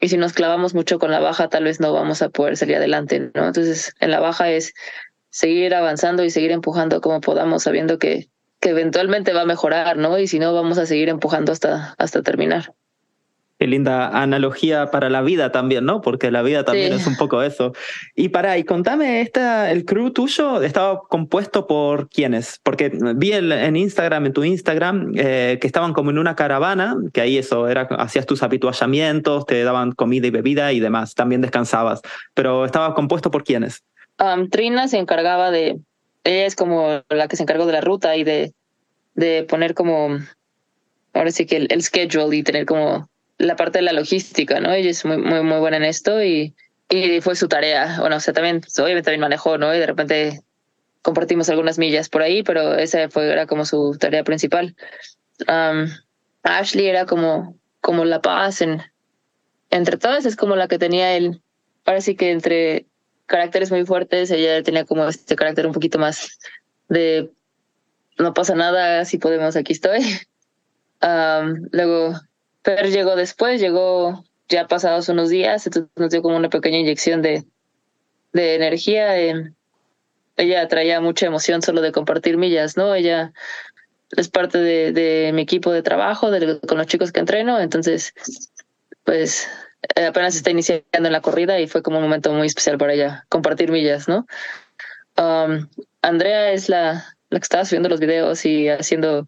Y 0.00 0.08
si 0.08 0.16
nos 0.16 0.32
clavamos 0.32 0.74
mucho 0.74 0.98
con 0.98 1.12
la 1.12 1.20
baja, 1.20 1.48
tal 1.48 1.64
vez 1.64 1.78
no 1.78 1.92
vamos 1.92 2.22
a 2.22 2.28
poder 2.28 2.56
salir 2.56 2.76
adelante, 2.76 3.30
¿no? 3.34 3.46
Entonces, 3.46 3.94
en 4.00 4.10
la 4.10 4.18
baja 4.18 4.50
es 4.50 4.74
seguir 5.30 5.72
avanzando 5.72 6.24
y 6.24 6.30
seguir 6.30 6.50
empujando 6.50 7.00
como 7.00 7.20
podamos, 7.20 7.62
sabiendo 7.62 7.98
que, 8.00 8.30
que 8.60 8.70
eventualmente 8.70 9.32
va 9.32 9.42
a 9.42 9.46
mejorar, 9.46 9.96
¿no? 9.96 10.18
Y 10.18 10.26
si 10.26 10.40
no, 10.40 10.52
vamos 10.52 10.76
a 10.78 10.86
seguir 10.86 11.08
empujando 11.08 11.52
hasta, 11.52 11.94
hasta 11.98 12.22
terminar. 12.22 12.74
Qué 13.60 13.66
linda 13.66 14.08
analogía 14.08 14.90
para 14.90 15.10
la 15.10 15.20
vida 15.20 15.52
también, 15.52 15.84
¿no? 15.84 16.00
Porque 16.00 16.30
la 16.30 16.40
vida 16.40 16.64
también 16.64 16.94
es 16.94 17.06
un 17.06 17.16
poco 17.18 17.42
eso. 17.42 17.74
Y 18.16 18.30
para, 18.30 18.56
y 18.56 18.64
contame, 18.64 19.20
esta, 19.20 19.70
el 19.70 19.84
crew 19.84 20.12
tuyo 20.12 20.62
estaba 20.62 21.02
compuesto 21.10 21.66
por 21.66 22.08
quiénes? 22.08 22.58
Porque 22.62 22.90
vi 23.16 23.32
en 23.32 23.76
Instagram, 23.76 24.24
en 24.24 24.32
tu 24.32 24.44
Instagram, 24.44 25.12
eh, 25.14 25.58
que 25.60 25.66
estaban 25.66 25.92
como 25.92 26.10
en 26.10 26.16
una 26.16 26.34
caravana, 26.36 26.96
que 27.12 27.20
ahí 27.20 27.36
eso 27.36 27.68
era, 27.68 27.82
hacías 27.82 28.24
tus 28.24 28.42
habituallamientos, 28.42 29.44
te 29.44 29.62
daban 29.62 29.92
comida 29.92 30.26
y 30.26 30.30
bebida 30.30 30.72
y 30.72 30.80
demás, 30.80 31.14
también 31.14 31.42
descansabas. 31.42 32.00
Pero 32.32 32.64
estaba 32.64 32.94
compuesto 32.94 33.30
por 33.30 33.44
quiénes? 33.44 33.84
Um, 34.18 34.48
Trina 34.48 34.88
se 34.88 34.96
encargaba 34.96 35.50
de, 35.50 35.78
ella 36.24 36.46
es 36.46 36.56
como 36.56 37.02
la 37.10 37.28
que 37.28 37.36
se 37.36 37.42
encargó 37.42 37.66
de 37.66 37.74
la 37.74 37.82
ruta 37.82 38.16
y 38.16 38.24
de, 38.24 38.54
de 39.16 39.42
poner 39.42 39.74
como, 39.74 40.18
ahora 41.12 41.30
sí 41.30 41.44
que 41.44 41.58
el, 41.58 41.66
el 41.68 41.82
schedule 41.82 42.38
y 42.38 42.42
tener 42.42 42.64
como 42.64 43.10
la 43.40 43.56
parte 43.56 43.78
de 43.78 43.82
la 43.82 43.92
logística, 43.92 44.60
¿no? 44.60 44.72
Ella 44.72 44.90
es 44.90 45.04
muy, 45.04 45.16
muy, 45.16 45.42
muy 45.42 45.58
buena 45.58 45.78
en 45.78 45.84
esto 45.84 46.22
y, 46.22 46.54
y 46.90 47.20
fue 47.22 47.34
su 47.36 47.48
tarea. 47.48 47.96
Bueno, 47.98 48.16
o 48.16 48.20
sea, 48.20 48.34
también, 48.34 48.60
pues, 48.60 48.78
obviamente 48.78 49.06
también 49.06 49.22
manejó, 49.22 49.56
¿no? 49.56 49.74
Y 49.74 49.78
de 49.78 49.86
repente 49.86 50.40
compartimos 51.00 51.48
algunas 51.48 51.78
millas 51.78 52.10
por 52.10 52.20
ahí, 52.20 52.42
pero 52.42 52.74
esa 52.74 53.08
fue, 53.08 53.32
era 53.32 53.46
como 53.46 53.64
su 53.64 53.96
tarea 53.98 54.24
principal. 54.24 54.76
Um, 55.48 55.88
Ashley 56.42 56.86
era 56.86 57.06
como, 57.06 57.56
como 57.80 58.04
la 58.04 58.20
paz 58.20 58.60
en, 58.60 58.82
entre 59.70 59.96
todas, 59.96 60.26
es 60.26 60.36
como 60.36 60.54
la 60.54 60.68
que 60.68 60.78
tenía 60.78 61.16
el, 61.16 61.40
ahora 61.86 62.02
sí 62.02 62.16
que 62.16 62.32
entre 62.32 62.86
caracteres 63.24 63.70
muy 63.70 63.86
fuertes, 63.86 64.30
ella 64.30 64.62
tenía 64.62 64.84
como 64.84 65.08
este 65.08 65.34
carácter 65.34 65.66
un 65.66 65.72
poquito 65.72 65.98
más 65.98 66.38
de 66.88 67.30
no 68.18 68.34
pasa 68.34 68.54
nada, 68.54 69.06
si 69.06 69.16
podemos, 69.16 69.56
aquí 69.56 69.72
estoy. 69.72 70.00
Um, 71.02 71.66
luego 71.72 72.12
Per 72.62 72.90
llegó 72.90 73.16
después, 73.16 73.60
llegó 73.60 74.24
ya 74.48 74.66
pasados 74.66 75.08
unos 75.08 75.30
días, 75.30 75.66
entonces 75.66 75.90
nos 75.96 76.10
dio 76.10 76.22
como 76.22 76.36
una 76.36 76.50
pequeña 76.50 76.78
inyección 76.78 77.22
de, 77.22 77.44
de 78.32 78.54
energía. 78.54 79.16
ella 80.36 80.68
traía 80.68 81.00
mucha 81.00 81.26
emoción 81.26 81.62
solo 81.62 81.80
de 81.80 81.92
compartir 81.92 82.36
millas, 82.36 82.76
¿no? 82.76 82.94
Ella 82.94 83.32
es 84.16 84.28
parte 84.28 84.58
de, 84.58 84.92
de 84.92 85.32
mi 85.32 85.42
equipo 85.42 85.72
de 85.72 85.82
trabajo, 85.82 86.30
con 86.66 86.78
los 86.78 86.86
chicos 86.86 87.12
que 87.12 87.20
entreno, 87.20 87.60
entonces, 87.60 88.12
pues 89.04 89.48
apenas 89.96 90.36
está 90.36 90.50
iniciando 90.50 91.10
la 91.10 91.20
corrida 91.20 91.58
y 91.60 91.66
fue 91.66 91.82
como 91.82 91.98
un 91.98 92.04
momento 92.04 92.32
muy 92.32 92.46
especial 92.46 92.76
para 92.76 92.92
ella, 92.92 93.24
compartir 93.28 93.70
millas, 93.70 94.08
¿no? 94.08 94.26
Um, 95.16 95.68
Andrea 96.02 96.52
es 96.52 96.68
la, 96.68 97.16
la 97.30 97.38
que 97.38 97.44
estaba 97.44 97.64
subiendo 97.64 97.88
los 97.88 98.00
videos 98.00 98.44
y 98.44 98.68
haciendo 98.68 99.26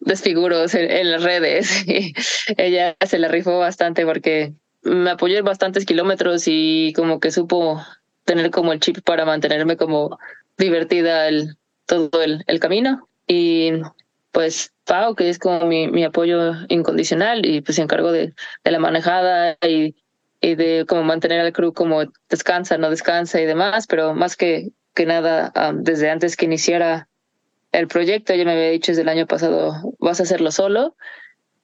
desfiguros 0.00 0.74
en, 0.74 1.10
las 1.10 1.22
redes. 1.22 1.84
Y 1.86 2.14
ella 2.56 2.96
se 3.04 3.18
la 3.18 3.28
rifó 3.28 3.58
bastante 3.58 4.04
porque 4.04 4.54
me 4.82 5.10
apoyó 5.10 5.38
en 5.38 5.44
bastantes 5.44 5.84
kilómetros 5.84 6.44
y 6.46 6.92
como 6.96 7.20
que 7.20 7.30
supo 7.30 7.80
tener 8.24 8.50
como 8.50 8.72
el 8.72 8.80
chip 8.80 8.98
para 9.04 9.24
mantenerme 9.24 9.76
como 9.76 10.18
divertida 10.58 11.28
el, 11.28 11.56
todo 11.86 12.22
el, 12.22 12.42
el 12.46 12.60
camino. 12.60 13.08
Y 13.26 13.72
pues 14.32 14.72
Pau, 14.84 15.14
que 15.14 15.28
es 15.28 15.38
como 15.38 15.66
mi, 15.66 15.88
mi 15.88 16.04
apoyo 16.04 16.54
incondicional 16.68 17.44
y 17.46 17.60
pues 17.60 17.76
se 17.76 17.82
encargó 17.82 18.10
de, 18.12 18.34
de 18.64 18.70
la 18.70 18.78
manejada 18.78 19.56
y, 19.62 19.94
y 20.40 20.54
de 20.54 20.86
como 20.88 21.04
mantener 21.04 21.40
al 21.40 21.52
crew 21.52 21.72
como 21.72 22.02
descansa, 22.28 22.78
no 22.78 22.90
descansa 22.90 23.40
y 23.40 23.46
demás, 23.46 23.86
pero 23.86 24.14
más 24.14 24.36
que, 24.36 24.70
que 24.94 25.06
nada, 25.06 25.52
desde 25.74 26.10
antes 26.10 26.36
que 26.36 26.46
iniciara 26.46 27.08
el 27.72 27.88
proyecto, 27.88 28.34
ya 28.34 28.44
me 28.44 28.52
había 28.52 28.70
dicho 28.70 28.92
desde 28.92 29.02
el 29.02 29.08
año 29.08 29.26
pasado, 29.26 29.94
vas 29.98 30.20
a 30.20 30.22
hacerlo 30.22 30.52
solo 30.52 30.94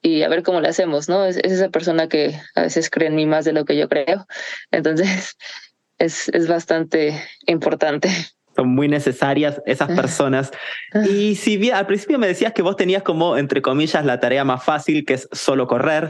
y 0.01 0.23
a 0.23 0.29
ver 0.29 0.43
cómo 0.43 0.59
le 0.59 0.67
hacemos, 0.67 1.07
¿no? 1.07 1.25
Es, 1.25 1.37
esa 1.37 1.69
persona 1.69 2.09
que 2.09 2.39
a 2.55 2.61
veces 2.63 2.89
cree 2.89 3.07
en 3.07 3.15
mí 3.15 3.25
más 3.25 3.45
de 3.45 3.53
lo 3.53 3.65
que 3.65 3.77
yo 3.77 3.87
creo. 3.87 4.27
Entonces, 4.71 5.37
es, 5.97 6.29
es 6.29 6.47
bastante 6.47 7.21
importante. 7.45 8.09
Son 8.55 8.69
muy 8.69 8.87
necesarias 8.87 9.61
esas 9.65 9.89
personas. 9.91 10.51
Y 11.07 11.35
si 11.35 11.57
bien 11.57 11.75
al 11.75 11.85
principio 11.85 12.17
me 12.17 12.27
decías 12.27 12.51
que 12.51 12.61
vos 12.61 12.75
tenías 12.75 13.03
como, 13.03 13.37
entre 13.37 13.61
comillas, 13.61 14.03
la 14.03 14.19
tarea 14.19 14.43
más 14.43 14.63
fácil, 14.63 15.05
que 15.05 15.13
es 15.13 15.29
solo 15.31 15.67
correr, 15.67 16.09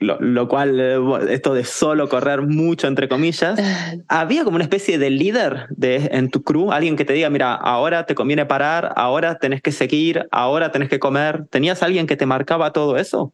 lo, 0.00 0.48
cual, 0.48 0.80
eh, 0.80 0.98
esto 1.28 1.52
de 1.52 1.64
solo 1.64 2.08
correr 2.08 2.40
mucho, 2.42 2.86
entre 2.86 3.08
comillas, 3.08 3.58
había 4.08 4.44
como 4.44 4.56
una 4.56 4.64
especie 4.64 4.98
de 4.98 5.10
líder 5.10 5.66
de, 5.70 6.08
en 6.12 6.30
tu 6.30 6.42
crew, 6.42 6.72
alguien 6.72 6.96
que 6.96 7.04
te 7.04 7.12
diga, 7.12 7.28
mira, 7.28 7.54
ahora 7.54 8.06
te 8.06 8.14
conviene 8.14 8.46
parar, 8.46 8.92
ahora 8.96 9.38
tenés 9.38 9.60
que 9.60 9.72
seguir, 9.72 10.26
ahora 10.30 10.72
tenés 10.72 10.88
que 10.88 10.98
comer. 10.98 11.46
¿Tenías 11.50 11.82
alguien 11.82 12.06
que 12.06 12.16
te 12.16 12.24
marcaba 12.24 12.72
todo 12.72 12.96
eso? 12.96 13.32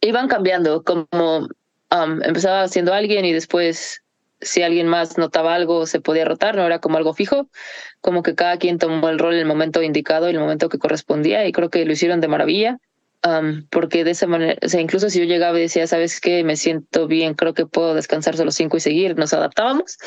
Iban 0.00 0.28
cambiando, 0.28 0.82
como 0.82 1.06
um, 1.12 2.22
empezaba 2.22 2.68
siendo 2.68 2.94
alguien 2.94 3.26
y 3.26 3.32
después 3.32 4.02
si 4.40 4.62
alguien 4.62 4.88
más 4.88 5.18
notaba 5.18 5.54
algo 5.54 5.86
se 5.86 6.00
podía 6.00 6.24
rotar, 6.24 6.56
no 6.56 6.64
era 6.64 6.78
como 6.78 6.96
algo 6.96 7.12
fijo, 7.12 7.48
como 8.00 8.22
que 8.22 8.34
cada 8.34 8.58
quien 8.58 8.78
tomó 8.78 9.08
el 9.08 9.18
rol 9.18 9.34
en 9.34 9.40
el 9.40 9.46
momento 9.46 9.82
indicado 9.82 10.28
y 10.28 10.32
el 10.32 10.40
momento 10.40 10.68
que 10.68 10.78
correspondía 10.78 11.46
y 11.46 11.52
creo 11.52 11.70
que 11.70 11.84
lo 11.84 11.92
hicieron 11.92 12.20
de 12.20 12.28
maravilla 12.28 12.78
porque 13.70 14.04
de 14.04 14.12
esa 14.12 14.26
manera, 14.26 14.56
o 14.62 14.68
sea, 14.68 14.80
incluso 14.80 15.10
si 15.10 15.18
yo 15.18 15.24
llegaba 15.24 15.58
y 15.58 15.62
decía, 15.62 15.86
sabes 15.86 16.20
qué, 16.20 16.44
me 16.44 16.56
siento 16.56 17.06
bien, 17.06 17.34
creo 17.34 17.54
que 17.54 17.66
puedo 17.66 17.94
descansar 17.94 18.36
solo 18.36 18.50
cinco 18.50 18.76
y 18.76 18.80
seguir, 18.80 19.16
nos 19.16 19.32
adaptábamos. 19.32 19.98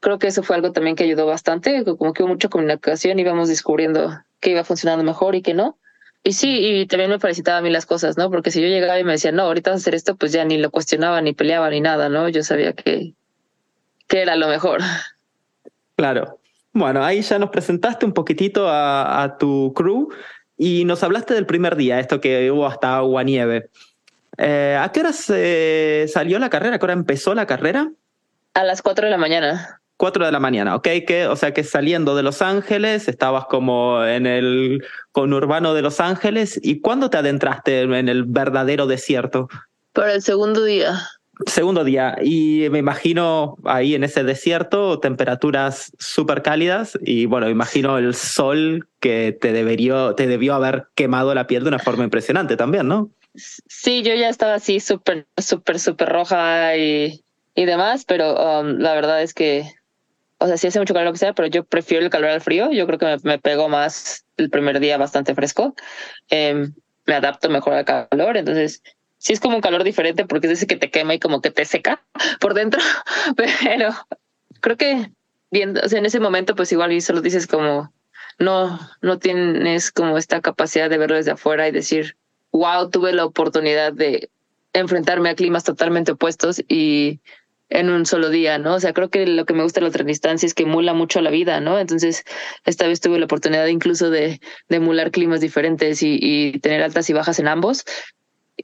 Creo 0.00 0.18
que 0.18 0.28
eso 0.28 0.42
fue 0.42 0.56
algo 0.56 0.72
también 0.72 0.96
que 0.96 1.04
ayudó 1.04 1.26
bastante, 1.26 1.84
como 1.84 2.12
que 2.12 2.22
hubo 2.22 2.30
mucha 2.30 2.48
comunicación, 2.48 3.18
íbamos 3.18 3.48
descubriendo 3.48 4.10
qué 4.40 4.50
iba 4.50 4.64
funcionando 4.64 5.04
mejor 5.04 5.34
y 5.34 5.42
qué 5.42 5.54
no. 5.54 5.78
Y 6.24 6.32
sí, 6.32 6.58
y 6.58 6.86
también 6.86 7.10
me 7.10 7.18
felicitaba 7.18 7.58
a 7.58 7.62
mí 7.62 7.70
las 7.70 7.86
cosas, 7.86 8.16
¿no? 8.18 8.30
Porque 8.30 8.50
si 8.50 8.60
yo 8.60 8.68
llegaba 8.68 8.98
y 8.98 9.04
me 9.04 9.12
decía, 9.12 9.32
no, 9.32 9.42
ahorita 9.42 9.70
vas 9.70 9.80
a 9.80 9.82
hacer 9.82 9.94
esto, 9.94 10.16
pues 10.16 10.32
ya 10.32 10.44
ni 10.44 10.58
lo 10.58 10.70
cuestionaba, 10.70 11.20
ni 11.20 11.32
peleaba, 11.32 11.70
ni 11.70 11.80
nada, 11.80 12.08
¿no? 12.08 12.28
Yo 12.28 12.42
sabía 12.42 12.72
que, 12.72 13.14
que 14.08 14.22
era 14.22 14.36
lo 14.36 14.48
mejor. 14.48 14.80
Claro. 15.96 16.38
Bueno, 16.72 17.02
ahí 17.04 17.22
ya 17.22 17.38
nos 17.38 17.50
presentaste 17.50 18.04
un 18.04 18.12
poquitito 18.12 18.68
a, 18.68 19.22
a 19.22 19.38
tu 19.38 19.72
crew. 19.74 20.08
Y 20.58 20.84
nos 20.84 21.02
hablaste 21.04 21.34
del 21.34 21.46
primer 21.46 21.76
día, 21.76 22.00
esto 22.00 22.20
que 22.20 22.50
hubo 22.50 22.66
hasta 22.66 22.96
agua 22.96 23.22
nieve. 23.22 23.70
Eh, 24.36 24.76
¿A 24.78 24.90
qué 24.92 25.00
hora 25.00 25.12
se 25.12 26.06
salió 26.12 26.38
la 26.38 26.50
carrera? 26.50 26.76
¿A 26.76 26.78
qué 26.78 26.84
hora 26.84 26.92
empezó 26.92 27.34
la 27.34 27.46
carrera? 27.46 27.90
A 28.54 28.64
las 28.64 28.82
4 28.82 29.06
de 29.06 29.10
la 29.10 29.18
mañana. 29.18 29.80
4 29.98 30.26
de 30.26 30.32
la 30.32 30.38
mañana, 30.38 30.76
ok, 30.76 30.88
que, 31.06 31.26
o 31.26 31.34
sea 31.34 31.52
que 31.52 31.64
saliendo 31.64 32.14
de 32.14 32.22
Los 32.22 32.40
Ángeles, 32.40 33.08
estabas 33.08 33.46
como 33.46 34.04
en 34.04 34.26
el 34.26 34.84
conurbano 35.10 35.74
de 35.74 35.82
Los 35.82 35.98
Ángeles, 35.98 36.58
¿y 36.62 36.80
cuándo 36.80 37.10
te 37.10 37.18
adentraste 37.18 37.80
en 37.80 38.08
el 38.08 38.22
verdadero 38.22 38.86
desierto? 38.86 39.48
Por 39.92 40.08
el 40.08 40.22
segundo 40.22 40.62
día. 40.62 41.00
Segundo 41.46 41.84
día, 41.84 42.16
y 42.20 42.66
me 42.70 42.78
imagino 42.78 43.56
ahí 43.64 43.94
en 43.94 44.02
ese 44.02 44.24
desierto 44.24 44.98
temperaturas 44.98 45.92
súper 45.98 46.42
cálidas 46.42 46.98
y 47.00 47.26
bueno, 47.26 47.48
imagino 47.48 47.96
el 47.98 48.14
sol 48.14 48.88
que 48.98 49.36
te, 49.40 49.52
debería, 49.52 50.14
te 50.16 50.26
debió 50.26 50.54
haber 50.54 50.88
quemado 50.96 51.34
la 51.34 51.46
piel 51.46 51.62
de 51.62 51.68
una 51.68 51.78
forma 51.78 52.02
impresionante 52.02 52.56
también, 52.56 52.88
¿no? 52.88 53.10
Sí, 53.34 54.02
yo 54.02 54.14
ya 54.14 54.28
estaba 54.28 54.54
así 54.54 54.80
súper, 54.80 55.26
súper, 55.36 55.78
súper 55.78 56.08
roja 56.08 56.76
y, 56.76 57.22
y 57.54 57.64
demás, 57.66 58.04
pero 58.04 58.34
um, 58.34 58.78
la 58.78 58.94
verdad 58.94 59.22
es 59.22 59.32
que, 59.32 59.64
o 60.38 60.46
sea, 60.48 60.56
sí 60.56 60.66
hace 60.66 60.80
mucho 60.80 60.94
calor 60.94 61.06
lo 61.06 61.12
que 61.12 61.18
sea, 61.18 61.34
pero 61.34 61.46
yo 61.46 61.64
prefiero 61.64 62.04
el 62.04 62.10
calor 62.10 62.30
al 62.30 62.40
frío. 62.40 62.72
Yo 62.72 62.86
creo 62.86 62.98
que 62.98 63.16
me, 63.22 63.38
pegó 63.38 63.68
más 63.68 64.24
el 64.36 64.50
primer 64.50 64.80
día 64.80 64.98
bastante 64.98 65.34
fresco. 65.34 65.74
Em, 66.30 66.72
me 67.06 67.14
adapto 67.14 67.48
mejor 67.48 67.74
al 67.74 67.84
calor, 67.84 68.36
entonces 68.36 68.82
sí 69.18 69.32
es 69.32 69.40
como 69.40 69.56
un 69.56 69.62
calor 69.62 69.84
diferente 69.84 70.24
porque 70.24 70.46
es 70.46 70.54
ese 70.54 70.66
que 70.66 70.76
te 70.76 70.90
quema 70.90 71.14
y 71.14 71.18
como 71.18 71.40
que 71.40 71.50
te 71.50 71.64
seca 71.64 72.02
por 72.40 72.54
dentro, 72.54 72.80
pero 73.36 73.94
creo 74.60 74.76
que 74.76 75.10
viendo, 75.50 75.80
o 75.82 75.88
sea, 75.88 75.98
en 75.98 76.06
ese 76.06 76.20
momento 76.20 76.54
pues 76.54 76.72
igual 76.72 76.92
y 76.92 77.00
solo 77.00 77.20
dices 77.20 77.46
como 77.46 77.92
no, 78.38 78.78
no 79.02 79.18
tienes 79.18 79.90
como 79.90 80.16
esta 80.16 80.40
capacidad 80.40 80.88
de 80.88 80.98
verlo 80.98 81.16
desde 81.16 81.32
afuera 81.32 81.68
y 81.68 81.72
decir, 81.72 82.16
wow, 82.52 82.88
tuve 82.88 83.12
la 83.12 83.24
oportunidad 83.24 83.92
de 83.92 84.30
enfrentarme 84.72 85.30
a 85.30 85.34
climas 85.34 85.64
totalmente 85.64 86.12
opuestos 86.12 86.62
y 86.68 87.20
en 87.70 87.90
un 87.90 88.06
solo 88.06 88.30
día, 88.30 88.58
¿no? 88.58 88.74
O 88.74 88.80
sea, 88.80 88.92
creo 88.92 89.10
que 89.10 89.26
lo 89.26 89.44
que 89.44 89.52
me 89.52 89.62
gusta 89.62 89.80
de 89.80 89.82
la 89.82 89.88
ultradistancia 89.88 90.46
es 90.46 90.54
que 90.54 90.62
emula 90.62 90.94
mucho 90.94 91.20
la 91.20 91.30
vida, 91.30 91.60
¿no? 91.60 91.78
Entonces, 91.78 92.24
esta 92.64 92.86
vez 92.86 93.00
tuve 93.00 93.18
la 93.18 93.26
oportunidad 93.26 93.66
incluso 93.66 94.10
de, 94.10 94.40
emular 94.68 95.10
climas 95.10 95.40
diferentes 95.40 96.02
y, 96.02 96.58
tener 96.60 96.82
altas 96.82 97.10
y 97.10 97.12
bajas 97.12 97.38
en 97.38 97.48
ambos. 97.48 97.84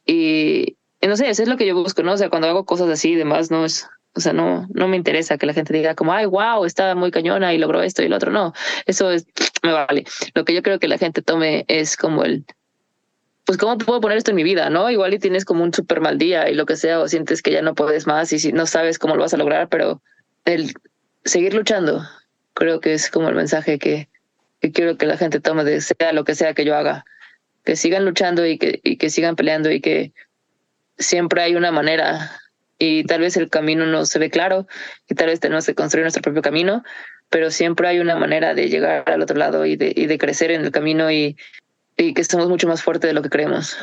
Y, 0.07 0.77
no 1.03 1.17
sé, 1.17 1.29
eso 1.29 1.43
es 1.43 1.49
lo 1.49 1.57
que 1.57 1.67
yo 1.67 1.75
busco, 1.75 2.03
¿no? 2.03 2.13
O 2.13 2.17
sea, 2.17 2.31
cuando 2.31 2.49
hago 2.49 2.65
cosas 2.65 2.89
así 2.89 3.13
y 3.13 3.17
demás, 3.17 3.51
no 3.51 3.65
es, 3.65 3.89
o 4.15 4.21
sea, 4.21 4.33
no, 4.33 4.67
no 4.73 4.89
me 4.89 4.97
interesa 4.97 5.39
que 5.39 5.47
la 5.47 5.55
gente 5.55 5.73
diga 5.73 5.95
como, 5.95 6.13
ay, 6.13 6.27
wow, 6.27 6.65
está 6.65 6.95
muy 6.95 7.11
cañona 7.11 7.55
y 7.55 7.59
logró 7.59 7.83
esto 7.83 8.03
y 8.03 8.09
lo 8.09 8.17
otro. 8.17 8.31
No, 8.31 8.53
eso 8.87 9.11
es, 9.11 9.27
me 9.63 9.73
vale. 9.73 10.05
Lo 10.35 10.45
que 10.45 10.55
yo 10.55 10.63
creo 10.63 10.79
que 10.79 10.89
la 10.89 10.99
gente 10.99 11.23
tome 11.23 11.65
es 11.69 11.97
como 11.97 12.25
el, 12.25 12.45
pues, 13.45 13.59
¿cómo 13.59 13.77
puedo 13.79 14.01
poner 14.01 14.19
esto 14.19 14.31
en 14.31 14.37
mi 14.37 14.45
vida? 14.45 14.71
¿No? 14.71 14.91
Igual 14.91 15.15
y 15.15 15.19
tienes 15.19 15.45
como 15.45 15.63
un 15.63 15.73
súper 15.73 16.01
mal 16.01 16.19
día 16.19 16.49
y 16.49 16.55
lo 16.55 16.67
que 16.67 16.77
sea, 16.77 17.01
o 17.01 17.09
sientes 17.09 17.43
que 17.43 17.53
ya 17.53 17.63
no 17.63 17.75
puedes 17.75 18.07
más 18.07 18.33
y 18.33 18.39
si 18.39 18.53
no 18.53 18.67
sabes 18.67 18.99
cómo 18.99 19.17
lo 19.17 19.23
vas 19.23 19.35
a 19.35 19.39
lograr, 19.39 19.69
pero 19.69 20.01
el 20.45 20.75
seguir 21.25 21.55
luchando, 21.55 22.03
creo 22.55 22.81
que 22.81 22.95
es 22.95 23.11
como 23.11 23.29
el 23.29 23.35
mensaje 23.35 23.79
que, 23.79 24.09
que 24.61 24.73
quiero 24.73 24.97
que 24.97 25.07
la 25.07 25.17
gente 25.17 25.41
tome 25.41 25.65
de 25.65 25.81
sea 25.81 26.13
lo 26.13 26.25
que 26.25 26.35
sea 26.35 26.55
que 26.55 26.65
yo 26.65 26.75
haga 26.75 27.05
que 27.65 27.77
sigan 27.77 28.05
luchando 28.05 28.47
y 28.47 28.59
que, 28.59 28.81
y 28.83 28.97
que 28.97 29.11
sigan 29.11 29.37
peleando 29.37 29.71
y 29.71 29.81
que 29.81 30.13
siempre 30.99 31.43
hay 31.43 31.57
una 31.57 31.73
manera 31.73 32.41
y 32.79 33.05
tal 33.05 33.21
vez 33.21 33.37
el 33.37 33.49
camino 33.51 33.87
no 33.87 34.05
se 34.05 34.19
ve 34.19 34.31
claro 34.31 34.67
y 35.09 35.15
tal 35.15 35.29
vez 35.29 35.41
tenemos 35.41 35.67
que 35.67 35.75
construir 35.75 36.05
nuestro 36.05 36.23
propio 36.23 36.43
camino, 36.43 36.83
pero 37.31 37.51
siempre 37.51 37.89
hay 37.89 37.99
una 37.99 38.17
manera 38.17 38.55
de 38.55 38.69
llegar 38.69 39.09
al 39.11 39.23
otro 39.23 39.37
lado 39.37 39.65
y 39.65 39.77
de, 39.77 39.93
y 39.95 40.07
de 40.07 40.19
crecer 40.19 40.51
en 40.51 40.65
el 40.65 40.71
camino 40.71 41.11
y, 41.11 41.37
y 41.97 42.15
que 42.15 42.25
somos 42.25 42.49
mucho 42.49 42.69
más 42.69 42.83
fuertes 42.83 43.09
de 43.09 43.15
lo 43.15 43.23
que 43.23 43.31
creemos. 43.31 43.77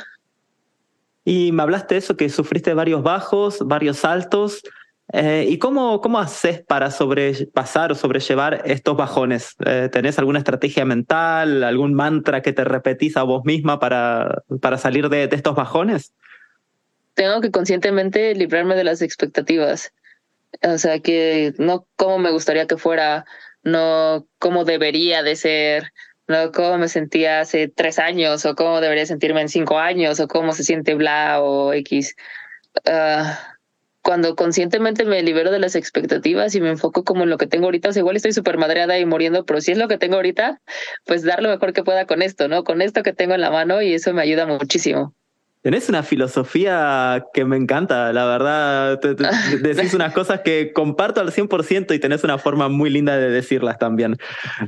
Y 1.24 1.52
me 1.52 1.64
hablaste 1.64 1.96
de 1.96 2.00
eso, 2.00 2.18
que 2.18 2.30
sufriste 2.30 2.74
varios 2.74 3.04
bajos, 3.04 3.60
varios 3.66 3.98
saltos. 3.98 4.64
Eh, 5.14 5.46
¿Y 5.50 5.58
cómo, 5.58 6.00
cómo 6.00 6.20
haces 6.20 6.62
para 6.62 6.90
sobrepasar 6.90 7.92
o 7.92 7.96
sobrellevar 7.96 8.62
estos 8.66 8.96
bajones? 8.96 9.56
Eh, 9.66 9.90
¿Tenés 9.92 10.18
alguna 10.18 10.40
estrategia 10.40 10.86
mental, 10.86 11.64
algún 11.64 11.94
mantra 11.94 12.42
que 12.42 12.54
te 12.54 12.64
repetís 12.64 13.18
a 13.18 13.24
vos 13.24 13.44
misma 13.44 13.80
para, 13.80 14.44
para 14.62 14.78
salir 14.78 15.10
de, 15.10 15.28
de 15.28 15.36
estos 15.36 15.56
bajones? 15.56 16.14
Tengo 17.14 17.42
que 17.42 17.52
conscientemente 17.52 18.34
librarme 18.36 18.76
de 18.76 18.86
las 18.86 19.02
expectativas. 19.02 19.92
O 20.64 20.78
sea, 20.78 21.00
que 21.00 21.54
no 21.58 21.86
cómo 21.98 22.20
me 22.20 22.32
gustaría 22.32 22.68
que 22.68 22.78
fuera, 22.78 23.26
no 23.64 24.28
cómo 24.40 24.64
debería 24.64 25.24
de 25.24 25.36
ser, 25.36 25.92
no 26.28 26.52
cómo 26.54 26.78
me 26.78 26.88
sentía 26.88 27.42
hace 27.42 27.68
tres 27.68 28.00
años 28.00 28.46
o 28.46 28.56
cómo 28.56 28.80
debería 28.80 29.06
sentirme 29.06 29.42
en 29.42 29.50
cinco 29.50 29.78
años 29.78 30.20
o 30.22 30.28
cómo 30.28 30.54
se 30.54 30.64
siente 30.64 30.96
bla 30.96 31.42
o 31.42 31.74
X. 31.74 32.16
Uh, 32.86 33.34
cuando 34.02 34.36
conscientemente 34.36 35.06
me 35.06 35.22
libero 35.22 35.52
de 35.52 35.60
las 35.60 35.76
expectativas 35.76 36.56
y 36.56 36.62
me 36.62 36.70
enfoco 36.70 37.04
como 37.04 37.24
en 37.24 37.30
lo 37.30 37.38
que 37.38 37.48
tengo 37.48 37.66
ahorita, 37.66 37.90
o 37.90 37.94
sea, 37.94 38.02
igual 38.02 38.16
estoy 38.16 38.34
súper 38.34 38.58
madreada 38.58 38.98
y 38.98 39.06
muriendo, 39.06 39.46
pero 39.46 39.62
si 39.62 39.72
es 39.72 39.78
lo 39.78 39.88
que 39.88 39.98
tengo 39.98 40.16
ahorita, 40.16 40.62
pues 41.06 41.24
dar 41.24 41.42
lo 41.42 41.50
mejor 41.50 41.74
que 41.74 41.84
pueda 41.84 42.06
con 42.06 42.22
esto, 42.22 42.48
¿no? 42.48 42.64
Con 42.64 42.82
esto 42.82 43.04
que 43.04 43.14
tengo 43.14 43.36
en 43.36 43.42
la 43.42 43.52
mano 43.52 43.82
y 43.82 43.94
eso 43.94 44.14
me 44.14 44.22
ayuda 44.22 44.46
muchísimo. 44.46 45.14
Tenés 45.62 45.90
una 45.90 46.02
filosofía 46.02 47.24
que 47.36 47.46
me 47.46 47.56
encanta, 47.56 48.12
la 48.14 48.26
verdad. 48.26 49.00
decís 49.62 49.94
unas 49.94 50.12
cosas 50.12 50.42
que 50.42 50.74
comparto 50.74 51.22
al 51.22 51.32
100% 51.32 51.94
y 51.94 52.00
tenés 52.00 52.24
una 52.24 52.40
forma 52.40 52.68
muy 52.68 52.90
linda 52.90 53.16
de 53.18 53.30
decirlas 53.30 53.78
también. 53.78 54.18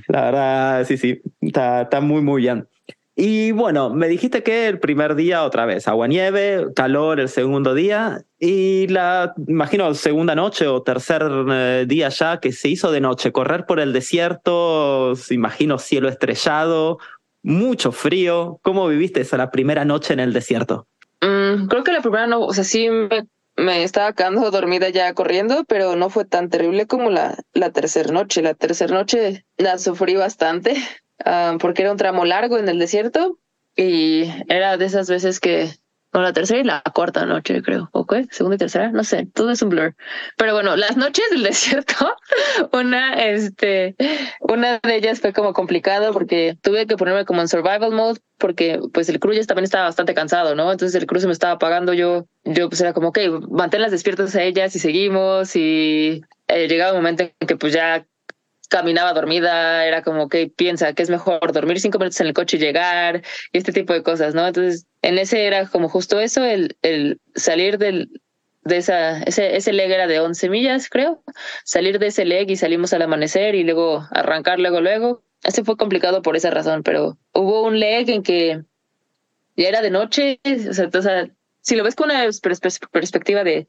La 0.07 0.25
verdad, 0.25 0.85
sí, 0.85 0.97
sí, 0.97 1.21
está, 1.41 1.83
está 1.83 1.99
muy, 1.99 2.21
muy 2.21 2.43
bien. 2.43 2.67
Y 3.15 3.51
bueno, 3.51 3.91
me 3.91 4.07
dijiste 4.07 4.41
que 4.41 4.67
el 4.67 4.79
primer 4.79 5.13
día 5.13 5.43
otra 5.43 5.65
vez, 5.65 5.87
agua 5.87 6.07
nieve, 6.07 6.65
calor 6.75 7.19
el 7.19 7.29
segundo 7.29 7.75
día 7.75 8.23
y 8.39 8.87
la, 8.87 9.33
imagino, 9.47 9.93
segunda 9.93 10.33
noche 10.33 10.67
o 10.67 10.81
tercer 10.81 11.21
eh, 11.51 11.85
día 11.87 12.09
ya 12.09 12.39
que 12.39 12.51
se 12.51 12.69
hizo 12.69 12.91
de 12.91 13.01
noche, 13.01 13.31
correr 13.31 13.65
por 13.67 13.79
el 13.79 13.93
desierto, 13.93 15.13
imagino 15.29 15.77
cielo 15.77 16.09
estrellado, 16.09 16.97
mucho 17.43 17.91
frío. 17.91 18.59
¿Cómo 18.63 18.87
viviste 18.87 19.21
esa 19.21 19.37
la 19.37 19.51
primera 19.51 19.85
noche 19.85 20.13
en 20.13 20.19
el 20.19 20.33
desierto? 20.33 20.87
Mm, 21.21 21.67
creo 21.67 21.83
que 21.83 21.91
la 21.91 22.01
primera 22.01 22.25
no, 22.25 22.41
o 22.41 22.53
sea, 22.53 22.63
sí 22.63 22.89
me, 22.89 23.27
me, 23.55 23.83
estaba 23.83 24.13
quedando 24.13 24.49
dormida 24.49 24.89
ya 24.89 25.13
corriendo, 25.13 25.65
pero 25.67 25.95
no 25.95 26.09
fue 26.09 26.25
tan 26.25 26.49
terrible 26.49 26.87
como 26.87 27.11
la, 27.11 27.37
la 27.53 27.71
tercera 27.71 28.11
noche. 28.11 28.41
La 28.41 28.55
tercera 28.55 28.95
noche 28.95 29.45
la 29.57 29.77
sufrí 29.77 30.15
bastante 30.15 30.73
uh, 31.25 31.57
porque 31.57 31.81
era 31.81 31.91
un 31.91 31.97
tramo 31.97 32.25
largo 32.25 32.57
en 32.57 32.69
el 32.69 32.79
desierto 32.79 33.37
y 33.75 34.29
era 34.49 34.77
de 34.77 34.85
esas 34.85 35.09
veces 35.09 35.39
que 35.39 35.69
no, 36.13 36.21
la 36.21 36.31
tercera 36.31 36.59
y 36.59 36.63
la 36.63 36.83
cuarta 36.93 37.25
noche, 37.25 37.63
creo. 37.63 37.89
¿O 37.91 38.05
qué? 38.05 38.27
Segunda 38.29 38.55
y 38.55 38.59
tercera, 38.59 38.91
no 38.91 39.03
sé, 39.03 39.27
todo 39.33 39.49
es 39.49 39.63
un 39.63 39.69
blur. 39.69 39.95
Pero 40.37 40.53
bueno, 40.53 40.75
las 40.75 40.95
noches 40.95 41.25
del 41.31 41.41
desierto, 41.43 42.15
una, 42.71 43.13
este, 43.13 43.95
una 44.41 44.79
de 44.83 44.95
ellas 44.95 45.21
fue 45.21 45.33
como 45.33 45.53
complicado 45.53 46.13
porque 46.13 46.55
tuve 46.61 46.85
que 46.85 46.97
ponerme 46.97 47.25
como 47.25 47.41
en 47.41 47.47
survival 47.47 47.91
mode 47.91 48.19
porque 48.37 48.79
pues 48.93 49.09
el 49.09 49.19
ya 49.19 49.45
también 49.45 49.63
estaba 49.63 49.85
bastante 49.85 50.13
cansado, 50.13 50.53
¿no? 50.53 50.71
Entonces 50.71 51.01
el 51.01 51.07
crew 51.07 51.19
se 51.19 51.27
me 51.27 51.33
estaba 51.33 51.53
apagando, 51.53 51.93
yo, 51.93 52.27
yo 52.43 52.69
pues 52.69 52.81
era 52.81 52.93
como, 52.93 53.07
ok, 53.07 53.19
manténlas 53.49 53.89
despiertas 53.89 54.35
a 54.35 54.43
ellas 54.43 54.75
y 54.75 54.79
seguimos 54.79 55.55
y 55.55 56.21
eh, 56.47 56.67
llegaba 56.67 56.91
un 56.91 56.97
momento 56.97 57.23
en 57.23 57.47
que 57.47 57.55
pues 57.55 57.73
ya 57.73 58.05
caminaba 58.69 59.13
dormida, 59.13 59.85
era 59.85 60.01
como 60.03 60.29
que 60.29 60.47
piensa 60.47 60.93
que 60.93 61.03
es 61.03 61.09
mejor 61.09 61.51
dormir 61.51 61.79
cinco 61.79 61.99
minutos 61.99 62.19
en 62.21 62.27
el 62.27 62.33
coche 62.33 62.57
y 62.57 62.59
llegar, 62.59 63.21
y 63.51 63.57
este 63.57 63.71
tipo 63.71 63.93
de 63.93 64.03
cosas, 64.03 64.33
¿no? 64.33 64.47
Entonces, 64.47 64.87
en 65.01 65.17
ese 65.17 65.45
era 65.45 65.67
como 65.67 65.89
justo 65.89 66.19
eso, 66.19 66.43
el, 66.45 66.77
el 66.81 67.19
salir 67.35 67.77
del, 67.77 68.09
de 68.63 68.77
esa, 68.77 69.21
ese, 69.23 69.55
ese 69.55 69.73
leg 69.73 69.91
era 69.91 70.07
de 70.07 70.19
11 70.19 70.49
millas, 70.49 70.89
creo, 70.89 71.23
salir 71.63 71.99
de 71.99 72.07
ese 72.07 72.25
leg 72.25 72.49
y 72.49 72.55
salimos 72.55 72.93
al 72.93 73.01
amanecer 73.01 73.55
y 73.55 73.63
luego 73.63 74.07
arrancar 74.11 74.59
luego, 74.59 74.81
luego. 74.81 75.23
Ese 75.43 75.63
fue 75.63 75.75
complicado 75.75 76.21
por 76.21 76.37
esa 76.37 76.49
razón, 76.51 76.83
pero 76.83 77.17
hubo 77.33 77.63
un 77.63 77.79
leg 77.79 78.09
en 78.09 78.23
que 78.23 78.63
ya 79.57 79.67
era 79.67 79.81
de 79.81 79.91
noche, 79.91 80.39
o 80.45 80.73
sea, 80.73 81.29
si 81.61 81.75
lo 81.75 81.83
ves 81.83 81.95
con 81.95 82.09
una 82.09 82.25
perspectiva 82.91 83.43
de, 83.43 83.67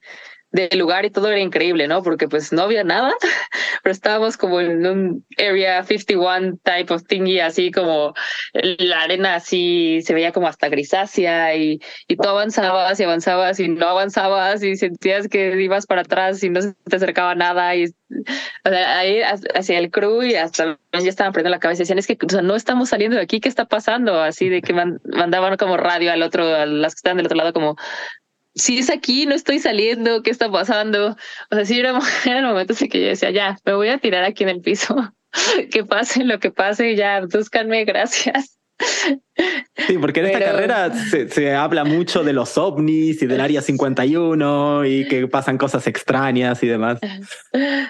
del 0.55 0.79
lugar 0.79 1.05
y 1.05 1.11
todo 1.11 1.29
era 1.29 1.40
increíble, 1.40 1.88
¿no? 1.88 2.03
Porque 2.05 2.29
pues 2.29 2.53
no 2.53 2.62
había 2.62 2.85
nada, 2.85 3.12
pero 3.83 3.93
estábamos 3.93 4.37
como 4.37 4.61
en 4.61 4.87
un 4.87 5.27
Area 5.37 5.83
51 5.83 6.59
type 6.62 6.95
of 6.95 7.03
thingy, 7.09 7.40
así 7.40 7.73
como 7.73 8.14
la 8.53 9.03
arena 9.03 9.35
así 9.35 10.01
se 10.03 10.14
veía 10.14 10.31
como 10.31 10.47
hasta 10.47 10.69
grisácea 10.69 11.57
y, 11.57 11.81
y 12.07 12.17
tú 12.17 12.29
avanzabas 12.29 13.01
y 13.01 13.03
avanzabas 13.03 13.59
y 13.59 13.69
no 13.69 13.88
avanzabas 13.88 14.62
y 14.62 14.77
sentías 14.77 15.27
que 15.27 15.61
ibas 15.61 15.87
para 15.87 16.03
atrás 16.03 16.43
y 16.45 16.51
no 16.51 16.62
se 16.62 16.75
te 16.88 16.97
acercaba 16.97 17.35
nada 17.35 17.75
y 17.75 17.87
o 17.87 18.69
sea, 18.69 18.99
ahí 18.99 19.23
hacia 19.23 19.79
el 19.79 19.90
crew 19.90 20.23
y 20.23 20.37
hasta 20.37 20.79
ya 20.93 21.09
estaban 21.09 21.33
prendiendo 21.33 21.57
la 21.57 21.59
cabeza 21.59 21.83
decían 21.83 21.99
es 21.99 22.07
que 22.07 22.17
o 22.25 22.29
sea, 22.29 22.43
no 22.43 22.55
estamos 22.55 22.90
saliendo 22.90 23.17
de 23.17 23.23
aquí, 23.25 23.40
¿qué 23.40 23.49
está 23.49 23.64
pasando? 23.64 24.23
Así 24.23 24.49
de 24.49 24.62
que 24.62 24.73
mandaban 24.73 25.57
como 25.57 25.77
radio 25.77 26.12
al 26.12 26.23
otro, 26.23 26.47
a 26.47 26.64
las 26.64 26.95
que 26.95 26.99
estaban 26.99 27.17
del 27.17 27.27
otro 27.27 27.38
lado 27.38 27.53
como 27.53 27.77
si 28.55 28.79
es 28.79 28.90
aquí, 28.90 29.27
no 29.27 29.35
estoy 29.35 29.59
saliendo, 29.59 30.23
¿qué 30.23 30.31
está 30.31 30.51
pasando? 30.51 31.17
O 31.51 31.55
sea, 31.55 31.64
sí 31.64 31.79
era, 31.79 31.99
era 32.25 32.38
el 32.38 32.45
momento 32.45 32.75
en 32.79 32.88
que 32.88 33.01
yo 33.01 33.07
decía, 33.09 33.31
ya, 33.31 33.59
me 33.64 33.75
voy 33.75 33.88
a 33.88 33.99
tirar 33.99 34.25
aquí 34.25 34.45
en 34.45 34.51
el 34.51 34.61
piso, 34.61 34.97
que 35.71 35.85
pase 35.85 36.25
lo 36.25 36.38
que 36.38 36.51
pase, 36.51 36.97
ya, 36.97 37.21
búscanme, 37.21 37.85
gracias. 37.85 38.59
Sí, 39.87 39.99
porque 39.99 40.21
en 40.21 40.27
esta 40.27 40.40
carrera 40.40 40.93
se, 40.93 41.29
se, 41.29 41.55
habla 41.55 41.85
mucho 41.85 42.23
de 42.23 42.33
los 42.33 42.57
ovnis 42.57 43.23
y 43.23 43.27
del 43.27 43.40
Área 43.40 43.61
51 43.61 44.85
y 44.85 45.07
que 45.09 45.27
pasan 45.29 45.59
cosas 45.59 45.87
extrañas 45.87 46.62
y 46.62 46.69
demás. 46.69 46.99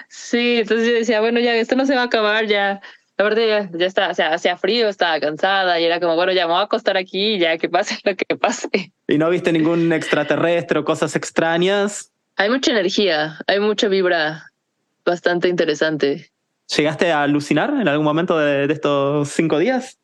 Sí, 0.09 0.57
entonces 0.59 0.87
yo 0.87 0.93
decía, 0.95 1.21
bueno, 1.21 1.39
ya 1.39 1.55
esto 1.55 1.75
no 1.75 1.85
se 1.85 1.95
va 1.95 2.01
a 2.01 2.05
acabar, 2.05 2.47
ya 2.47 2.81
verdad 3.23 3.41
ya, 3.47 3.77
ya 3.77 3.85
está, 3.85 4.09
o 4.09 4.13
sea, 4.13 4.33
hacía 4.33 4.57
frío, 4.57 4.89
estaba 4.89 5.19
cansada 5.19 5.79
y 5.79 5.85
era 5.85 5.99
como, 5.99 6.15
bueno, 6.15 6.33
ya 6.33 6.47
me 6.47 6.53
voy 6.53 6.61
a 6.61 6.65
acostar 6.65 6.97
aquí 6.97 7.35
y 7.35 7.39
ya 7.39 7.57
que 7.57 7.69
pase 7.69 7.97
lo 8.03 8.15
que 8.15 8.35
pase. 8.35 8.91
¿Y 9.07 9.17
no 9.17 9.29
viste 9.29 9.51
ningún 9.51 9.91
extraterrestre 9.93 10.79
o 10.79 10.85
cosas 10.85 11.15
extrañas? 11.15 12.11
Hay 12.35 12.49
mucha 12.49 12.71
energía, 12.71 13.39
hay 13.47 13.59
mucha 13.59 13.87
vibra 13.87 14.51
bastante 15.05 15.47
interesante. 15.47 16.31
¿Llegaste 16.75 17.11
a 17.11 17.23
alucinar 17.23 17.69
en 17.69 17.87
algún 17.87 18.03
momento 18.03 18.37
de, 18.37 18.67
de 18.67 18.73
estos 18.73 19.29
cinco 19.29 19.59
días? 19.59 19.97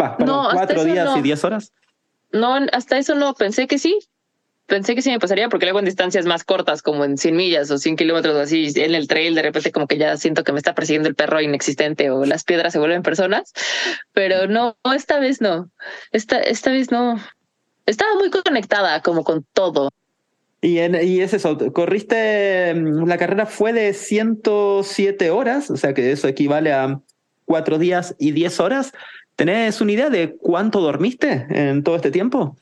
Va, 0.00 0.16
no, 0.18 0.48
cuatro 0.52 0.84
días 0.84 1.06
no. 1.06 1.18
y 1.18 1.22
diez 1.22 1.42
horas. 1.42 1.72
No, 2.32 2.54
hasta 2.72 2.98
eso 2.98 3.14
no, 3.14 3.34
pensé 3.34 3.66
que 3.66 3.78
sí, 3.78 3.98
pensé 4.66 4.94
que 4.94 5.02
sí 5.02 5.10
me 5.10 5.18
pasaría 5.18 5.48
porque 5.48 5.66
luego 5.66 5.78
en 5.78 5.84
distancias 5.84 6.26
más 6.26 6.44
cortas, 6.44 6.82
como 6.82 7.04
en 7.04 7.16
100 7.16 7.36
millas 7.36 7.70
o 7.70 7.78
100 7.78 7.96
kilómetros 7.96 8.36
así, 8.36 8.72
en 8.76 8.94
el 8.94 9.08
trail, 9.08 9.34
de 9.34 9.42
repente 9.42 9.72
como 9.72 9.86
que 9.86 9.98
ya 9.98 10.16
siento 10.16 10.44
que 10.44 10.52
me 10.52 10.58
está 10.58 10.74
persiguiendo 10.74 11.08
el 11.08 11.14
perro 11.14 11.40
inexistente 11.40 12.10
o 12.10 12.24
las 12.24 12.44
piedras 12.44 12.72
se 12.72 12.78
vuelven 12.78 13.02
personas, 13.02 13.52
pero 14.12 14.46
no, 14.46 14.76
esta 14.94 15.18
vez 15.18 15.40
no, 15.40 15.70
esta, 16.12 16.38
esta 16.40 16.70
vez 16.70 16.90
no. 16.90 17.20
Estaba 17.86 18.14
muy 18.16 18.30
conectada 18.30 19.00
como 19.00 19.22
con 19.22 19.46
todo. 19.52 19.90
Y, 20.60 20.78
en, 20.78 20.96
y 21.00 21.20
es 21.20 21.32
eso, 21.34 21.56
corriste, 21.72 22.74
mm, 22.74 23.06
la 23.06 23.18
carrera 23.18 23.46
fue 23.46 23.72
de 23.72 23.92
107 23.94 25.30
horas, 25.30 25.70
o 25.70 25.76
sea 25.76 25.94
que 25.94 26.10
eso 26.10 26.26
equivale 26.26 26.72
a 26.72 27.00
cuatro 27.44 27.78
días 27.78 28.16
y 28.18 28.32
10 28.32 28.60
horas. 28.60 28.92
¿Tenés 29.36 29.80
una 29.80 29.92
idea 29.92 30.10
de 30.10 30.34
cuánto 30.36 30.80
dormiste 30.80 31.46
en 31.50 31.84
todo 31.84 31.96
este 31.96 32.10
tiempo? 32.10 32.56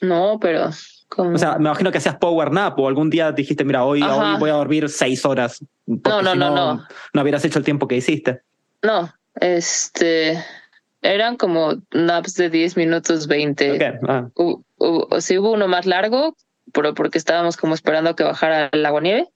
No, 0.00 0.38
pero 0.40 0.70
o 1.16 1.38
sea, 1.38 1.58
me 1.58 1.68
imagino 1.68 1.92
que 1.92 1.98
hacías 1.98 2.16
power 2.16 2.50
nap 2.50 2.78
o 2.78 2.88
algún 2.88 3.10
día 3.10 3.32
dijiste, 3.32 3.64
mira, 3.64 3.84
hoy, 3.84 4.02
hoy 4.02 4.36
voy 4.38 4.50
a 4.50 4.54
dormir 4.54 4.88
seis 4.88 5.24
horas. 5.24 5.64
No, 5.86 6.22
no, 6.22 6.32
si 6.32 6.38
no, 6.38 6.50
no. 6.50 6.86
No 7.12 7.22
hubieras 7.22 7.44
hecho 7.44 7.58
el 7.58 7.64
tiempo 7.64 7.86
que 7.88 7.96
hiciste. 7.96 8.42
No, 8.82 9.12
este. 9.40 10.42
Eran 11.02 11.36
como 11.36 11.74
naps 11.92 12.34
de 12.34 12.48
10 12.48 12.76
minutos, 12.78 13.26
20. 13.26 13.72
Okay. 13.72 13.92
Ah. 14.08 14.28
O 14.34 15.20
sí 15.20 15.38
hubo 15.38 15.52
uno 15.52 15.68
más 15.68 15.84
largo, 15.86 16.34
pero 16.72 16.94
porque 16.94 17.18
estábamos 17.18 17.56
como 17.56 17.74
esperando 17.74 18.16
que 18.16 18.24
bajara 18.24 18.70
el 18.72 18.86
agua 18.86 19.02
nieve, 19.02 19.28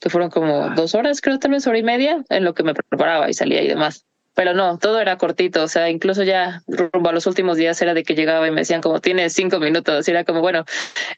que 0.00 0.10
fueron 0.10 0.30
como 0.30 0.64
ah. 0.64 0.72
dos 0.74 0.94
horas, 0.94 1.20
creo, 1.20 1.38
tal 1.38 1.52
vez 1.52 1.66
hora 1.66 1.78
y 1.78 1.82
media, 1.82 2.24
en 2.28 2.44
lo 2.44 2.54
que 2.54 2.64
me 2.64 2.74
preparaba 2.74 3.30
y 3.30 3.34
salía 3.34 3.62
y 3.62 3.68
demás 3.68 4.04
pero 4.34 4.54
no, 4.54 4.78
todo 4.78 5.00
era 5.00 5.18
cortito, 5.18 5.62
o 5.62 5.68
sea, 5.68 5.90
incluso 5.90 6.22
ya 6.22 6.62
rumbo 6.66 7.10
a 7.10 7.12
los 7.12 7.26
últimos 7.26 7.56
días 7.56 7.80
era 7.82 7.94
de 7.94 8.02
que 8.02 8.14
llegaba 8.14 8.48
y 8.48 8.50
me 8.50 8.62
decían 8.62 8.80
como 8.80 9.00
tienes 9.00 9.32
cinco 9.34 9.60
minutos, 9.60 10.08
y 10.08 10.10
era 10.10 10.24
como, 10.24 10.40
bueno, 10.40 10.64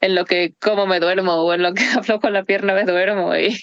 en 0.01 0.15
lo 0.15 0.25
que 0.25 0.55
como 0.61 0.87
me 0.87 1.01
duermo 1.01 1.35
o 1.35 1.55
en 1.55 1.63
lo 1.63 1.75
que 1.75 1.85
aflojo 1.97 2.31
la 2.31 2.45
pierna 2.45 2.75
me 2.75 2.85
duermo 2.85 3.35
y 3.37 3.57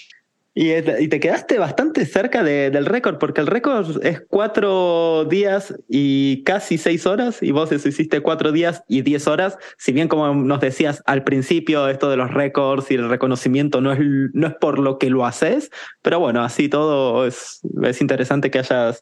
Y, 0.54 0.82
te 0.82 1.20
quedaste 1.22 1.58
bastante 1.60 2.06
cerca 2.06 2.44
del 2.44 2.86
récord, 2.86 3.18
porque 3.20 3.40
el 3.40 3.48
récord 3.48 4.06
es 4.06 4.22
cuatro 4.28 5.26
días 5.26 5.74
y 5.88 6.44
casi 6.44 6.78
seis 6.78 7.06
horas, 7.06 7.42
y 7.42 7.52
vos 7.52 7.72
eso 7.72 7.88
hiciste 7.88 8.20
cuatro 8.20 8.52
días 8.52 8.84
y 8.90 9.02
diez 9.02 9.28
horas. 9.28 9.58
Si 9.78 9.94
bien, 9.94 10.10
como 10.10 10.34
nos 10.34 10.60
decías 10.60 11.04
al 11.06 11.24
principio, 11.24 11.88
esto 11.88 12.10
de 12.10 12.18
los 12.18 12.34
récords 12.34 12.92
y 12.92 12.96
el 12.96 13.10
reconocimiento 13.10 13.80
no 13.80 13.94
es, 13.94 14.00
no 14.34 14.48
es 14.48 14.54
por 14.56 14.80
lo 14.80 14.98
que 14.98 15.10
lo 15.10 15.26
haces, 15.26 15.72
pero 16.02 16.20
bueno, 16.20 16.44
así 16.44 16.68
todo 16.68 17.26
es, 17.26 17.62
es 17.84 18.02
interesante 18.02 18.52
que 18.52 18.60
hayas, 18.60 19.02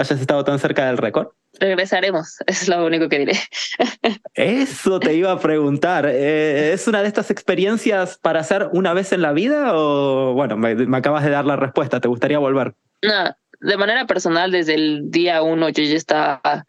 hayas 0.00 0.20
estado 0.20 0.44
tan 0.44 0.58
cerca 0.58 0.86
del 0.86 0.98
récord 0.98 1.28
regresaremos, 1.58 2.36
es 2.46 2.68
lo 2.68 2.84
único 2.84 3.08
que 3.08 3.18
diré. 3.18 3.32
Eso 4.34 5.00
te 5.00 5.14
iba 5.14 5.32
a 5.32 5.40
preguntar. 5.40 6.06
Eh, 6.06 6.72
¿Es 6.72 6.86
una 6.86 7.02
de 7.02 7.08
estas 7.08 7.30
experiencias 7.30 8.18
para 8.18 8.40
hacer 8.40 8.68
una 8.72 8.94
vez 8.94 9.12
en 9.12 9.22
la 9.22 9.32
vida 9.32 9.72
o, 9.74 10.34
bueno, 10.34 10.56
me, 10.56 10.96
acabas 10.96 11.24
de 11.24 11.30
dar 11.30 11.44
la 11.44 11.56
respuesta, 11.56 12.00
¿te 12.00 12.08
gustaría 12.08 12.38
volver? 12.38 12.74
No, 13.02 13.34
de 13.60 13.76
manera 13.76 14.06
personal, 14.06 14.50
desde 14.52 14.74
el 14.74 15.10
día 15.10 15.42
uno 15.42 15.68
yo 15.68 15.82
ya 15.82 15.96
estaba 15.96 16.66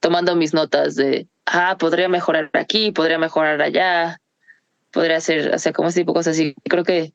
tomando 0.00 0.34
mis 0.36 0.52
notas 0.52 0.96
de, 0.96 1.26
ah, 1.46 1.76
podría 1.78 2.08
mejorar 2.08 2.50
aquí, 2.54 2.92
podría 2.92 3.18
mejorar 3.18 3.62
allá, 3.62 4.20
podría 4.90 5.16
hacer, 5.16 5.54
o 5.54 5.58
sea, 5.58 5.72
como 5.72 5.88
ese 5.88 6.00
tipo 6.00 6.12
de 6.12 6.18
cosas 6.18 6.34
así. 6.34 6.54
Creo 6.64 6.84
que 6.84 7.12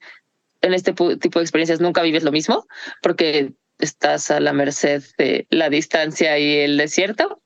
en 0.61 0.73
este 0.73 0.93
tipo 0.93 1.39
de 1.39 1.43
experiencias 1.43 1.79
nunca 1.79 2.01
vives 2.01 2.23
lo 2.23 2.31
mismo, 2.31 2.65
porque 3.01 3.53
estás 3.79 4.29
a 4.31 4.39
la 4.39 4.53
merced 4.53 5.03
de 5.17 5.47
la 5.49 5.69
distancia 5.69 6.37
y 6.37 6.59
el 6.59 6.77
desierto. 6.77 7.41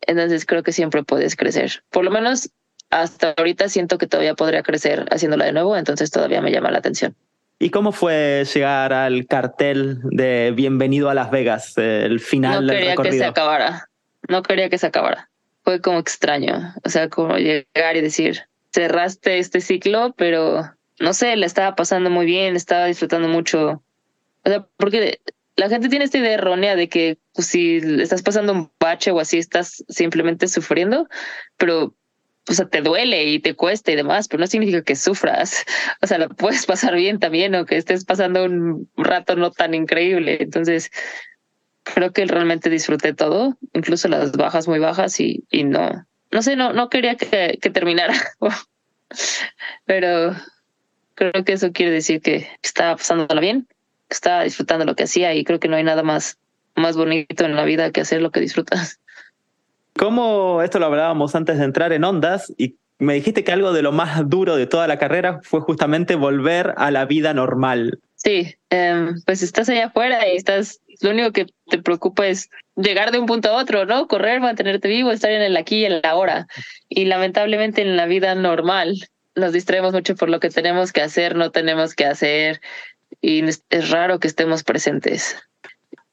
Entonces 0.00 0.46
creo 0.46 0.62
que 0.62 0.72
siempre 0.72 1.04
puedes 1.04 1.36
crecer. 1.36 1.84
Por 1.90 2.04
lo 2.04 2.10
menos 2.10 2.50
hasta 2.90 3.34
ahorita 3.36 3.68
siento 3.68 3.98
que 3.98 4.06
todavía 4.06 4.34
podría 4.34 4.62
crecer 4.62 5.06
haciéndola 5.10 5.44
de 5.44 5.52
nuevo, 5.52 5.76
entonces 5.76 6.10
todavía 6.10 6.40
me 6.40 6.50
llama 6.50 6.70
la 6.70 6.78
atención. 6.78 7.14
¿Y 7.58 7.70
cómo 7.70 7.92
fue 7.92 8.44
llegar 8.52 8.92
al 8.92 9.26
cartel 9.26 10.00
de 10.04 10.52
Bienvenido 10.56 11.10
a 11.10 11.14
Las 11.14 11.30
Vegas, 11.30 11.76
el 11.76 12.18
final 12.18 12.66
no 12.66 12.72
quería 12.72 12.96
que 12.96 13.12
se 13.12 13.24
acabara. 13.24 13.88
No 14.28 14.42
quería 14.42 14.70
que 14.70 14.78
se 14.78 14.86
acabara. 14.86 15.28
Fue 15.62 15.80
como 15.80 15.98
extraño. 15.98 16.74
O 16.84 16.88
sea, 16.88 17.10
como 17.10 17.36
llegar 17.36 17.96
y 17.96 18.00
decir, 18.00 18.44
cerraste 18.72 19.38
este 19.38 19.60
ciclo, 19.60 20.14
pero 20.16 20.72
no 20.98 21.12
sé, 21.12 21.36
la 21.36 21.44
estaba 21.46 21.76
pasando 21.76 22.08
muy 22.08 22.24
bien, 22.24 22.56
estaba 22.56 22.86
disfrutando 22.86 23.28
mucho. 23.28 23.82
O 24.44 24.48
sea, 24.48 24.66
porque 24.78 25.20
la 25.60 25.68
gente 25.68 25.90
tiene 25.90 26.06
esta 26.06 26.16
idea 26.16 26.32
errónea 26.32 26.74
de 26.74 26.88
que 26.88 27.18
pues, 27.34 27.48
si 27.48 27.76
estás 27.76 28.22
pasando 28.22 28.54
un 28.54 28.70
bache 28.80 29.10
o 29.10 29.20
así, 29.20 29.36
estás 29.36 29.84
simplemente 29.90 30.48
sufriendo, 30.48 31.06
pero 31.58 31.94
o 32.48 32.54
sea, 32.54 32.66
te 32.66 32.80
duele 32.80 33.26
y 33.26 33.40
te 33.40 33.54
cuesta 33.54 33.92
y 33.92 33.96
demás, 33.96 34.26
pero 34.26 34.40
no 34.40 34.46
significa 34.46 34.82
que 34.82 34.96
sufras. 34.96 35.64
O 36.02 36.06
sea, 36.06 36.16
lo 36.16 36.30
puedes 36.30 36.64
pasar 36.64 36.94
bien 36.94 37.18
también 37.18 37.54
o 37.54 37.66
que 37.66 37.76
estés 37.76 38.06
pasando 38.06 38.44
un 38.44 38.88
rato 38.96 39.36
no 39.36 39.50
tan 39.50 39.74
increíble. 39.74 40.38
Entonces, 40.40 40.90
creo 41.82 42.10
que 42.14 42.24
realmente 42.24 42.70
disfruté 42.70 43.12
todo, 43.12 43.58
incluso 43.74 44.08
las 44.08 44.32
bajas 44.32 44.66
muy 44.66 44.78
bajas 44.78 45.20
y, 45.20 45.44
y 45.50 45.64
no, 45.64 46.06
no 46.30 46.40
sé, 46.40 46.56
no, 46.56 46.72
no 46.72 46.88
quería 46.88 47.16
que, 47.16 47.58
que 47.60 47.68
terminara, 47.68 48.14
pero 49.84 50.34
creo 51.14 51.44
que 51.44 51.52
eso 51.52 51.70
quiere 51.72 51.92
decir 51.92 52.22
que 52.22 52.48
estaba 52.62 52.96
pasándolo 52.96 53.42
bien 53.42 53.68
estaba 54.14 54.42
disfrutando 54.44 54.84
lo 54.84 54.94
que 54.94 55.04
hacía 55.04 55.34
y 55.34 55.44
creo 55.44 55.60
que 55.60 55.68
no 55.68 55.76
hay 55.76 55.84
nada 55.84 56.02
más, 56.02 56.38
más 56.76 56.96
bonito 56.96 57.44
en 57.44 57.56
la 57.56 57.64
vida 57.64 57.90
que 57.90 58.00
hacer 58.00 58.22
lo 58.22 58.30
que 58.30 58.40
disfrutas. 58.40 59.00
¿Cómo 59.96 60.62
esto 60.62 60.78
lo 60.78 60.86
hablábamos 60.86 61.34
antes 61.34 61.58
de 61.58 61.64
entrar 61.64 61.92
en 61.92 62.04
ondas 62.04 62.52
y 62.56 62.76
me 62.98 63.14
dijiste 63.14 63.44
que 63.44 63.52
algo 63.52 63.72
de 63.72 63.82
lo 63.82 63.92
más 63.92 64.28
duro 64.28 64.56
de 64.56 64.66
toda 64.66 64.86
la 64.86 64.98
carrera 64.98 65.40
fue 65.42 65.60
justamente 65.60 66.14
volver 66.14 66.74
a 66.76 66.90
la 66.90 67.06
vida 67.06 67.34
normal? 67.34 67.98
Sí, 68.16 68.54
em, 68.68 69.14
pues 69.24 69.42
estás 69.42 69.68
allá 69.70 69.86
afuera 69.86 70.28
y 70.28 70.36
estás, 70.36 70.80
lo 71.00 71.10
único 71.10 71.32
que 71.32 71.46
te 71.68 71.78
preocupa 71.78 72.26
es 72.26 72.50
llegar 72.76 73.10
de 73.10 73.18
un 73.18 73.26
punto 73.26 73.48
a 73.48 73.56
otro, 73.56 73.86
¿no? 73.86 74.06
Correr, 74.06 74.40
mantenerte 74.40 74.88
vivo, 74.88 75.10
estar 75.10 75.30
en 75.30 75.40
el 75.40 75.56
aquí 75.56 75.78
y 75.78 75.84
en 75.86 76.02
la 76.02 76.10
ahora. 76.10 76.46
Y 76.88 77.06
lamentablemente 77.06 77.80
en 77.80 77.96
la 77.96 78.06
vida 78.06 78.34
normal 78.34 79.08
nos 79.34 79.52
distraemos 79.52 79.94
mucho 79.94 80.16
por 80.16 80.28
lo 80.28 80.38
que 80.38 80.50
tenemos 80.50 80.92
que 80.92 81.00
hacer, 81.00 81.34
no 81.34 81.50
tenemos 81.50 81.94
que 81.94 82.04
hacer, 82.04 82.60
y 83.20 83.44
es 83.44 83.90
raro 83.90 84.18
que 84.18 84.28
estemos 84.28 84.64
presentes. 84.64 85.36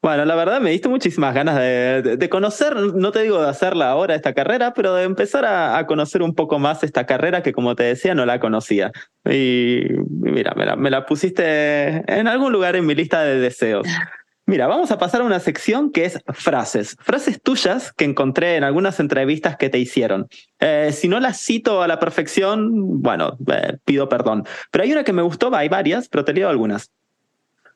Bueno, 0.00 0.24
la 0.24 0.36
verdad 0.36 0.60
me 0.60 0.70
diste 0.70 0.88
muchísimas 0.88 1.34
ganas 1.34 1.56
de, 1.56 2.28
conocer, 2.30 2.76
no 2.76 3.10
te 3.10 3.22
digo 3.22 3.42
de 3.42 3.48
hacerla 3.48 3.90
ahora 3.90 4.14
esta 4.14 4.32
carrera, 4.32 4.72
pero 4.72 4.94
de 4.94 5.02
empezar 5.02 5.44
a, 5.44 5.84
conocer 5.86 6.22
un 6.22 6.36
poco 6.36 6.60
más 6.60 6.84
esta 6.84 7.04
carrera 7.04 7.42
que 7.42 7.52
como 7.52 7.74
te 7.74 7.82
decía 7.82 8.14
no 8.14 8.24
la 8.24 8.38
conocía. 8.38 8.92
Y, 9.28 9.86
mira, 10.08 10.54
me 10.56 10.66
la, 10.66 10.76
me 10.76 10.90
la 10.90 11.04
pusiste 11.04 12.04
en 12.06 12.28
algún 12.28 12.52
lugar 12.52 12.76
en 12.76 12.86
mi 12.86 12.94
lista 12.94 13.22
de 13.24 13.40
deseos. 13.40 13.88
Mira, 14.48 14.66
vamos 14.66 14.90
a 14.90 14.96
pasar 14.96 15.20
a 15.20 15.24
una 15.24 15.40
sección 15.40 15.92
que 15.92 16.06
es 16.06 16.22
frases. 16.32 16.96
Frases 17.00 17.42
tuyas 17.42 17.92
que 17.92 18.06
encontré 18.06 18.56
en 18.56 18.64
algunas 18.64 18.98
entrevistas 18.98 19.58
que 19.58 19.68
te 19.68 19.78
hicieron. 19.78 20.26
Eh, 20.58 20.90
si 20.94 21.06
no 21.06 21.20
las 21.20 21.38
cito 21.38 21.82
a 21.82 21.86
la 21.86 21.98
perfección, 22.00 23.02
bueno, 23.02 23.36
eh, 23.46 23.76
pido 23.84 24.08
perdón. 24.08 24.46
Pero 24.70 24.84
hay 24.84 24.92
una 24.92 25.04
que 25.04 25.12
me 25.12 25.20
gustó, 25.20 25.54
hay 25.54 25.68
varias, 25.68 26.08
pero 26.08 26.24
te 26.24 26.32
leo 26.32 26.48
algunas. 26.48 26.90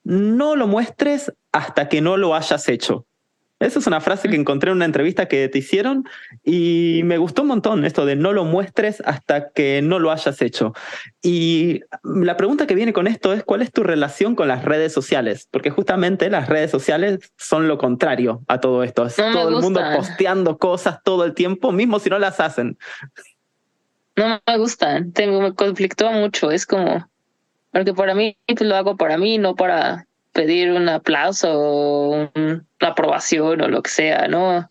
No 0.03 0.57
lo 0.57 0.67
muestres 0.67 1.31
hasta 1.53 1.91
que 1.91 2.01
no 2.01 2.17
lo 2.17 2.35
hayas 2.35 2.67
hecho. 2.71 3.05
Esa 3.62 3.79
es 3.79 3.87
una 3.87 4.01
frase 4.01 4.29
que 4.29 4.37
encontré 4.37 4.70
en 4.70 4.77
una 4.77 4.85
entrevista 4.85 5.27
que 5.27 5.48
te 5.48 5.59
hicieron 5.59 6.05
y 6.44 7.03
me 7.05 7.18
gustó 7.18 7.42
un 7.42 7.48
montón 7.48 7.85
esto 7.85 8.05
de 8.05 8.16
no 8.16 8.33
lo 8.33 8.44
muestres 8.44 9.03
hasta 9.07 9.51
que 9.51 9.81
no 9.83 9.98
lo 9.98 10.11
hayas 10.11 10.42
hecho. 10.42 10.72
Y 11.22 11.81
la 12.03 12.37
pregunta 12.37 12.66
que 12.66 12.75
viene 12.75 12.92
con 12.92 13.07
esto 13.07 13.33
es 13.33 13.44
cuál 13.44 13.62
es 13.62 13.72
tu 13.72 13.83
relación 13.83 14.35
con 14.35 14.48
las 14.48 14.64
redes 14.64 14.92
sociales, 14.92 15.48
porque 15.51 15.70
justamente 15.70 16.29
las 16.29 16.48
redes 16.48 16.70
sociales 16.70 17.33
son 17.37 17.68
lo 17.68 17.79
contrario 17.79 18.42
a 18.48 18.61
todo 18.61 18.83
esto. 18.83 19.07
Es 19.07 19.16
todo 19.16 19.48
el 19.48 19.62
mundo 19.62 19.81
posteando 19.96 20.59
cosas 20.59 21.03
todo 21.05 21.25
el 21.25 21.35
tiempo, 21.35 21.72
mismo 21.72 21.98
si 21.98 22.11
no 22.11 22.18
las 22.18 22.40
hacen. 22.40 22.77
No 24.16 24.40
me 24.46 24.59
gustan, 24.59 25.12
tengo 25.12 25.40
me 25.40 25.55
conflictúa 25.55 26.11
mucho, 26.11 26.51
es 26.51 26.66
como 26.66 27.09
porque 27.72 27.94
para 27.94 28.14
mí 28.14 28.37
pues, 28.46 28.61
lo 28.61 28.77
hago 28.77 28.96
para 28.96 29.16
mí, 29.16 29.38
no 29.38 29.57
para 29.57 30.07
pedir 30.33 30.73
un 30.73 30.88
aplauso 30.88 31.53
o 31.53 32.31
una 32.35 32.64
aprobación 32.81 33.61
o 33.61 33.68
lo 33.68 33.83
que 33.83 33.90
sea, 33.90 34.29
¿no? 34.29 34.68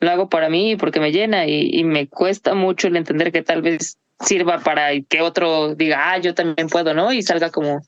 Lo 0.00 0.10
hago 0.10 0.28
para 0.28 0.48
mí 0.48 0.76
porque 0.76 1.00
me 1.00 1.12
llena 1.12 1.46
y, 1.46 1.84
me 1.84 2.08
cuesta 2.08 2.54
mucho 2.54 2.88
el 2.88 2.96
entender 2.96 3.30
que 3.32 3.42
tal 3.42 3.62
vez 3.62 3.98
sirva 4.20 4.58
para 4.58 4.88
que 5.00 5.20
otro 5.20 5.74
diga, 5.74 6.12
ah, 6.12 6.18
yo 6.18 6.34
también 6.34 6.68
puedo, 6.68 6.94
¿no? 6.94 7.12
Y 7.12 7.22
salga 7.22 7.50
como 7.50 7.82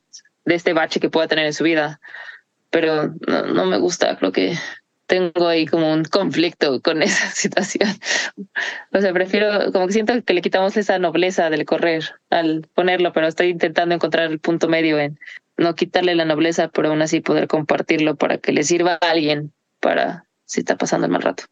de 0.44 0.54
este 0.54 0.72
bache 0.72 1.00
que 1.00 1.10
pueda 1.10 1.28
tener 1.28 1.46
en 1.46 1.54
su 1.54 1.64
vida. 1.64 2.00
Pero 2.70 3.14
no, 3.26 3.46
no 3.46 3.64
me 3.66 3.78
gusta, 3.78 4.16
creo 4.16 4.32
que 4.32 4.56
tengo 5.06 5.48
ahí 5.48 5.66
como 5.66 5.92
un 5.92 6.04
conflicto 6.04 6.80
con 6.80 7.02
esa 7.02 7.30
situación. 7.30 7.88
O 8.92 9.00
sea, 9.00 9.12
prefiero, 9.12 9.72
como 9.72 9.86
que 9.86 9.92
siento 9.92 10.14
que 10.22 10.34
le 10.34 10.42
quitamos 10.42 10.76
esa 10.76 10.98
nobleza 10.98 11.50
del 11.50 11.64
correr 11.64 12.04
al 12.30 12.66
ponerlo, 12.74 13.12
pero 13.12 13.26
estoy 13.26 13.48
intentando 13.48 13.94
encontrar 13.94 14.30
el 14.30 14.38
punto 14.38 14.68
medio 14.68 14.98
en 14.98 15.18
no 15.56 15.74
quitarle 15.74 16.14
la 16.14 16.24
nobleza, 16.24 16.68
pero 16.68 16.88
aún 16.88 17.02
así 17.02 17.20
poder 17.20 17.48
compartirlo 17.48 18.16
para 18.16 18.38
que 18.38 18.52
le 18.52 18.62
sirva 18.62 18.98
a 19.00 19.10
alguien 19.10 19.52
para 19.80 20.26
si 20.44 20.60
está 20.60 20.76
pasando 20.76 21.06
el 21.06 21.12
mal 21.12 21.22
rato. 21.22 21.44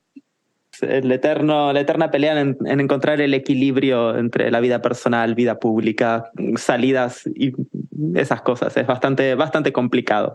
El 0.80 1.12
eterno, 1.12 1.72
la 1.72 1.80
eterna 1.80 2.10
pelea 2.10 2.40
en, 2.40 2.56
encontrar 2.64 3.20
el 3.20 3.34
equilibrio 3.34 4.16
entre 4.16 4.50
la 4.50 4.60
vida 4.60 4.80
personal, 4.80 5.34
vida 5.34 5.58
pública, 5.58 6.30
salidas 6.56 7.28
y 7.34 7.52
esas 8.14 8.40
cosas. 8.40 8.76
Es 8.76 8.86
bastante, 8.86 9.34
bastante 9.34 9.72
complicado. 9.72 10.34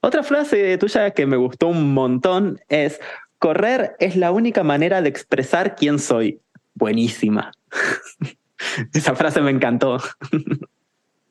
Otra 0.00 0.22
frase 0.22 0.76
tuya 0.78 1.10
que 1.12 1.26
me 1.26 1.36
gustó 1.36 1.68
un 1.68 1.94
montón 1.94 2.60
es, 2.68 3.00
correr 3.38 3.96
es 3.98 4.14
la 4.14 4.30
única 4.30 4.62
manera 4.62 5.00
de 5.00 5.08
expresar 5.08 5.74
quién 5.74 5.98
soy. 5.98 6.40
Buenísima. 6.74 7.50
Esa 8.92 9.16
frase 9.16 9.40
me 9.40 9.50
encantó. 9.50 9.98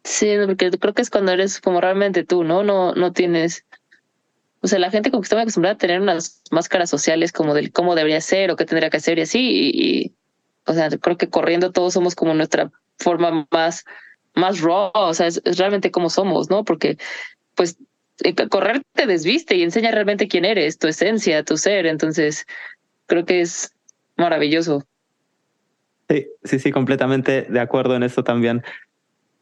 Sí, 0.07 0.29
porque 0.45 0.71
creo 0.71 0.93
que 0.93 1.01
es 1.01 1.09
cuando 1.09 1.33
eres 1.33 1.59
como 1.59 1.81
realmente 1.81 2.23
tú, 2.23 2.45
¿no? 2.45 2.63
No, 2.63 2.93
no 2.93 3.11
tienes. 3.11 3.65
O 4.61 4.67
sea, 4.67 4.79
la 4.79 4.89
gente 4.89 5.11
como 5.11 5.21
que 5.21 5.25
está 5.25 5.39
acostumbrada 5.39 5.75
a 5.75 5.77
tener 5.77 5.99
unas 5.99 6.41
máscaras 6.49 6.89
sociales 6.89 7.33
como 7.33 7.53
del 7.53 7.73
cómo 7.73 7.93
debería 7.93 8.21
ser 8.21 8.49
o 8.49 8.55
qué 8.55 8.63
tendría 8.63 8.89
que 8.89 8.97
hacer 8.97 9.19
y 9.19 9.23
así. 9.23 9.39
Y, 9.73 10.13
o 10.65 10.73
sea, 10.73 10.89
creo 10.89 11.17
que 11.17 11.29
corriendo 11.29 11.73
todos 11.73 11.93
somos 11.93 12.15
como 12.15 12.33
nuestra 12.33 12.71
forma 12.97 13.45
más, 13.51 13.83
más 14.33 14.61
raw, 14.61 14.91
o 14.93 15.13
sea, 15.13 15.27
es, 15.27 15.41
realmente 15.57 15.91
como 15.91 16.09
somos, 16.09 16.49
¿no? 16.49 16.63
Porque, 16.63 16.97
pues, 17.55 17.75
eh, 18.23 18.33
correr 18.49 18.83
te 18.93 19.07
desviste 19.07 19.55
y 19.57 19.63
enseña 19.63 19.91
realmente 19.91 20.29
quién 20.29 20.45
eres, 20.45 20.77
tu 20.77 20.87
esencia, 20.87 21.43
tu 21.43 21.57
ser. 21.57 21.85
Entonces, 21.85 22.45
creo 23.07 23.25
que 23.25 23.41
es 23.41 23.73
maravilloso. 24.15 24.87
Sí, 26.09 26.27
sí, 26.45 26.59
sí, 26.59 26.71
completamente 26.71 27.41
de 27.41 27.59
acuerdo 27.59 27.97
en 27.97 28.03
eso 28.03 28.23
también. 28.23 28.63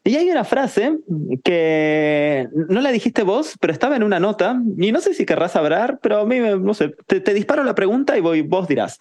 Y 0.06 0.14
hay 0.14 0.30
una 0.30 0.44
frase 0.44 1.00
que 1.42 2.48
no 2.52 2.80
la 2.80 2.92
dijiste 2.92 3.24
vos, 3.24 3.56
pero 3.60 3.72
estaba 3.72 3.96
en 3.96 4.04
una 4.04 4.20
nota, 4.20 4.62
y 4.78 4.92
no 4.92 5.00
sé 5.00 5.14
si 5.14 5.26
querrás 5.26 5.56
hablar, 5.56 5.98
pero 6.00 6.20
a 6.20 6.24
mí, 6.24 6.38
no 6.38 6.74
sé, 6.74 6.94
te, 7.08 7.34
disparo 7.34 7.64
la 7.64 7.74
pregunta 7.74 8.16
y 8.16 8.20
voy, 8.20 8.42
vos 8.42 8.68
dirás. 8.68 9.00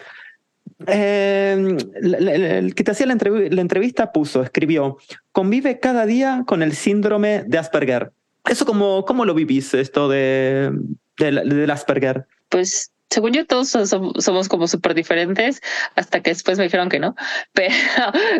Eh, 0.88 1.78
el 2.01 2.74
que 2.74 2.84
te 2.84 2.89
hacía 2.89 3.06
la, 3.06 3.14
entrevista 3.14 4.12
puso, 4.12 4.41
escribió, 4.41 4.97
convive 5.32 5.80
cada 5.80 6.08
día 6.08 6.43
con 6.47 6.64
el 6.64 6.74
síndrome 6.74 7.43
de 7.45 7.60
Asperger. 7.60 8.12
¿Eso 8.49 8.66
cómo, 8.66 9.06
cómo 9.06 9.26
lo 9.26 9.36
vivís, 9.36 9.76
esto 9.76 10.10
de, 10.10 10.72
de, 11.20 11.32
del 11.32 11.70
Asperger? 11.70 12.26
Pues 12.49 12.91
según 13.12 13.32
yo 13.32 13.45
todos 13.45 13.70
somos 13.70 14.49
como 14.49 14.68
súper 14.68 14.95
diferentes 14.95 15.62
hasta 15.95 16.24
que 16.24 16.32
después 16.32 16.58
me 16.58 16.64
dijeron 16.64 16.89
que 16.89 16.99
no, 16.99 17.16
pero 17.53 17.76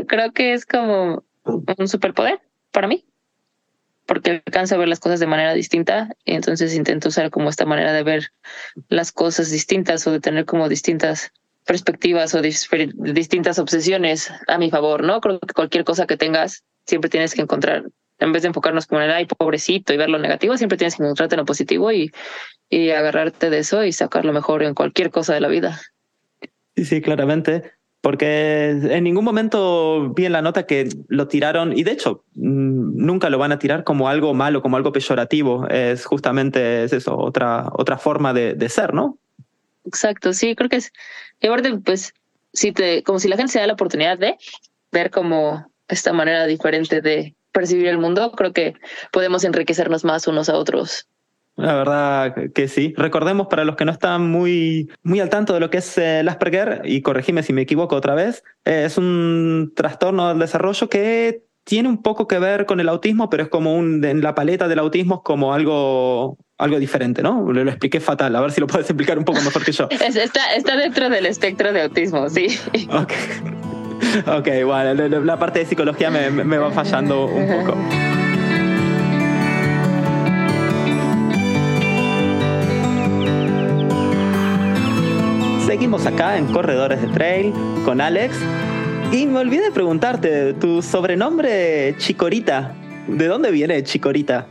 creo 0.07 0.32
que 0.32 0.53
es 0.53 0.66
como 0.66 1.24
un 1.45 1.88
superpoder 1.88 2.41
para 2.76 2.88
mí 2.88 3.05
porque 4.05 4.43
alcanzo 4.45 4.76
a 4.76 4.78
ver 4.78 4.88
las 4.88 4.99
cosas 4.99 5.19
de 5.19 5.28
manera 5.28 5.53
distinta 5.53 6.09
y 6.26 6.36
entonces 6.36 6.76
intento 6.76 7.09
usar 7.09 7.32
como 7.32 7.49
esta 7.49 7.65
manera 7.65 7.91
de 7.93 8.03
ver 8.03 8.32
las 8.88 9.11
cosas 9.11 9.49
distintas 9.49 10.05
o 10.05 10.11
de 10.11 10.19
tener 10.19 10.45
como 10.45 10.69
distintas 10.69 11.32
perspectivas 11.65 12.36
o 12.36 12.41
distintas 12.43 13.57
obsesiones 13.57 14.32
a 14.47 14.59
mi 14.59 14.69
favor, 14.69 15.03
¿no? 15.03 15.19
Creo 15.21 15.39
que 15.39 15.53
cualquier 15.53 15.84
cosa 15.84 16.05
que 16.05 16.17
tengas 16.17 16.63
siempre 16.86 17.09
tienes 17.09 17.34
que 17.34 17.41
encontrar 17.41 17.86
en 18.19 18.32
vez 18.32 18.43
de 18.43 18.49
enfocarnos 18.49 18.86
como 18.86 19.01
en 19.01 19.09
el 19.09 19.15
ay 19.15 19.26
pobrecito 19.26 19.91
y 19.93 19.97
ver 19.97 20.09
lo 20.09 20.19
negativo, 20.19 20.55
siempre 20.55 20.78
tienes 20.78 20.95
que 20.95 21.03
encontrarte 21.03 21.36
en 21.36 21.39
lo 21.39 21.45
positivo 21.45 21.91
y, 21.91 22.11
y 22.69 22.91
agarrarte 22.91 23.49
de 23.49 23.59
eso 23.59 23.84
y 23.84 23.91
sacar 23.91 24.23
lo 24.23 24.34
mejor 24.34 24.61
en 24.61 24.76
cualquier 24.76 25.09
cosa 25.09 25.34
de 25.34 25.41
la 25.41 25.47
vida. 25.47 25.82
Sí, 26.76 26.86
sí, 26.86 27.01
claramente. 27.01 27.74
Porque 28.05 28.69
en 28.69 29.03
ningún 29.03 29.25
momento 29.25 30.13
vi 30.13 30.27
en 30.27 30.33
la 30.33 30.43
nota 30.43 30.67
que 30.67 30.89
lo 31.07 31.27
tiraron, 31.27 31.75
y 31.75 31.81
de 31.81 31.93
hecho 31.93 32.23
mm, 32.35 33.03
nunca 33.03 33.31
lo 33.31 33.39
van 33.39 33.51
a 33.51 33.57
tirar 33.57 33.83
como 33.83 34.07
algo 34.07 34.35
malo, 34.35 34.61
como 34.61 34.77
algo 34.77 34.91
peyorativo. 34.91 35.67
Es 35.69 36.05
justamente 36.05 36.83
es 36.83 36.93
eso, 36.93 37.17
otra, 37.17 37.67
otra 37.73 37.97
forma 37.97 38.31
de, 38.31 38.69
ser, 38.69 38.93
¿no? 38.93 39.17
Exacto, 39.85 40.33
sí, 40.33 40.55
creo 40.55 40.69
que 40.69 40.75
es. 40.75 40.93
Y 41.41 41.47
aparte, 41.47 41.79
pues, 41.83 42.13
si 42.53 42.73
te, 42.73 43.01
como 43.01 43.17
si 43.17 43.27
la 43.27 43.37
gente 43.37 43.53
se 43.53 43.59
da 43.59 43.65
la 43.65 43.73
oportunidad 43.73 44.19
de 44.19 44.37
ver 44.91 45.09
como 45.09 45.65
esta 45.87 46.13
manera 46.13 46.45
diferente 46.45 47.01
de, 47.01 47.33
percibir 47.55 47.87
el 47.87 47.97
mundo, 47.97 48.33
creo 48.33 48.51
que 48.51 48.73
podemos 49.13 49.45
enriquecernos 49.45 50.03
más 50.03 50.27
unos 50.27 50.49
a 50.49 50.57
otros. 50.57 51.07
La 51.55 51.73
verdad 51.75 52.35
que 52.53 52.67
sí. 52.67 52.93
Recordemos 52.97 53.47
para 53.47 53.63
los 53.63 53.75
que 53.75 53.85
no 53.85 53.91
están 53.91 54.29
muy, 54.29 54.89
muy 55.03 55.19
al 55.19 55.29
tanto 55.29 55.53
de 55.53 55.59
lo 55.59 55.69
que 55.69 55.77
es 55.77 55.97
el 55.97 56.27
Asperger, 56.27 56.81
y 56.83 57.01
corregime 57.01 57.43
si 57.43 57.53
me 57.53 57.61
equivoco 57.61 57.95
otra 57.95 58.13
vez, 58.13 58.43
es 58.65 58.97
un 58.97 59.71
trastorno 59.75 60.29
del 60.29 60.39
desarrollo 60.39 60.89
que 60.89 61.43
tiene 61.63 61.89
un 61.89 62.01
poco 62.01 62.27
que 62.27 62.39
ver 62.39 62.65
con 62.65 62.79
el 62.79 62.89
autismo, 62.89 63.29
pero 63.29 63.43
es 63.43 63.49
como 63.49 63.75
un, 63.75 64.03
en 64.03 64.21
la 64.21 64.35
paleta 64.35 64.67
del 64.67 64.79
autismo 64.79 65.15
es 65.15 65.21
como 65.23 65.53
algo, 65.53 66.37
algo 66.57 66.77
diferente, 66.77 67.23
¿no? 67.23 67.51
Lo, 67.51 67.63
lo 67.63 67.71
expliqué 67.71 67.99
fatal, 67.99 68.35
a 68.35 68.41
ver 68.41 68.51
si 68.51 68.61
lo 68.61 68.67
puedes 68.67 68.89
explicar 68.89 69.17
un 69.17 69.25
poco 69.25 69.41
mejor 69.41 69.63
que 69.63 69.71
yo. 69.71 69.87
está, 69.89 70.53
está 70.55 70.77
dentro 70.77 71.09
del 71.09 71.25
espectro 71.25 71.73
de 71.73 71.83
autismo, 71.83 72.29
sí. 72.29 72.47
Okay. 72.89 73.55
ok, 74.27 74.65
bueno, 74.65 74.93
la 75.23 75.39
parte 75.39 75.59
de 75.59 75.65
psicología 75.65 76.09
me, 76.09 76.29
me 76.29 76.57
va 76.57 76.71
fallando 76.71 77.25
un 77.25 77.47
poco. 77.47 77.77
Seguimos 85.76 86.05
acá 86.05 86.38
en 86.38 86.45
Corredores 86.53 87.01
de 87.01 87.09
Trail 87.09 87.53
con 87.84 87.99
Alex. 87.99 88.38
Y 89.11 89.26
me 89.26 89.39
olvidé 89.39 89.63
de 89.63 89.71
preguntarte, 89.71 90.53
tu 90.53 90.82
sobrenombre 90.82 91.97
Chicorita, 91.97 92.73
¿de 93.09 93.28
dónde 93.28 93.51
viene 93.51 93.84
Chicorita? 93.84 94.47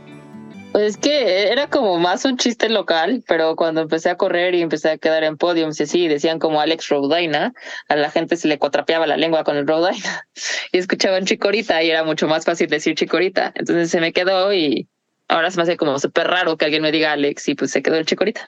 Pues 0.71 0.83
es 0.83 0.97
que 0.97 1.51
era 1.51 1.67
como 1.67 1.97
más 1.97 2.25
un 2.25 2.37
chiste 2.37 2.69
local, 2.69 3.23
pero 3.27 3.55
cuando 3.55 3.81
empecé 3.81 4.11
a 4.11 4.17
correr 4.17 4.53
y 4.53 4.61
empecé 4.61 4.91
a 4.91 4.97
quedar 4.99 5.23
en 5.23 5.35
podiums 5.35 5.79
y 5.79 5.83
así, 5.85 6.07
decían 6.07 6.37
como 6.37 6.61
Alex 6.61 6.89
Rodaina, 6.89 7.55
a 7.89 7.95
la 7.95 8.11
gente 8.11 8.35
se 8.37 8.47
le 8.47 8.59
cuatrapeaba 8.59 9.07
la 9.07 9.17
lengua 9.17 9.43
con 9.43 9.57
el 9.57 9.65
Rodaina 9.65 10.27
y 10.71 10.77
escuchaban 10.77 11.25
Chicorita 11.25 11.81
y 11.81 11.89
era 11.89 12.03
mucho 12.03 12.27
más 12.27 12.45
fácil 12.45 12.67
decir 12.67 12.93
Chicorita. 12.93 13.51
Entonces 13.55 13.89
se 13.89 13.99
me 13.99 14.13
quedó 14.13 14.53
y 14.53 14.87
ahora 15.27 15.49
se 15.49 15.57
me 15.57 15.63
hace 15.63 15.75
como 15.75 15.97
súper 15.97 16.27
raro 16.27 16.55
que 16.55 16.65
alguien 16.65 16.83
me 16.83 16.91
diga 16.91 17.13
Alex 17.13 17.47
y 17.47 17.55
pues 17.55 17.71
se 17.71 17.81
quedó 17.81 17.95
el 17.95 18.05
Chicorita. 18.05 18.47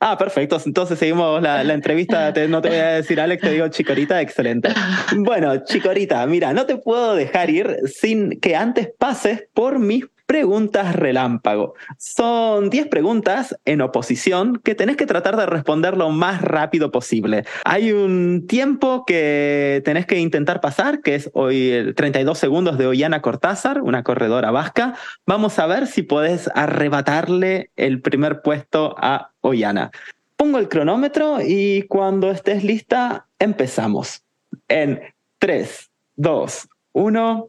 Ah, 0.00 0.16
perfecto. 0.16 0.58
Entonces 0.64 0.98
seguimos 0.98 1.42
la, 1.42 1.62
la 1.62 1.74
entrevista. 1.74 2.32
no 2.48 2.62
te 2.62 2.68
voy 2.68 2.78
a 2.78 2.92
decir 2.92 3.20
Alex, 3.20 3.42
te 3.42 3.50
digo 3.50 3.68
Chicorita. 3.68 4.20
Excelente. 4.20 4.70
Bueno, 5.16 5.62
Chicorita, 5.64 6.26
mira, 6.26 6.52
no 6.54 6.64
te 6.64 6.76
puedo 6.76 7.14
dejar 7.14 7.50
ir 7.50 7.76
sin 7.86 8.40
que 8.40 8.56
antes 8.56 8.88
pases 8.98 9.46
por 9.52 9.78
mis 9.78 10.06
preguntas 10.30 10.94
relámpago. 10.94 11.74
Son 11.98 12.70
10 12.70 12.86
preguntas 12.86 13.58
en 13.64 13.80
oposición 13.80 14.60
que 14.62 14.76
tenés 14.76 14.96
que 14.96 15.04
tratar 15.04 15.36
de 15.36 15.44
responder 15.44 15.96
lo 15.96 16.10
más 16.10 16.40
rápido 16.40 16.92
posible. 16.92 17.44
Hay 17.64 17.90
un 17.90 18.46
tiempo 18.46 19.02
que 19.04 19.82
tenés 19.84 20.06
que 20.06 20.20
intentar 20.20 20.60
pasar, 20.60 21.00
que 21.00 21.16
es 21.16 21.30
hoy 21.34 21.70
el 21.70 21.96
32 21.96 22.38
segundos 22.38 22.78
de 22.78 22.86
Ollana 22.86 23.22
Cortázar, 23.22 23.82
una 23.82 24.04
corredora 24.04 24.52
vasca. 24.52 24.94
Vamos 25.26 25.58
a 25.58 25.66
ver 25.66 25.88
si 25.88 26.02
podés 26.02 26.48
arrebatarle 26.54 27.70
el 27.74 28.00
primer 28.00 28.40
puesto 28.40 28.94
a 28.98 29.32
Ollana. 29.40 29.90
Pongo 30.36 30.58
el 30.58 30.68
cronómetro 30.68 31.38
y 31.44 31.86
cuando 31.88 32.30
estés 32.30 32.62
lista, 32.62 33.26
empezamos. 33.40 34.22
En 34.68 35.00
3, 35.40 35.90
2, 36.14 36.68
1, 36.92 37.48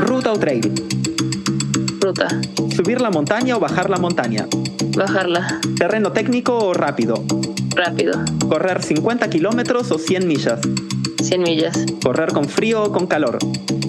ruta 0.00 0.32
o 0.32 0.38
trail. 0.38 0.70
¿Subir 2.74 3.00
la 3.00 3.10
montaña 3.10 3.56
o 3.56 3.60
bajar 3.60 3.90
la 3.90 3.98
montaña? 3.98 4.46
Bajarla. 4.96 5.60
¿Terreno 5.78 6.12
técnico 6.12 6.56
o 6.56 6.72
rápido? 6.72 7.22
Rápido. 7.76 8.14
¿Correr 8.48 8.82
50 8.82 9.28
kilómetros 9.28 9.90
o 9.90 9.98
100 9.98 10.26
millas? 10.26 10.60
100 11.22 11.42
millas. 11.42 11.78
¿Correr 12.02 12.32
con 12.32 12.46
frío 12.46 12.84
o 12.84 12.92
con 12.92 13.06
calor? 13.06 13.38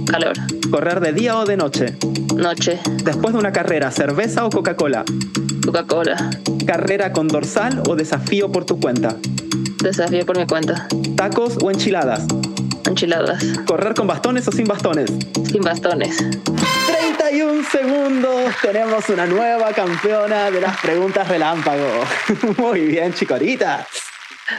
Calor. 0.08 0.34
¿Correr 0.70 1.00
de 1.00 1.14
día 1.14 1.38
o 1.38 1.46
de 1.46 1.56
noche? 1.56 1.96
Noche. 2.36 2.80
Después 3.04 3.34
de 3.34 3.40
una 3.40 3.54
carrera, 3.54 3.90
¿cerveza 3.92 4.46
o 4.46 4.50
Coca-Cola? 4.50 5.06
Coca-Cola. 5.66 6.32
¿Carrera 6.66 7.14
con 7.14 7.30
dorsal 7.30 7.82
o 7.88 7.96
desafío 7.96 8.52
por 8.52 8.66
tu 8.66 8.78
cuenta? 8.80 9.16
Desafío 9.82 10.26
por 10.26 10.38
mi 10.38 10.46
cuenta. 10.46 10.88
¿Tacos 11.16 11.58
o 11.64 11.72
enchiladas? 11.72 12.28
Enchiladas. 12.86 13.42
¿Correr 13.66 13.94
con 13.94 14.06
bastones 14.06 14.46
o 14.50 14.52
sin 14.52 14.66
bastones? 14.68 15.10
Sin 15.50 15.62
bastones. 15.62 16.18
31 17.32 17.64
segundos, 17.64 18.56
tenemos 18.62 19.08
una 19.08 19.26
nueva 19.26 19.72
campeona 19.72 20.52
de 20.52 20.60
las 20.60 20.78
preguntas 20.82 21.30
relámpago. 21.30 21.88
Muy 22.58 22.82
bien, 22.88 23.14
chicorita. 23.14 23.88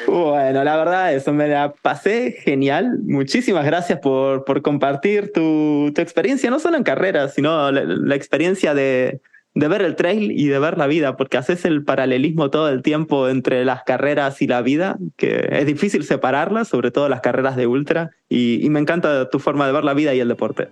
Bueno, 0.06 0.64
la 0.64 0.76
verdad, 0.78 1.12
eso 1.12 1.34
me 1.34 1.48
la 1.48 1.74
pasé 1.82 2.32
genial. 2.32 2.98
Muchísimas 3.04 3.66
gracias 3.66 3.98
por, 3.98 4.46
por 4.46 4.62
compartir 4.62 5.32
tu, 5.34 5.92
tu, 5.94 6.00
experiencia, 6.00 6.48
no 6.48 6.58
solo 6.58 6.78
en 6.78 6.82
carreras, 6.82 7.34
sino 7.34 7.70
la, 7.70 8.14
experiencia 8.16 8.72
de, 8.72 9.20
de, 9.54 9.68
ver 9.68 9.82
el 9.82 9.94
trail 9.94 10.32
y 10.32 10.46
de 10.48 10.58
ver 10.58 10.78
la 10.78 10.86
vida, 10.86 11.14
porque 11.18 11.36
haces 11.36 11.66
el 11.66 11.84
paralelismo 11.84 12.48
todo 12.48 12.70
el 12.70 12.80
tiempo 12.80 13.28
entre 13.28 13.66
las 13.66 13.82
carreras 13.82 14.40
y 14.40 14.46
la 14.46 14.62
vida, 14.62 14.96
que 15.18 15.46
es 15.50 15.66
difícil 15.66 16.04
separarlas, 16.04 16.68
sobre 16.68 16.90
todo 16.90 17.10
las 17.10 17.20
carreras 17.20 17.54
de 17.54 17.66
ultra, 17.66 18.12
y 18.30 18.66
me 18.70 18.80
encanta 18.80 19.28
tu 19.28 19.40
forma 19.40 19.66
de 19.66 19.72
ver 19.72 19.84
la 19.84 19.92
vida 19.92 20.14
y 20.14 20.20
el 20.20 20.28
deporte. 20.28 20.68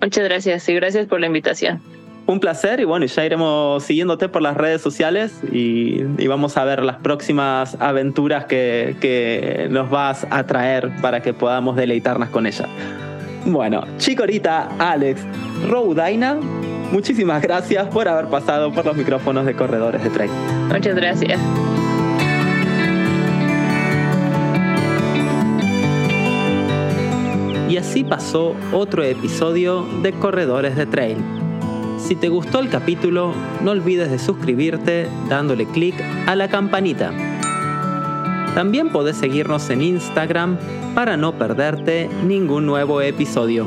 Muchas 0.00 0.24
gracias 0.24 0.68
y 0.68 0.74
gracias 0.74 1.06
por 1.06 1.20
la 1.20 1.26
invitación. 1.26 1.80
Un 2.26 2.40
placer 2.40 2.80
y 2.80 2.84
bueno, 2.84 3.04
ya 3.04 3.24
iremos 3.24 3.82
siguiéndote 3.82 4.30
por 4.30 4.40
las 4.40 4.56
redes 4.56 4.80
sociales 4.80 5.40
y, 5.52 6.02
y 6.16 6.26
vamos 6.26 6.56
a 6.56 6.64
ver 6.64 6.82
las 6.82 6.96
próximas 6.96 7.76
aventuras 7.80 8.46
que, 8.46 8.96
que, 9.00 9.66
nos 9.70 9.90
vas 9.90 10.26
a 10.30 10.46
traer 10.46 10.90
para 11.02 11.20
que 11.20 11.34
podamos 11.34 11.76
deleitarnos 11.76 12.30
con 12.30 12.46
ella. 12.46 12.66
Bueno, 13.44 13.84
Chicorita, 13.98 14.70
Alex, 14.78 15.20
Roudaina, 15.68 16.36
muchísimas 16.92 17.42
gracias 17.42 17.88
por 17.88 18.08
haber 18.08 18.26
pasado 18.26 18.72
por 18.72 18.86
los 18.86 18.96
micrófonos 18.96 19.44
de 19.44 19.54
Corredores 19.54 20.02
de 20.02 20.08
Trail. 20.08 20.30
Muchas 20.70 20.94
gracias. 20.94 21.38
Y 27.74 27.76
así 27.76 28.04
pasó 28.04 28.54
otro 28.72 29.02
episodio 29.02 29.84
de 30.00 30.12
Corredores 30.12 30.76
de 30.76 30.86
Trail. 30.86 31.16
Si 31.98 32.14
te 32.14 32.28
gustó 32.28 32.60
el 32.60 32.68
capítulo, 32.68 33.34
no 33.64 33.72
olvides 33.72 34.12
de 34.12 34.20
suscribirte 34.20 35.08
dándole 35.28 35.66
clic 35.66 35.96
a 36.28 36.36
la 36.36 36.46
campanita. 36.46 37.10
También 38.54 38.90
podés 38.90 39.16
seguirnos 39.16 39.70
en 39.70 39.82
Instagram 39.82 40.56
para 40.94 41.16
no 41.16 41.36
perderte 41.36 42.08
ningún 42.24 42.64
nuevo 42.64 43.00
episodio. 43.00 43.66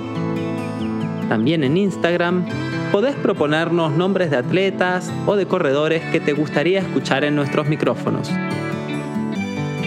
También 1.27 1.65
en 1.65 1.75
Instagram 1.75 2.45
podés 2.93 3.15
proponernos 3.15 3.91
nombres 3.91 4.31
de 4.31 4.37
atletas 4.37 5.11
o 5.25 5.35
de 5.35 5.47
corredores 5.47 6.01
que 6.13 6.21
te 6.21 6.31
gustaría 6.31 6.79
escuchar 6.79 7.25
en 7.25 7.35
nuestros 7.35 7.67
micrófonos. 7.67 8.31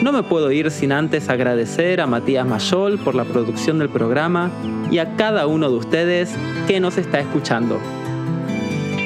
No 0.03 0.13
me 0.13 0.23
puedo 0.23 0.51
ir 0.51 0.71
sin 0.71 0.93
antes 0.93 1.29
agradecer 1.29 2.01
a 2.01 2.07
Matías 2.07 2.47
Mayol 2.47 2.99
por 2.99 3.15
la 3.15 3.25
producción 3.25 3.79
del 3.79 3.91
programa 3.91 4.51
y 4.91 4.97
a 4.97 5.15
cada 5.17 5.47
uno 5.47 5.69
de 5.69 5.77
ustedes 5.77 6.35
que 6.67 6.81
nos 6.81 6.97
está 6.97 7.21
escuchando. 7.21 7.79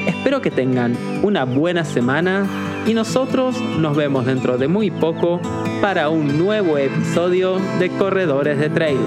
Espero 0.07 0.41
que 0.41 0.53
tengan 0.53 0.97
una 1.25 1.45
buena 1.45 1.85
semana 1.85 2.47
y 2.87 2.95
nosotros 2.95 3.61
nos 3.61 3.97
vemos 3.97 4.25
dentro 4.25 4.57
de 4.57 4.69
muy 4.69 4.93
poco 4.93 5.41
para 5.81 6.11
un 6.11 6.39
nuevo 6.39 6.79
episodio 6.79 7.59
de 7.81 7.91
Corredores 7.91 8.61
de 8.61 8.71
Trail. 8.71 9.01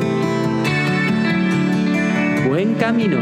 Buen 2.50 2.76
camino. 2.76 3.18